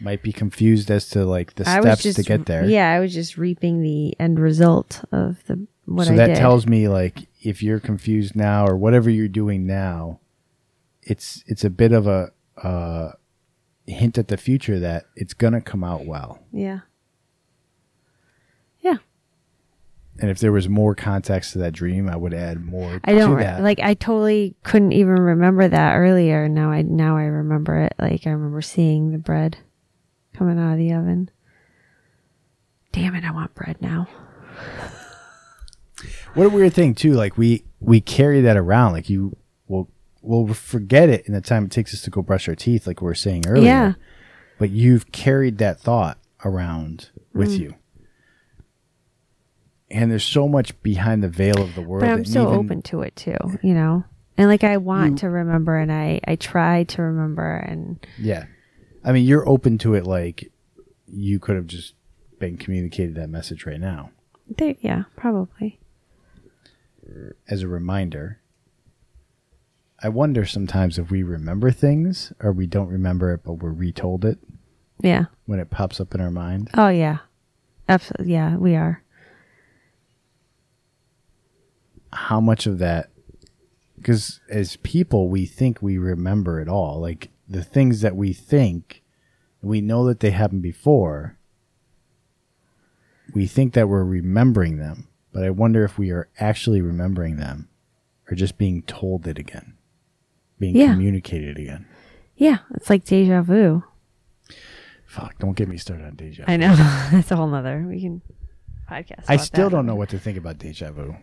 Might 0.01 0.23
be 0.23 0.33
confused 0.33 0.91
as 0.91 1.09
to 1.11 1.25
like 1.25 1.57
the 1.57 1.69
I 1.69 1.81
steps 1.81 2.03
just 2.03 2.17
to 2.17 2.23
get 2.23 2.47
there. 2.47 2.65
Yeah, 2.65 2.91
I 2.91 3.01
was 3.01 3.13
just 3.13 3.37
reaping 3.37 3.83
the 3.83 4.19
end 4.19 4.39
result 4.39 5.05
of 5.13 5.45
the 5.45 5.67
what 5.85 6.07
so 6.07 6.15
I 6.15 6.17
that 6.17 6.27
did. 6.29 6.37
tells 6.37 6.67
me 6.67 6.89
like 6.89 7.29
if 7.43 7.63
you're 7.63 7.81
confused 7.81 8.35
now 8.35 8.67
or 8.67 8.77
whatever 8.77 9.11
you're 9.11 9.29
doing 9.29 9.67
now, 9.67 10.21
it's 11.03 11.45
it's 11.47 11.65
a 11.65 11.71
bit 11.71 11.93
of 11.93 12.07
a 12.07 12.33
uh, 12.63 13.13
hint 13.91 14.19
at 14.19 14.29
the 14.29 14.37
future 14.37 14.79
that 14.81 15.07
it's 15.17 15.35
gonna 15.35 15.61
come 15.61 15.85
out 15.85 16.07
well. 16.07 16.41
yeah. 16.53 16.81
Yeah. 18.81 18.97
And 20.19 20.31
if 20.31 20.39
there 20.39 20.53
was 20.53 20.69
more 20.69 20.95
context 20.95 21.53
to 21.53 21.59
that 21.59 21.73
dream, 21.73 22.09
I 22.09 22.17
would 22.17 22.35
add 22.35 22.65
more. 22.65 23.01
I 23.05 23.13
don't 23.15 23.31
to 23.31 23.37
re- 23.37 23.61
like. 23.61 23.81
I 23.81 23.95
totally 23.95 24.55
couldn't 24.63 24.93
even 24.93 25.15
remember 25.15 25.67
that 25.69 25.95
earlier. 25.97 26.49
Now 26.49 26.71
I 26.71 26.83
now 26.83 27.17
I 27.17 27.25
remember 27.25 27.79
it. 27.85 27.95
Like 27.99 28.27
I 28.27 28.31
remember 28.31 28.61
seeing 28.63 29.13
the 29.13 29.19
bread 29.19 29.59
coming 30.35 30.59
out 30.59 30.73
of 30.73 30.79
the 30.79 30.93
oven. 30.93 31.31
Damn 32.93 33.15
it! 33.15 33.25
I 33.25 33.31
want 33.31 33.55
bread 33.55 33.81
now. 33.81 34.09
What 36.35 36.47
a 36.47 36.51
weird 36.51 36.75
thing 36.75 36.95
too. 36.95 37.13
Like 37.15 37.37
we 37.37 37.65
we 37.81 38.01
carry 38.01 38.41
that 38.43 38.57
around. 38.57 38.93
Like 38.93 39.11
you 39.11 39.37
we'll 40.23 40.53
forget 40.55 41.09
it 41.09 41.27
in 41.27 41.33
the 41.35 41.41
time 41.41 41.65
it 41.65 41.71
takes 41.71 41.95
us 41.95 42.03
to 42.03 42.11
go 42.11 42.23
brush 42.23 42.49
our 42.49 42.55
teeth, 42.55 42.87
like 42.87 43.01
we 43.01 43.07
were 43.07 43.15
saying 43.15 43.45
earlier. 43.47 43.65
Yeah. 43.65 43.93
But 44.59 44.71
you've 44.71 45.11
carried 45.13 45.59
that 45.59 45.81
thought 45.81 46.19
around 46.45 47.11
with 47.33 47.51
Mm. 47.51 47.59
you. 47.61 47.75
And 49.91 50.11
there's 50.11 50.25
so 50.25 50.47
much 50.49 50.81
behind 50.83 51.23
the 51.23 51.29
veil 51.29 51.61
of 51.61 51.75
the 51.75 51.83
world. 51.83 52.03
But 52.03 52.11
I'm 52.11 52.25
so 52.25 52.43
even- 52.49 52.55
open 52.59 52.83
to 52.83 53.03
it 53.03 53.17
too. 53.17 53.37
You 53.63 53.75
know, 53.75 54.05
and 54.37 54.49
like 54.49 54.63
I 54.63 54.77
want 54.77 55.13
You- 55.13 55.17
to 55.19 55.31
remember, 55.31 55.77
and 55.77 55.91
I 55.91 56.21
I 56.27 56.37
try 56.37 56.85
to 56.85 57.03
remember, 57.03 57.57
and 57.57 58.05
Yeah. 58.19 58.45
I 59.05 59.13
mean, 59.13 59.25
you're 59.27 59.49
open 59.49 59.79
to 59.79 59.95
it 59.95 60.05
like 60.05 60.53
you 61.07 61.39
could 61.41 61.57
have 61.57 61.67
just 61.67 61.95
been 62.39 62.57
communicated 62.57 63.15
that 63.17 63.29
message 63.31 63.67
right 63.67 63.81
now 63.81 64.11
there, 64.57 64.75
yeah, 64.81 65.05
probably. 65.17 65.79
as 67.49 67.63
a 67.63 67.69
reminder. 67.69 68.40
I 70.03 70.09
wonder 70.09 70.45
sometimes 70.47 70.99
if 70.99 71.11
we 71.11 71.23
remember 71.23 71.71
things 71.71 72.33
or 72.41 72.53
we 72.53 72.67
don't 72.67 72.89
remember 72.89 73.33
it, 73.33 73.41
but 73.45 73.55
we're 73.55 73.71
retold 73.73 74.25
it 74.25 74.39
Yeah. 75.03 75.27
when 75.47 75.61
it 75.61 75.71
pops 75.71 76.01
up 76.01 76.15
in 76.15 76.21
our 76.21 76.31
mind. 76.31 76.71
Oh 76.75 76.89
yeah. 76.89 77.19
Absolutely. 77.89 78.33
Yeah, 78.33 78.57
we 78.57 78.77
are. 78.77 79.03
How 82.13 82.41
much 82.41 82.67
of 82.67 82.79
that, 82.79 83.11
because 83.97 84.41
as 84.49 84.77
people, 84.77 85.29
we 85.29 85.47
think 85.47 85.81
we 85.81 85.99
remember 85.99 86.61
it 86.61 86.69
all. 86.69 87.01
Like 87.01 87.31
the 87.49 87.63
things 87.63 88.01
that 88.01 88.17
we 88.17 88.33
think, 88.33 89.03
we 89.63 89.81
know 89.81 90.05
that 90.07 90.21
they 90.21 90.31
happened 90.31 90.63
before. 90.63 91.37
We 93.35 93.47
think 93.47 93.75
that 93.75 93.89
we're 93.89 94.03
remembering 94.05 94.79
them, 94.79 95.07
but 95.33 95.45
I 95.45 95.51
wonder 95.51 95.85
if 95.85 95.99
we 95.99 96.11
are 96.11 96.29
actually 96.41 96.81
remembering 96.81 97.37
them 97.37 97.69
or 98.29 98.35
just 98.35 98.59
being 98.59 98.83
told 98.83 99.27
it 99.29 99.39
again, 99.39 99.75
being 100.61 100.77
Yeah. 100.77 100.93
communicated 100.93 101.59
again. 101.59 101.87
Yeah, 102.37 102.59
it's 102.75 102.89
like 102.89 103.05
deja 103.05 103.43
vu. 103.43 103.83
Fuck, 105.07 105.39
don't 105.41 105.57
get 105.57 105.69
me 105.69 105.77
started 105.77 106.07
on 106.07 106.15
deja. 106.15 106.45
I 106.47 106.57
know. 106.57 106.75
That's 107.13 107.31
a 107.33 107.37
whole 107.37 107.49
nother. 107.49 107.85
We 107.89 108.01
can 108.01 108.23
podcast. 108.89 109.25
I 109.29 109.37
still 109.39 109.69
that. 109.69 109.75
don't 109.77 109.87
know 109.87 109.97
what 109.97 110.11
to 110.11 110.19
think 110.21 110.39
about 110.39 110.59
deja 110.59 110.93
vu. 110.93 111.17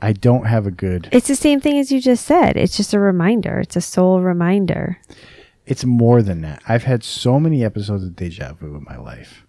I 0.00 0.12
don't 0.12 0.46
have 0.46 0.66
a 0.66 0.70
good. 0.70 1.08
It's 1.12 1.28
the 1.28 1.36
same 1.36 1.60
thing 1.60 1.78
as 1.78 1.90
you 1.90 2.00
just 2.00 2.24
said. 2.24 2.56
It's 2.56 2.76
just 2.76 2.92
a 2.94 2.98
reminder. 3.00 3.58
It's 3.60 3.76
a 3.76 3.80
soul 3.80 4.20
reminder. 4.20 4.98
It's 5.66 5.84
more 5.84 6.22
than 6.22 6.42
that. 6.42 6.62
I've 6.68 6.84
had 6.84 7.02
so 7.02 7.40
many 7.40 7.64
episodes 7.64 8.04
of 8.04 8.14
deja 8.14 8.52
vu 8.54 8.76
in 8.76 8.84
my 8.84 8.96
life. 8.96 9.44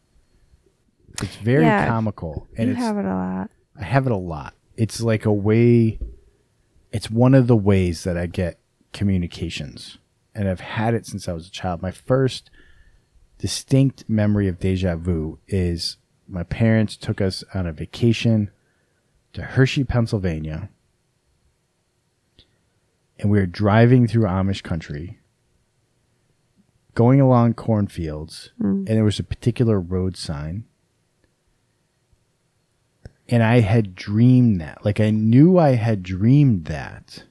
It's 1.22 1.36
very 1.36 1.64
Yeah, 1.64 1.88
comical, 1.88 2.48
and 2.58 2.70
you 2.70 2.76
have 2.76 2.98
it 2.98 3.06
a 3.06 3.14
lot. 3.14 3.50
I 3.80 3.84
have 3.84 4.06
it 4.06 4.12
a 4.12 4.18
lot. 4.18 4.54
It's 4.76 5.02
like 5.02 5.26
a 5.26 5.34
way. 5.34 6.00
It's 6.92 7.12
one 7.12 7.34
of 7.34 7.48
the 7.48 7.56
ways 7.56 8.04
that 8.04 8.18
I 8.18 8.26
get 8.26 8.60
communications, 8.94 9.98
and 10.34 10.48
I've 10.48 10.62
had 10.62 10.94
it 10.94 11.06
since 11.06 11.28
I 11.28 11.34
was 11.34 11.48
a 11.48 11.52
child. 11.52 11.82
My 11.82 11.92
first 11.92 12.50
distinct 13.38 14.06
memory 14.08 14.48
of 14.48 14.60
deja 14.60 14.96
vu 14.96 15.40
is 15.48 15.98
my 16.28 16.44
parents 16.44 16.96
took 16.96 17.22
us 17.22 17.44
on 17.54 17.68
a 17.68 17.74
vacation 17.74 18.52
to 19.34 19.42
Hershey, 19.42 19.84
Pennsylvania, 19.84 20.70
and 23.20 23.30
we 23.30 23.40
were 23.40 23.46
driving 23.46 24.08
through 24.08 24.26
Amish 24.26 24.64
country, 24.64 25.20
going 26.96 27.20
along 27.20 27.56
cornfields, 27.56 28.52
hmm. 28.60 28.86
and 28.88 28.88
there 28.88 29.04
was 29.04 29.20
a 29.20 29.24
particular 29.24 29.80
road 29.80 30.16
sign 30.16 30.66
and 33.30 33.44
I 33.44 33.60
had 33.60 33.96
dreamed 33.96 34.62
that. 34.62 34.84
Like 34.86 35.00
I 35.00 35.10
knew 35.10 35.58
I 35.58 35.72
had 35.72 36.04
dreamed 36.04 36.66
that 36.66 37.24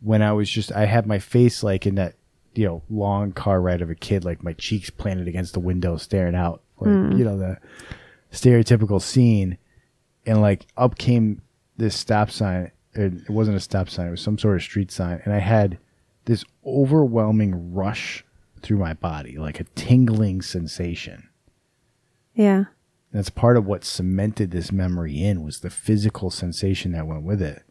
when 0.00 0.22
I 0.22 0.32
was 0.32 0.50
just 0.50 0.72
I 0.72 0.86
had 0.86 1.06
my 1.06 1.18
face 1.18 1.62
like 1.62 1.86
in 1.86 1.94
that 1.96 2.14
you 2.54 2.66
know 2.66 2.82
long 2.90 3.32
car 3.32 3.60
ride 3.60 3.82
of 3.82 3.90
a 3.90 3.94
kid, 3.94 4.24
like 4.24 4.42
my 4.42 4.52
cheeks 4.54 4.90
planted 4.90 5.28
against 5.28 5.54
the 5.54 5.60
window, 5.60 5.96
staring 5.96 6.34
out, 6.34 6.62
like 6.78 6.90
hmm. 6.90 7.12
you 7.12 7.24
know 7.24 7.38
the 7.38 7.58
stereotypical 8.32 9.00
scene, 9.00 9.58
and 10.26 10.40
like 10.40 10.66
up 10.76 10.98
came 10.98 11.42
this 11.76 11.94
stop 11.94 12.30
sign. 12.30 12.70
It, 12.94 13.14
it 13.14 13.30
wasn't 13.30 13.56
a 13.56 13.60
stop 13.60 13.88
sign; 13.88 14.08
it 14.08 14.10
was 14.10 14.20
some 14.20 14.38
sort 14.38 14.56
of 14.56 14.62
street 14.62 14.90
sign, 14.90 15.20
and 15.24 15.32
I 15.32 15.38
had 15.38 15.78
this 16.24 16.44
overwhelming 16.64 17.72
rush 17.72 18.24
through 18.60 18.78
my 18.78 18.94
body, 18.94 19.38
like 19.38 19.60
a 19.60 19.64
tingling 19.74 20.42
sensation. 20.42 21.28
Yeah. 22.34 22.64
That's 23.12 23.30
part 23.30 23.56
of 23.56 23.66
what 23.66 23.84
cemented 23.84 24.50
this 24.50 24.72
memory 24.72 25.22
in 25.22 25.42
was 25.42 25.60
the 25.60 25.70
physical 25.70 26.30
sensation 26.30 26.92
that 26.92 27.06
went 27.06 27.24
with 27.24 27.42
it. 27.42 27.62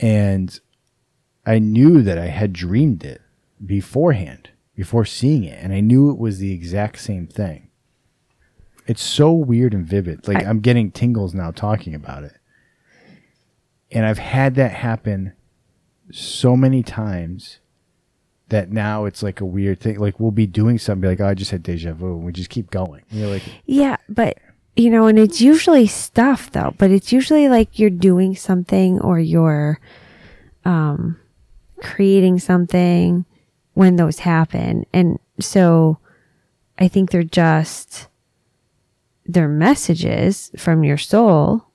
And 0.00 0.58
I 1.46 1.58
knew 1.58 2.02
that 2.02 2.18
I 2.18 2.26
had 2.26 2.52
dreamed 2.52 3.04
it 3.04 3.20
beforehand, 3.64 4.50
before 4.74 5.04
seeing 5.04 5.44
it, 5.44 5.62
and 5.62 5.72
I 5.72 5.80
knew 5.80 6.10
it 6.10 6.18
was 6.18 6.38
the 6.38 6.52
exact 6.52 6.98
same 6.98 7.26
thing. 7.26 7.68
It's 8.86 9.02
so 9.02 9.32
weird 9.32 9.72
and 9.72 9.86
vivid. 9.86 10.26
Like 10.26 10.44
I- 10.44 10.48
I'm 10.48 10.60
getting 10.60 10.90
tingles 10.90 11.32
now 11.32 11.52
talking 11.52 11.94
about 11.94 12.24
it. 12.24 12.34
And 13.92 14.04
I've 14.04 14.18
had 14.18 14.56
that 14.56 14.72
happen 14.72 15.34
so 16.10 16.56
many 16.56 16.82
times 16.82 17.58
that 18.50 18.70
now 18.70 19.04
it's 19.06 19.22
like 19.22 19.40
a 19.40 19.44
weird 19.44 19.80
thing. 19.80 19.98
Like 19.98 20.20
we'll 20.20 20.30
be 20.30 20.46
doing 20.46 20.78
something, 20.78 21.00
be 21.00 21.08
like, 21.08 21.20
"Oh, 21.20 21.26
I 21.26 21.34
just 21.34 21.50
had 21.50 21.62
deja 21.62 21.92
vu," 21.92 22.14
and 22.14 22.24
we 22.24 22.32
just 22.32 22.50
keep 22.50 22.70
going. 22.70 23.02
And 23.10 23.20
you're 23.20 23.30
like, 23.30 23.42
Yeah, 23.64 23.96
but 24.08 24.38
you 24.76 24.90
know, 24.90 25.06
and 25.06 25.18
it's 25.18 25.40
usually 25.40 25.86
stuff 25.86 26.50
though, 26.52 26.74
but 26.78 26.90
it's 26.90 27.12
usually 27.12 27.48
like 27.48 27.78
you're 27.78 27.90
doing 27.90 28.36
something 28.36 29.00
or 29.00 29.18
you're 29.18 29.80
um 30.64 31.18
creating 31.82 32.38
something 32.38 33.24
when 33.74 33.96
those 33.96 34.20
happen. 34.20 34.84
And 34.92 35.18
so 35.40 35.98
I 36.78 36.88
think 36.88 37.10
they're 37.10 37.22
just 37.22 38.08
they're 39.26 39.48
messages 39.48 40.50
from 40.56 40.84
your 40.84 40.98
soul 40.98 41.66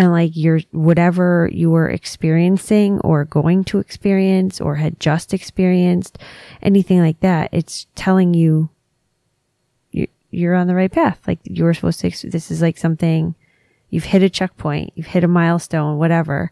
and 0.00 0.12
like 0.12 0.34
your 0.34 0.60
whatever 0.70 1.50
you 1.52 1.70
were 1.70 1.86
experiencing 1.90 2.98
or 3.00 3.26
going 3.26 3.62
to 3.62 3.78
experience 3.78 4.58
or 4.58 4.76
had 4.76 4.98
just 4.98 5.34
experienced 5.34 6.16
anything 6.62 7.00
like 7.00 7.20
that 7.20 7.50
it's 7.52 7.86
telling 7.94 8.32
you 8.32 8.70
you- 9.90 10.06
you're 10.30 10.54
on 10.54 10.68
the 10.68 10.74
right 10.74 10.90
path. 10.90 11.20
Like 11.28 11.38
you 11.44 11.64
were 11.64 11.74
supposed 11.74 12.00
to, 12.00 12.30
this 12.30 12.50
is 12.50 12.62
like 12.62 12.78
something 12.78 13.34
you've 13.90 14.04
hit 14.04 14.22
a 14.22 14.30
checkpoint, 14.30 14.92
you've 14.94 15.08
hit 15.08 15.22
a 15.22 15.28
milestone, 15.28 15.98
whatever. 15.98 16.50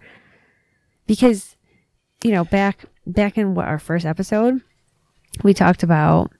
Because, 1.06 1.56
you 2.22 2.32
know, 2.32 2.44
back, 2.44 2.84
back 3.06 3.38
in 3.38 3.54
what 3.54 3.66
our 3.66 3.78
first 3.78 4.04
episode, 4.04 4.60
we 5.42 5.54
talked 5.54 5.82
about, 5.82 6.32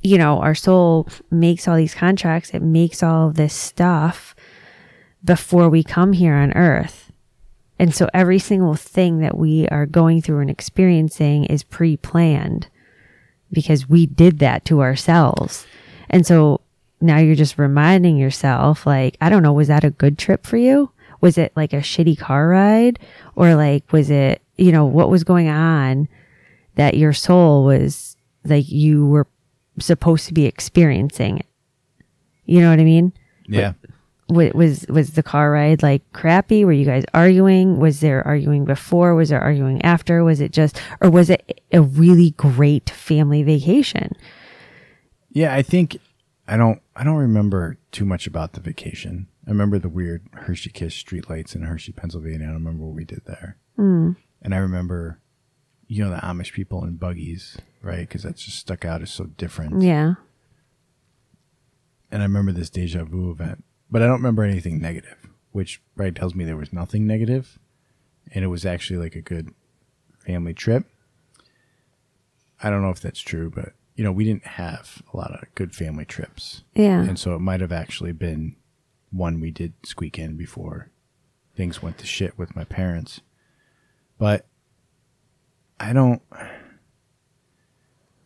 you 0.00 0.18
know, 0.18 0.40
our 0.40 0.56
soul 0.56 1.06
makes 1.30 1.68
all 1.68 1.76
these 1.76 1.94
contracts, 1.94 2.50
it 2.50 2.60
makes 2.62 3.04
all 3.04 3.28
of 3.28 3.36
this 3.36 3.54
stuff 3.54 4.34
before 5.24 5.68
we 5.68 5.82
come 5.82 6.12
here 6.12 6.34
on 6.34 6.52
earth. 6.52 7.12
And 7.78 7.94
so 7.94 8.08
every 8.14 8.38
single 8.38 8.74
thing 8.74 9.18
that 9.18 9.36
we 9.36 9.66
are 9.68 9.86
going 9.86 10.22
through 10.22 10.40
and 10.40 10.50
experiencing 10.50 11.44
is 11.46 11.62
pre 11.62 11.96
planned 11.96 12.68
because 13.50 13.88
we 13.88 14.06
did 14.06 14.38
that 14.38 14.64
to 14.66 14.80
ourselves. 14.80 15.66
And 16.08 16.26
so 16.26 16.60
now 17.00 17.18
you're 17.18 17.34
just 17.34 17.58
reminding 17.58 18.16
yourself, 18.16 18.86
like, 18.86 19.16
I 19.20 19.28
don't 19.28 19.42
know, 19.42 19.52
was 19.52 19.68
that 19.68 19.84
a 19.84 19.90
good 19.90 20.18
trip 20.18 20.46
for 20.46 20.56
you? 20.56 20.90
Was 21.20 21.38
it 21.38 21.52
like 21.56 21.72
a 21.72 21.78
shitty 21.78 22.18
car 22.18 22.48
ride? 22.48 22.98
Or 23.34 23.54
like, 23.54 23.92
was 23.92 24.10
it, 24.10 24.42
you 24.56 24.72
know, 24.72 24.84
what 24.84 25.10
was 25.10 25.24
going 25.24 25.48
on 25.48 26.08
that 26.76 26.96
your 26.96 27.12
soul 27.12 27.64
was 27.64 28.16
like 28.44 28.70
you 28.70 29.06
were 29.06 29.26
supposed 29.78 30.26
to 30.28 30.34
be 30.34 30.46
experiencing? 30.46 31.42
You 32.44 32.60
know 32.60 32.70
what 32.70 32.80
I 32.80 32.84
mean? 32.84 33.12
"Yeah, 33.48 33.72
was 34.32 34.86
was 34.88 35.10
the 35.10 35.22
car 35.22 35.50
ride 35.50 35.82
like 35.82 36.02
crappy 36.12 36.64
were 36.64 36.72
you 36.72 36.84
guys 36.84 37.04
arguing 37.14 37.78
was 37.78 38.00
there 38.00 38.26
arguing 38.26 38.64
before 38.64 39.14
was 39.14 39.28
there 39.28 39.40
arguing 39.40 39.80
after 39.82 40.24
was 40.24 40.40
it 40.40 40.52
just 40.52 40.80
or 41.00 41.10
was 41.10 41.30
it 41.30 41.62
a 41.72 41.80
really 41.80 42.30
great 42.32 42.90
family 42.90 43.42
vacation 43.42 44.12
yeah." 45.30 45.54
I 45.54 45.62
think 45.62 45.98
I 46.46 46.56
don't. 46.56 46.82
I 46.96 47.04
don't 47.04 47.16
remember 47.16 47.78
too 47.92 48.04
much 48.04 48.26
about 48.26 48.52
the 48.52 48.60
vacation. 48.60 49.28
I 49.46 49.50
remember 49.50 49.78
the 49.78 49.88
weird 49.88 50.28
Hershey 50.32 50.70
Kiss 50.70 51.00
streetlights 51.00 51.54
in 51.54 51.62
Hershey, 51.62 51.92
Pennsylvania. 51.92 52.46
I 52.48 52.52
don't 52.52 52.64
remember 52.64 52.84
what 52.84 52.96
we 52.96 53.04
did 53.04 53.22
there. 53.26 53.56
Hmm. 53.76 54.12
And 54.42 54.54
I 54.54 54.58
remember, 54.58 55.20
you 55.86 56.04
know, 56.04 56.10
the 56.10 56.16
Amish 56.16 56.52
people 56.52 56.84
in 56.84 56.96
buggies, 56.96 57.56
right? 57.80 58.00
Because 58.00 58.24
that 58.24 58.36
just 58.36 58.58
stuck 58.58 58.84
out 58.84 59.02
as 59.02 59.10
so 59.10 59.26
different. 59.26 59.82
yeah 59.82 60.14
and 62.12 62.20
I 62.20 62.26
remember 62.26 62.52
this 62.52 62.70
deja 62.70 63.04
vu 63.04 63.30
event, 63.30 63.64
but 63.92 64.02
I 64.02 64.06
don't 64.06 64.16
remember 64.16 64.42
anything 64.42 64.80
negative, 64.80 65.28
which 65.52 65.82
right 65.94 66.14
tells 66.14 66.34
me 66.34 66.44
there 66.44 66.56
was 66.56 66.72
nothing 66.72 67.06
negative, 67.06 67.58
and 68.32 68.42
it 68.42 68.48
was 68.48 68.64
actually 68.64 68.98
like 68.98 69.14
a 69.14 69.20
good 69.20 69.54
family 70.18 70.54
trip. 70.54 70.86
I 72.62 72.70
don't 72.70 72.82
know 72.82 72.90
if 72.90 73.00
that's 73.00 73.20
true, 73.20 73.50
but 73.54 73.74
you 73.94 74.02
know, 74.02 74.12
we 74.12 74.24
didn't 74.24 74.46
have 74.46 75.02
a 75.12 75.16
lot 75.16 75.32
of 75.32 75.54
good 75.54 75.74
family 75.74 76.06
trips, 76.06 76.64
yeah 76.74 77.02
and 77.02 77.18
so 77.18 77.36
it 77.36 77.40
might 77.40 77.60
have 77.60 77.72
actually 77.72 78.12
been 78.12 78.56
one 79.10 79.38
we 79.40 79.50
did 79.50 79.74
squeak 79.84 80.18
in 80.18 80.36
before 80.38 80.90
things 81.54 81.82
went 81.82 81.98
to 81.98 82.06
shit 82.06 82.38
with 82.38 82.56
my 82.56 82.64
parents. 82.64 83.20
But 84.18 84.46
I 85.78 85.92
don't. 85.92 86.22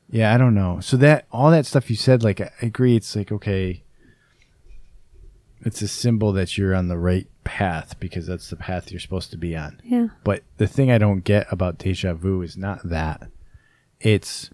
Yeah, 0.09 0.33
I 0.33 0.39
don't 0.39 0.55
know. 0.55 0.79
So 0.81 0.97
that 0.99 1.27
all 1.33 1.51
that 1.51 1.67
stuff 1.67 1.91
you 1.91 1.97
said, 1.97 2.23
like 2.23 2.41
I 2.41 2.53
agree. 2.62 2.95
It's 2.95 3.17
like 3.17 3.33
okay, 3.33 3.83
it's 5.61 5.83
a 5.83 5.89
symbol 5.89 6.33
that 6.33 6.57
you're 6.57 6.75
on 6.75 6.89
the 6.89 6.99
right 6.99 7.27
path 7.45 7.99
because 7.99 8.27
that's 8.27 8.51
the 8.51 8.57
path 8.57 8.91
you're 8.91 9.01
supposed 9.01 9.31
to 9.31 9.39
be 9.39 9.57
on. 9.57 9.81
yeah 9.85 10.09
But 10.25 10.43
the 10.59 10.67
thing 10.67 10.91
I 10.91 10.99
don't 10.99 11.25
get 11.25 11.47
about 11.51 11.79
deja 11.79 12.15
vu 12.15 12.43
is 12.43 12.57
not 12.57 12.81
that. 12.89 13.29
It's 14.01 14.51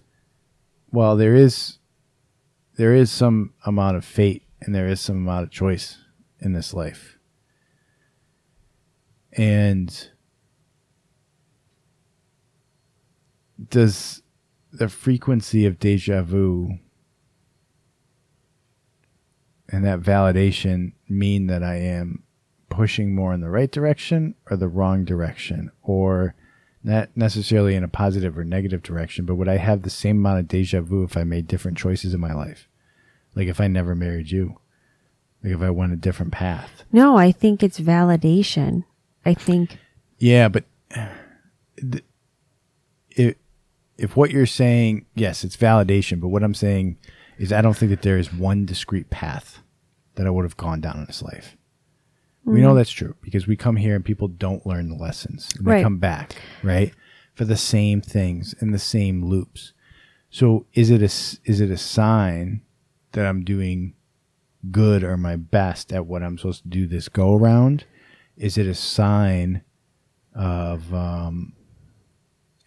well, 0.91 1.17
there 1.17 1.35
is 1.35 1.79
there 2.75 2.93
is 2.93 3.11
some 3.11 3.53
amount 3.65 3.97
of 3.97 4.05
fate 4.05 4.43
and 4.61 4.73
there 4.73 4.87
is 4.87 5.01
some 5.01 5.17
amount 5.17 5.43
of 5.43 5.51
choice 5.51 5.97
in 6.39 6.53
this 6.53 6.73
life. 6.73 7.17
And 9.31 10.09
does 13.69 14.21
the 14.71 14.89
frequency 14.89 15.65
of 15.65 15.79
deja 15.79 16.21
vu 16.21 16.79
and 19.73 19.83
that 19.83 20.01
validation 20.01 20.93
mean 21.09 21.47
that 21.47 21.63
I 21.63 21.77
am 21.77 22.21
pushing 22.69 23.15
more 23.15 23.33
in 23.33 23.41
the 23.41 23.49
right 23.49 23.71
direction 23.71 24.35
or 24.49 24.55
the 24.55 24.67
wrong 24.67 25.03
direction 25.03 25.71
or 25.81 26.35
not 26.83 27.09
necessarily 27.15 27.75
in 27.75 27.83
a 27.83 27.87
positive 27.87 28.37
or 28.37 28.43
negative 28.43 28.81
direction 28.81 29.25
but 29.25 29.35
would 29.35 29.47
i 29.47 29.57
have 29.57 29.83
the 29.83 29.89
same 29.89 30.17
amount 30.17 30.39
of 30.39 30.47
deja 30.47 30.81
vu 30.81 31.03
if 31.03 31.15
i 31.15 31.23
made 31.23 31.47
different 31.47 31.77
choices 31.77 32.13
in 32.13 32.19
my 32.19 32.33
life? 32.33 32.67
Like 33.35 33.47
if 33.47 33.59
i 33.59 33.67
never 33.67 33.95
married 33.95 34.31
you. 34.31 34.59
Like 35.43 35.53
if 35.53 35.61
i 35.61 35.69
went 35.69 35.93
a 35.93 35.97
different 35.97 36.31
path. 36.31 36.83
No 36.91 37.17
i 37.17 37.31
think 37.31 37.63
it's 37.63 37.79
validation. 37.79 38.83
I 39.25 39.33
think 39.33 39.77
yeah 40.19 40.49
but 40.49 40.65
th- 41.79 42.05
if 43.09 43.35
if 43.97 44.15
what 44.15 44.29
you're 44.31 44.45
saying 44.45 45.05
yes 45.15 45.43
it's 45.43 45.57
validation 45.57 46.19
but 46.19 46.27
what 46.29 46.43
i'm 46.43 46.53
saying 46.53 46.97
is 47.39 47.51
i 47.51 47.61
don't 47.61 47.75
think 47.75 47.89
that 47.89 48.03
there 48.03 48.17
is 48.17 48.33
one 48.33 48.65
discrete 48.65 49.09
path 49.09 49.62
that 50.15 50.27
i 50.27 50.29
would 50.29 50.45
have 50.45 50.57
gone 50.57 50.81
down 50.81 50.97
in 50.97 51.05
this 51.05 51.21
life 51.21 51.57
we 52.45 52.61
know 52.61 52.75
that's 52.75 52.91
true 52.91 53.15
because 53.21 53.47
we 53.47 53.55
come 53.55 53.77
here 53.77 53.95
and 53.95 54.03
people 54.03 54.27
don't 54.27 54.65
learn 54.65 54.89
the 54.89 54.95
lessons. 54.95 55.49
And 55.57 55.65
they 55.65 55.81
come 55.81 55.97
back, 55.97 56.35
right? 56.61 56.93
For 57.35 57.45
the 57.45 57.55
same 57.55 58.01
things 58.01 58.53
and 58.59 58.73
the 58.73 58.79
same 58.79 59.23
loops. 59.23 59.73
So 60.29 60.65
is 60.73 60.89
it 60.89 61.01
a 61.01 61.05
is 61.05 61.61
it 61.61 61.71
a 61.71 61.77
sign 61.77 62.61
that 63.13 63.25
I'm 63.25 63.43
doing 63.43 63.93
good 64.71 65.03
or 65.03 65.15
my 65.15 65.35
best 65.35 65.93
at 65.93 66.05
what 66.05 66.23
I'm 66.23 66.37
supposed 66.37 66.63
to 66.63 66.69
do 66.69 66.85
this 66.85 67.07
go 67.07 67.35
around? 67.35 67.85
Is 68.35 68.57
it 68.57 68.67
a 68.67 68.75
sign 68.75 69.61
of 70.35 70.93
um, 70.93 71.53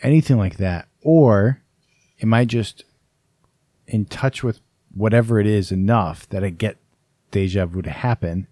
anything 0.01 0.39
like 0.39 0.57
that, 0.57 0.89
or 1.03 1.63
am 2.23 2.33
I 2.33 2.45
just 2.45 2.85
in 3.87 4.05
touch 4.07 4.43
with 4.43 4.61
whatever 4.95 5.39
it 5.39 5.47
is 5.47 5.71
enough 5.71 6.29
that 6.31 6.43
I 6.43 6.51
get 6.51 6.79
deja 7.31 7.67
vu 7.67 7.83
to 7.83 7.91
happen? 7.91 8.47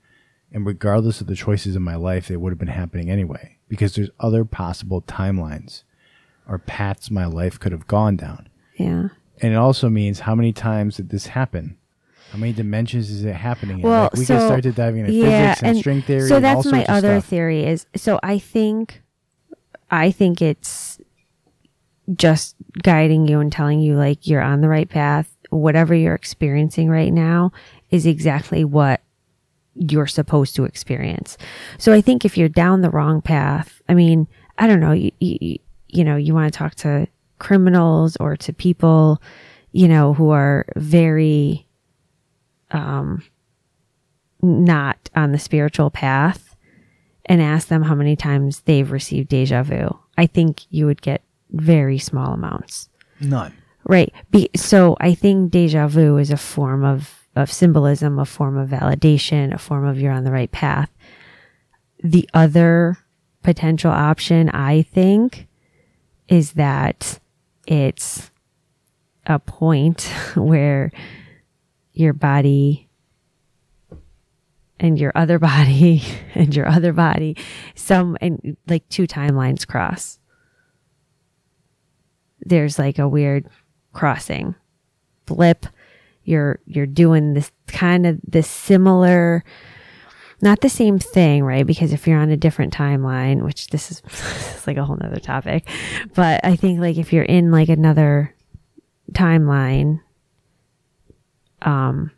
And 0.53 0.65
regardless 0.67 1.21
of 1.21 1.27
the 1.27 1.35
choices 1.35 1.75
in 1.75 1.83
my 1.83 1.97
life, 1.97 2.29
they 2.29 2.37
would 2.37 2.51
have 2.53 2.59
been 2.59 2.69
happening 2.69 3.11
anyway 3.11 3.59
because 3.69 3.95
there's 3.95 4.11
other 4.21 4.45
possible 4.45 5.03
timelines 5.03 5.83
or 6.49 6.59
paths 6.59 7.11
my 7.11 7.27
life 7.27 7.59
could 7.59 7.73
have 7.73 7.87
gone 7.87 8.17
down. 8.17 8.49
yeah 8.77 9.09
And 9.41 9.53
it 9.53 9.57
also 9.57 9.89
means 9.89 10.21
how 10.21 10.35
many 10.35 10.53
times 10.53 10.97
did 10.97 11.09
this 11.11 11.27
happen? 11.29 11.77
How 12.31 12.39
many 12.39 12.53
dimensions 12.53 13.11
is 13.11 13.25
it 13.25 13.35
happening 13.35 13.79
in? 13.79 13.83
well 13.83 14.05
like 14.05 14.15
we 14.15 14.25
so, 14.25 14.37
can 14.37 14.47
start 14.47 14.63
to 14.65 14.73
diving 14.73 15.01
into 15.01 15.13
yeah, 15.13 15.55
physics 15.55 15.63
and, 15.63 15.79
string 15.79 16.03
theory. 16.03 16.29
so 16.29 16.37
and 16.37 16.47
all 16.47 16.63
that's 16.63 16.73
my 16.73 16.85
other 16.87 17.21
stuff. 17.21 17.27
theory 17.31 17.65
is 17.65 17.87
so 17.95 18.19
i 18.25 18.39
think 18.39 19.03
i 19.91 20.11
think 20.11 20.43
it's 20.43 20.99
just 22.17 22.57
guiding 22.83 23.29
you 23.29 23.39
and 23.41 23.53
telling 23.53 23.79
you 23.81 23.95
like 23.97 24.27
you're 24.27 24.43
on 24.43 24.61
the 24.63 24.69
right 24.69 24.89
path 24.89 25.31
whatever 25.51 25.95
you're 25.95 26.15
experiencing 26.15 26.89
right 26.89 27.13
now 27.13 27.53
is 27.95 28.07
exactly 28.07 28.65
what 28.65 29.01
you're 29.75 30.07
supposed 30.07 30.55
to 30.55 30.65
experience 30.65 31.37
so 31.79 31.93
i 31.93 32.01
think 32.01 32.25
if 32.25 32.37
you're 32.37 32.49
down 32.49 32.81
the 32.81 32.91
wrong 32.91 33.21
path 33.21 33.81
i 33.89 33.95
mean 33.95 34.27
i 34.59 34.67
don't 34.67 34.81
know 34.81 34.93
you, 34.93 35.11
you, 35.21 35.59
you 35.89 36.05
know 36.05 36.17
you 36.17 36.35
want 36.35 36.53
to 36.53 36.57
talk 36.57 36.75
to 36.75 37.07
criminals 37.39 38.17
or 38.19 38.37
to 38.37 38.53
people 38.53 39.21
you 39.73 39.89
know 39.89 40.15
who 40.15 40.31
are 40.31 40.65
very 40.77 41.67
um 42.71 43.23
not 44.43 45.11
on 45.17 45.33
the 45.33 45.39
spiritual 45.39 45.91
path 45.91 46.55
and 47.27 47.41
ask 47.41 47.69
them 47.69 47.83
how 47.83 47.95
many 47.95 48.15
times 48.15 48.61
they've 48.61 48.93
received 48.93 49.29
deja 49.29 49.63
vu 49.63 49.99
I 50.17 50.27
think 50.27 50.63
you 50.71 50.87
would 50.87 51.03
get 51.03 51.23
very 51.51 51.99
small 51.99 52.33
amounts. 52.33 52.89
None. 53.21 53.53
Right. 53.87 54.13
Be, 54.31 54.51
so 54.57 54.97
I 55.01 55.15
think 55.15 55.51
deja 55.51 55.87
vu 55.89 56.17
is 56.17 56.31
a 56.31 56.37
form 56.37 56.85
of, 56.85 57.24
of 57.37 57.53
symbolism, 57.53 58.19
a 58.19 58.25
form 58.25 58.57
of 58.57 58.71
validation, 58.71 59.53
a 59.53 59.59
form 59.59 59.85
of 59.85 59.99
you're 60.01 60.13
on 60.13 60.25
the 60.25 60.33
right 60.33 60.51
path. 60.51 60.91
The 62.03 62.29
other 62.35 62.99
potential 63.43 63.91
option, 63.91 64.51
I 64.51 64.83
think, 64.83 65.49
is 66.29 66.53
that 66.53 67.19
it's 67.67 68.31
a 69.27 69.39
point 69.39 70.03
where 70.37 70.93
your 71.93 72.13
body 72.13 72.89
and 74.81 74.99
your 74.99 75.13
other 75.15 75.39
body 75.51 76.03
and 76.35 76.55
your 76.55 76.69
other 76.69 76.93
body, 76.93 77.37
some, 77.75 78.17
and 78.21 78.57
like 78.69 78.89
two 78.89 79.07
timelines 79.07 79.67
cross. 79.67 80.19
There's 82.41 82.79
like 82.79 82.99
a 82.99 83.09
weird 83.09 83.49
crossing 83.93 84.55
blip 85.25 85.67
you're 86.25 86.59
you're 86.67 86.87
doing 86.87 87.35
this 87.35 87.51
kind 87.67 88.07
of 88.07 88.19
this 88.27 88.49
similar 88.49 89.45
not 90.43 90.61
the 90.61 90.69
same 90.69 90.99
thing 90.99 91.45
right? 91.45 91.67
Because 91.67 91.93
if 91.93 92.07
you're 92.07 92.19
on 92.19 92.31
a 92.31 92.37
different 92.37 92.75
timeline 92.75 93.43
which 93.43 93.69
this 93.69 93.91
is, 93.91 94.01
this 94.03 94.57
is 94.57 94.67
like 94.67 94.77
a 94.77 94.85
whole 94.85 94.97
nother 94.97 95.21
topic 95.21 95.69
but 96.15 96.41
i 96.45 96.57
think 96.57 96.81
like 96.81 96.97
if 96.97 97.13
you're 97.13 97.25
in 97.25 97.51
like 97.51 97.69
another 97.69 98.35
timeline 99.13 100.01
um 101.63 102.11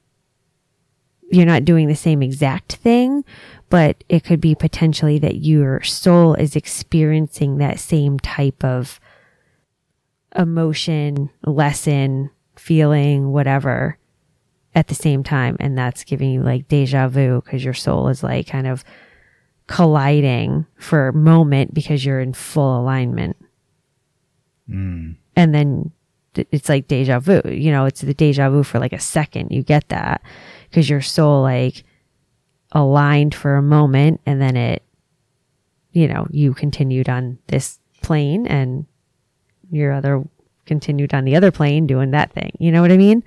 you're 1.29 1.47
not 1.47 1.65
doing 1.65 1.89
the 1.89 1.97
same 1.97 2.23
exact 2.23 2.77
thing 2.77 3.25
but 3.69 4.05
it 4.09 4.23
could 4.23 4.41
be 4.41 4.55
potentially 4.55 5.19
that 5.19 5.37
your 5.37 5.83
soul 5.83 6.35
is 6.35 6.55
experiencing 6.55 7.59
that 7.59 7.81
same 7.81 8.19
type 8.21 8.65
of 8.65 9.01
emotion, 10.37 11.31
lesson, 11.45 12.31
feeling, 12.67 13.31
whatever 13.31 13.97
at 14.75 14.89
the 14.89 14.95
same 14.95 15.23
time. 15.23 15.57
And 15.61 15.79
that's 15.79 16.03
giving 16.03 16.33
you 16.33 16.43
like 16.43 16.67
deja 16.67 17.07
vu 17.07 17.41
because 17.41 17.65
your 17.65 17.75
soul 17.75 18.09
is 18.09 18.25
like 18.25 18.49
kind 18.49 18.67
of 18.67 18.85
colliding 19.69 20.67
for 20.77 21.07
a 21.07 21.13
moment 21.13 21.73
because 21.73 22.05
you're 22.05 22.19
in 22.19 22.35
full 22.35 22.81
alignment. 22.81 23.37
Mm. 24.69 25.15
And 25.37 25.55
then 25.55 25.93
it's 26.35 26.69
like 26.69 26.89
deja 26.89 27.21
vu. 27.21 27.41
You 27.45 27.71
know, 27.71 27.85
it's 27.85 28.01
the 28.01 28.15
deja 28.15 28.51
vu 28.51 28.65
for 28.65 28.81
like 28.81 28.93
a 28.93 28.99
second. 28.99 29.53
You 29.53 29.63
get 29.63 29.89
that 29.91 30.21
because 30.69 30.91
your 30.91 31.03
soul 31.03 31.43
like 31.43 31.85
aligned 32.73 33.35
for 33.35 33.55
a 33.55 33.63
moment 33.63 34.21
and 34.27 34.43
then 34.43 34.57
it, 34.57 34.83
you 35.93 36.09
know, 36.09 36.27
you 36.33 36.53
continued 36.53 37.09
on 37.09 37.39
this 37.47 37.79
plane 38.03 38.45
and 38.49 38.87
your 39.71 39.93
other 39.93 40.25
continued 40.67 41.15
on 41.15 41.25
the 41.25 41.37
other 41.37 41.51
plane 41.51 41.87
doing 41.87 42.11
that 42.11 42.33
thing. 42.33 42.51
You 42.59 42.71
know 42.73 42.83
what 42.83 42.93
I 42.93 42.97
mean? 42.97 43.23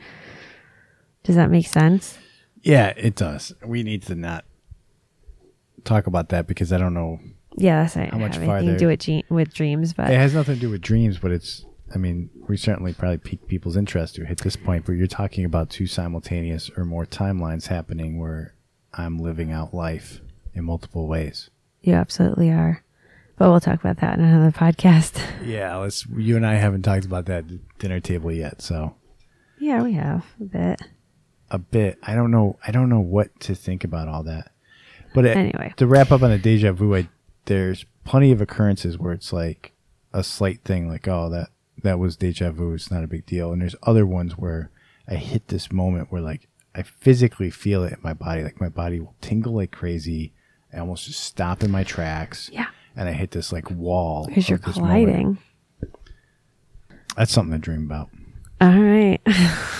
Does 1.23 1.35
that 1.35 1.49
make 1.49 1.67
sense? 1.67 2.17
Yeah, 2.61 2.93
it 2.97 3.15
does. 3.15 3.53
We 3.65 3.83
need 3.83 4.03
to 4.03 4.15
not 4.15 4.45
talk 5.83 6.07
about 6.07 6.29
that 6.29 6.47
because 6.47 6.71
I 6.73 6.77
don't 6.77 6.93
know. 6.93 7.19
Yeah, 7.57 7.81
that's 7.83 7.95
not 7.95 8.09
How 8.11 8.17
much 8.17 8.37
farther- 8.37 8.73
to 8.73 8.77
do 8.77 8.87
with, 8.87 8.99
ge- 8.99 9.23
with 9.29 9.53
dreams, 9.53 9.93
but 9.93 10.09
It 10.11 10.17
has 10.17 10.33
nothing 10.33 10.55
to 10.55 10.61
do 10.61 10.69
with 10.69 10.81
dreams, 10.81 11.17
but 11.17 11.31
it's. 11.31 11.65
I 11.93 11.97
mean, 11.97 12.29
we 12.47 12.55
certainly 12.55 12.93
probably 12.93 13.17
pique 13.17 13.47
people's 13.47 13.75
interest 13.75 14.13
to 14.15 14.25
hit 14.25 14.41
this 14.41 14.55
point 14.55 14.87
where 14.87 14.95
you're 14.95 15.07
talking 15.07 15.43
about 15.43 15.71
two 15.71 15.87
simultaneous 15.87 16.69
or 16.77 16.85
more 16.85 17.03
timelines 17.07 17.65
happening 17.67 18.19
where 18.19 18.53
I'm 18.93 19.17
living 19.17 19.51
out 19.51 19.73
life 19.73 20.21
in 20.53 20.65
multiple 20.65 21.07
ways. 21.07 21.49
you 21.81 21.93
absolutely 21.95 22.51
are. 22.51 22.83
But 23.39 23.49
we'll 23.49 23.59
talk 23.61 23.79
about 23.79 23.97
that 24.01 24.19
in 24.19 24.25
another 24.25 24.51
podcast. 24.55 25.19
Yeah, 25.43 25.77
let's. 25.77 26.05
You 26.05 26.35
and 26.35 26.45
I 26.45 26.55
haven't 26.55 26.81
talked 26.83 27.05
about 27.05 27.25
that 27.27 27.45
dinner 27.79 27.99
table 28.01 28.31
yet, 28.31 28.61
so 28.61 28.93
yeah, 29.57 29.81
we 29.81 29.93
have 29.93 30.25
a 30.39 30.43
bit. 30.43 30.81
a 31.49 31.57
bit. 31.57 31.97
I 32.03 32.13
don't 32.13 32.29
know. 32.29 32.59
I 32.67 32.71
don't 32.71 32.89
know 32.89 32.99
what 32.99 33.39
to 33.41 33.55
think 33.55 33.83
about 33.83 34.07
all 34.09 34.21
that. 34.23 34.51
But 35.15 35.25
it, 35.25 35.37
Anyway. 35.37 35.73
to 35.77 35.87
wrap 35.87 36.11
up 36.11 36.21
on 36.21 36.29
the 36.29 36.37
deja 36.37 36.73
vu, 36.73 36.93
I, 36.95 37.07
there's 37.45 37.85
plenty 38.03 38.31
of 38.31 38.41
occurrences 38.41 38.99
where 38.99 39.13
it's 39.13 39.31
like 39.33 39.71
a 40.13 40.23
slight 40.23 40.63
thing, 40.63 40.87
like 40.89 41.07
oh 41.07 41.29
that 41.29 41.49
that 41.83 41.97
was 41.97 42.15
deja 42.17 42.51
vu. 42.51 42.73
It's 42.73 42.91
not 42.91 43.03
a 43.03 43.07
big 43.07 43.25
deal. 43.25 43.51
And 43.53 43.61
there's 43.61 43.75
other 43.83 44.05
ones 44.05 44.37
where 44.37 44.69
I 45.07 45.15
hit 45.15 45.47
this 45.47 45.71
moment 45.71 46.11
where 46.11 46.21
like 46.21 46.47
I 46.75 46.83
physically 46.83 47.49
feel 47.49 47.83
it 47.85 47.93
in 47.93 47.99
my 48.03 48.13
body, 48.13 48.43
like 48.43 48.61
my 48.61 48.69
body 48.69 48.99
will 48.99 49.15
tingle 49.21 49.53
like 49.55 49.71
crazy. 49.71 50.33
I 50.71 50.79
almost 50.79 51.05
just 51.07 51.21
stop 51.23 51.63
in 51.63 51.71
my 51.71 51.83
tracks. 51.83 52.49
Yeah. 52.53 52.67
And 52.95 53.07
I 53.07 53.13
hit 53.13 53.31
this 53.31 53.51
like 53.53 53.69
wall 53.71 54.25
Because 54.27 54.49
you're 54.49 54.59
moment. 54.59 54.75
colliding. 54.75 55.37
That's 57.15 57.31
something 57.31 57.53
to 57.53 57.59
dream 57.59 57.83
about. 57.85 58.09
All 58.61 58.77
right. 58.77 59.19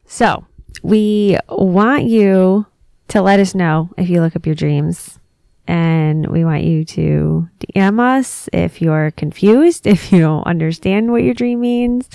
so 0.07 0.45
we 0.83 1.39
want 1.49 2.05
you 2.05 2.67
to 3.09 3.23
let 3.23 3.41
us 3.41 3.55
know 3.55 3.91
if 3.97 4.09
you 4.09 4.21
look 4.21 4.37
up 4.37 4.47
your 4.47 4.55
dreams. 4.55 5.19
And 5.67 6.29
we 6.29 6.47
want 6.47 6.65
you 6.65 6.83
to 6.87 7.47
DM 7.61 8.01
us 8.01 8.49
if 8.55 8.81
you're 8.81 9.11
confused, 9.11 9.87
if 9.87 10.11
you 10.13 10.21
don't 10.21 10.45
understand 10.47 11.11
what 11.13 11.23
your 11.23 11.35
dream 11.35 11.61
means. 11.61 12.09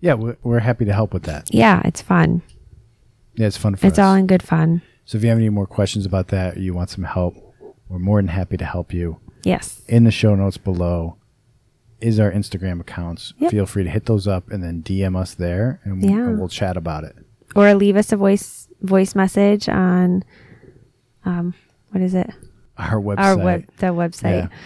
Yeah, 0.00 0.14
we're, 0.14 0.36
we're 0.42 0.58
happy 0.60 0.86
to 0.86 0.92
help 0.94 1.12
with 1.12 1.24
that. 1.24 1.52
Yeah, 1.52 1.82
it's 1.84 2.00
fun. 2.00 2.40
Yeah, 3.34 3.46
it's 3.48 3.56
fun 3.58 3.76
for 3.76 3.86
It's 3.86 3.98
us. 3.98 4.02
all 4.04 4.14
in 4.14 4.26
good 4.26 4.42
fun. 4.42 4.80
So 5.04 5.18
if 5.18 5.24
you 5.24 5.28
have 5.30 5.38
any 5.38 5.50
more 5.50 5.66
questions 5.66 6.06
about 6.06 6.28
that 6.28 6.56
or 6.56 6.60
you 6.60 6.72
want 6.74 6.88
some 6.90 7.04
help, 7.04 7.34
we're 7.92 7.98
more 7.98 8.18
than 8.22 8.28
happy 8.28 8.56
to 8.56 8.64
help 8.64 8.94
you. 8.94 9.20
Yes. 9.44 9.82
In 9.86 10.04
the 10.04 10.10
show 10.10 10.34
notes 10.34 10.56
below 10.56 11.18
is 12.00 12.18
our 12.18 12.32
Instagram 12.32 12.80
accounts. 12.80 13.34
Yep. 13.38 13.50
Feel 13.50 13.66
free 13.66 13.84
to 13.84 13.90
hit 13.90 14.06
those 14.06 14.26
up 14.26 14.50
and 14.50 14.62
then 14.62 14.82
DM 14.82 15.14
us 15.14 15.34
there 15.34 15.80
and, 15.84 16.02
Yeah. 16.02 16.10
and 16.28 16.38
we'll 16.38 16.48
chat 16.48 16.76
about 16.78 17.04
it. 17.04 17.14
Or 17.54 17.74
leave 17.74 17.96
us 17.96 18.10
a 18.12 18.16
voice 18.16 18.66
voice 18.80 19.14
message 19.14 19.68
on 19.68 20.24
um 21.24 21.54
what 21.90 22.02
is 22.02 22.14
it? 22.14 22.30
Our 22.78 22.98
website, 23.00 23.18
Our 23.18 23.36
web 23.36 23.64
the 23.76 23.86
website. 23.88 24.48
Yeah. 24.50 24.56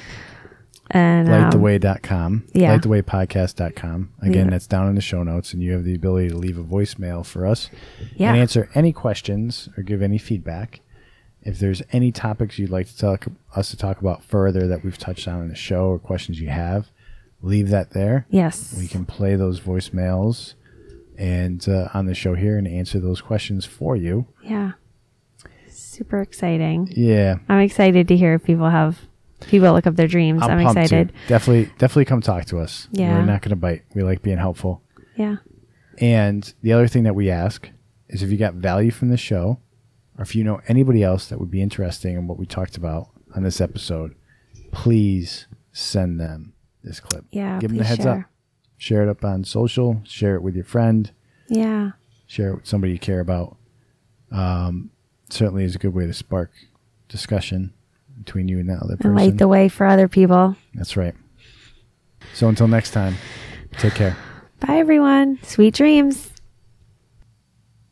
And 0.89 1.29
um, 1.29 1.51
lighttheway.com, 1.51 2.47
yeah. 2.55 2.79
lightthewaypodcast.com. 2.79 4.13
Again, 4.23 4.45
Yeah. 4.47 4.51
that's 4.51 4.69
down 4.69 4.89
in 4.89 4.95
the 4.95 5.01
show 5.01 5.25
notes 5.25 5.53
and 5.53 5.61
you 5.61 5.73
have 5.73 5.83
the 5.83 5.97
ability 5.97 6.29
to 6.29 6.37
leave 6.37 6.59
a 6.59 6.63
voicemail 6.63 7.27
for 7.27 7.45
us 7.45 7.71
yeah. 8.15 8.31
and 8.31 8.39
answer 8.39 8.71
any 8.77 8.93
questions 8.93 9.69
or 9.77 9.83
give 9.83 10.01
any 10.01 10.17
feedback. 10.17 10.81
If 11.47 11.59
there's 11.61 11.81
any 11.93 12.11
topics 12.11 12.59
you'd 12.59 12.71
like 12.71 12.89
to 12.89 12.99
talk 12.99 13.27
us 13.55 13.71
to 13.71 13.77
talk 13.77 14.01
about 14.01 14.25
further 14.25 14.67
that 14.67 14.83
we've 14.83 14.99
touched 14.99 15.29
on 15.29 15.43
in 15.43 15.49
the 15.49 15.55
show 15.55 15.87
or 15.87 15.99
questions 15.99 16.41
you 16.41 16.49
have, 16.49 16.89
leave 17.41 17.69
that 17.71 17.93
there. 17.93 18.27
yes. 18.29 18.75
We 18.77 18.89
can 18.89 19.05
play 19.05 19.37
those 19.37 19.61
voicemails 19.61 20.55
and 21.17 21.67
uh, 21.69 21.89
on 21.95 22.07
the 22.07 22.15
show 22.15 22.35
here 22.35 22.59
and 22.59 22.67
answer 22.67 22.99
those 22.99 23.21
questions 23.21 23.65
for 23.65 23.97
you. 23.97 24.27
Yeah. 24.43 24.73
Super 25.69 26.21
exciting. 26.21 26.89
Yeah, 26.91 27.37
I'm 27.49 27.61
excited 27.61 28.09
to 28.09 28.17
hear 28.17 28.35
if 28.35 28.45
people 28.45 28.69
have 28.69 28.99
people 29.41 29.73
look 29.73 29.87
up 29.87 29.97
their 29.97 30.09
dreams. 30.09 30.43
I'm, 30.43 30.51
I'm, 30.51 30.67
excited. 30.67 31.09
too. 31.09 31.15
Definitely, 31.29 31.73
definitely 31.79 32.05
come 32.07 32.21
talk 32.21 32.45
to 32.47 32.59
us. 32.59 32.89
Yeah. 32.93 33.15
we're 33.15 33.25
not 33.25 33.41
going 33.43 33.51
to 33.51 33.57
bite. 33.57 33.83
We 33.95 34.03
like 34.03 34.21
being 34.21 34.39
helpful. 34.39 34.83
Yeah. 35.17 35.37
And 35.99 36.53
the 36.63 36.73
other 36.73 36.89
thing 36.89 37.05
that 37.05 37.15
we 37.15 37.31
ask 37.31 37.71
is 38.09 38.23
if 38.23 38.31
you 38.31 38.37
got 38.37 38.55
value 38.55 38.91
from 38.91 39.09
the 39.09 39.17
show, 39.17 39.61
or 40.19 40.23
if 40.23 40.35
you 40.35 40.45
know 40.45 40.61
anybody 40.69 41.03
else 41.03 41.27
that 41.29 41.39
would 41.39 41.51
be 41.51 41.63
interesting 41.63 42.17
in 42.17 42.27
what 42.27 42.39
we 42.39 42.47
talked 42.47 42.77
about 42.77 43.09
on 43.35 43.43
this 43.43 43.61
episode, 43.61 44.15
please 44.73 45.47
send 45.73 46.21
them 46.21 46.55
this 46.83 47.01
clip. 47.01 47.25
Yeah. 47.31 47.59
give 47.59 47.71
them 47.71 47.79
the 47.79 47.85
heads 47.85 48.03
share. 48.03 48.21
up. 48.21 48.25
Share 48.79 49.03
it 49.03 49.09
up 49.09 49.25
on 49.25 49.45
social. 49.45 50.01
Share 50.05 50.35
it 50.37 50.43
with 50.43 50.55
your 50.55 50.65
friend. 50.65 51.11
Yeah. 51.49 51.93
share 52.27 52.51
it 52.51 52.55
with 52.57 52.67
somebody 52.67 52.93
you 52.93 52.99
care 52.99 53.21
about. 53.21 53.57
Um, 54.33 54.91
certainly 55.31 55.65
is 55.65 55.75
a 55.75 55.79
good 55.79 55.95
way 55.95 56.07
to 56.07 56.13
spark 56.13 56.51
discussion 57.09 57.73
between 58.19 58.49
you 58.49 58.59
and 58.59 58.69
that 58.69 58.83
other 58.83 58.97
person. 58.97 59.11
And 59.11 59.17
light 59.17 59.39
the 59.39 59.49
way 59.49 59.69
for 59.69 59.87
other 59.87 60.09
people. 60.09 60.57
That's 60.75 60.97
right. 60.97 61.15
So 62.35 62.49
until 62.49 62.69
next 62.69 62.91
time, 62.91 63.17
take 63.79 63.95
care. 63.95 64.17
Bye 64.61 64.79
everyone. 64.79 65.39
Sweet 65.43 65.75
dreams. 65.75 66.31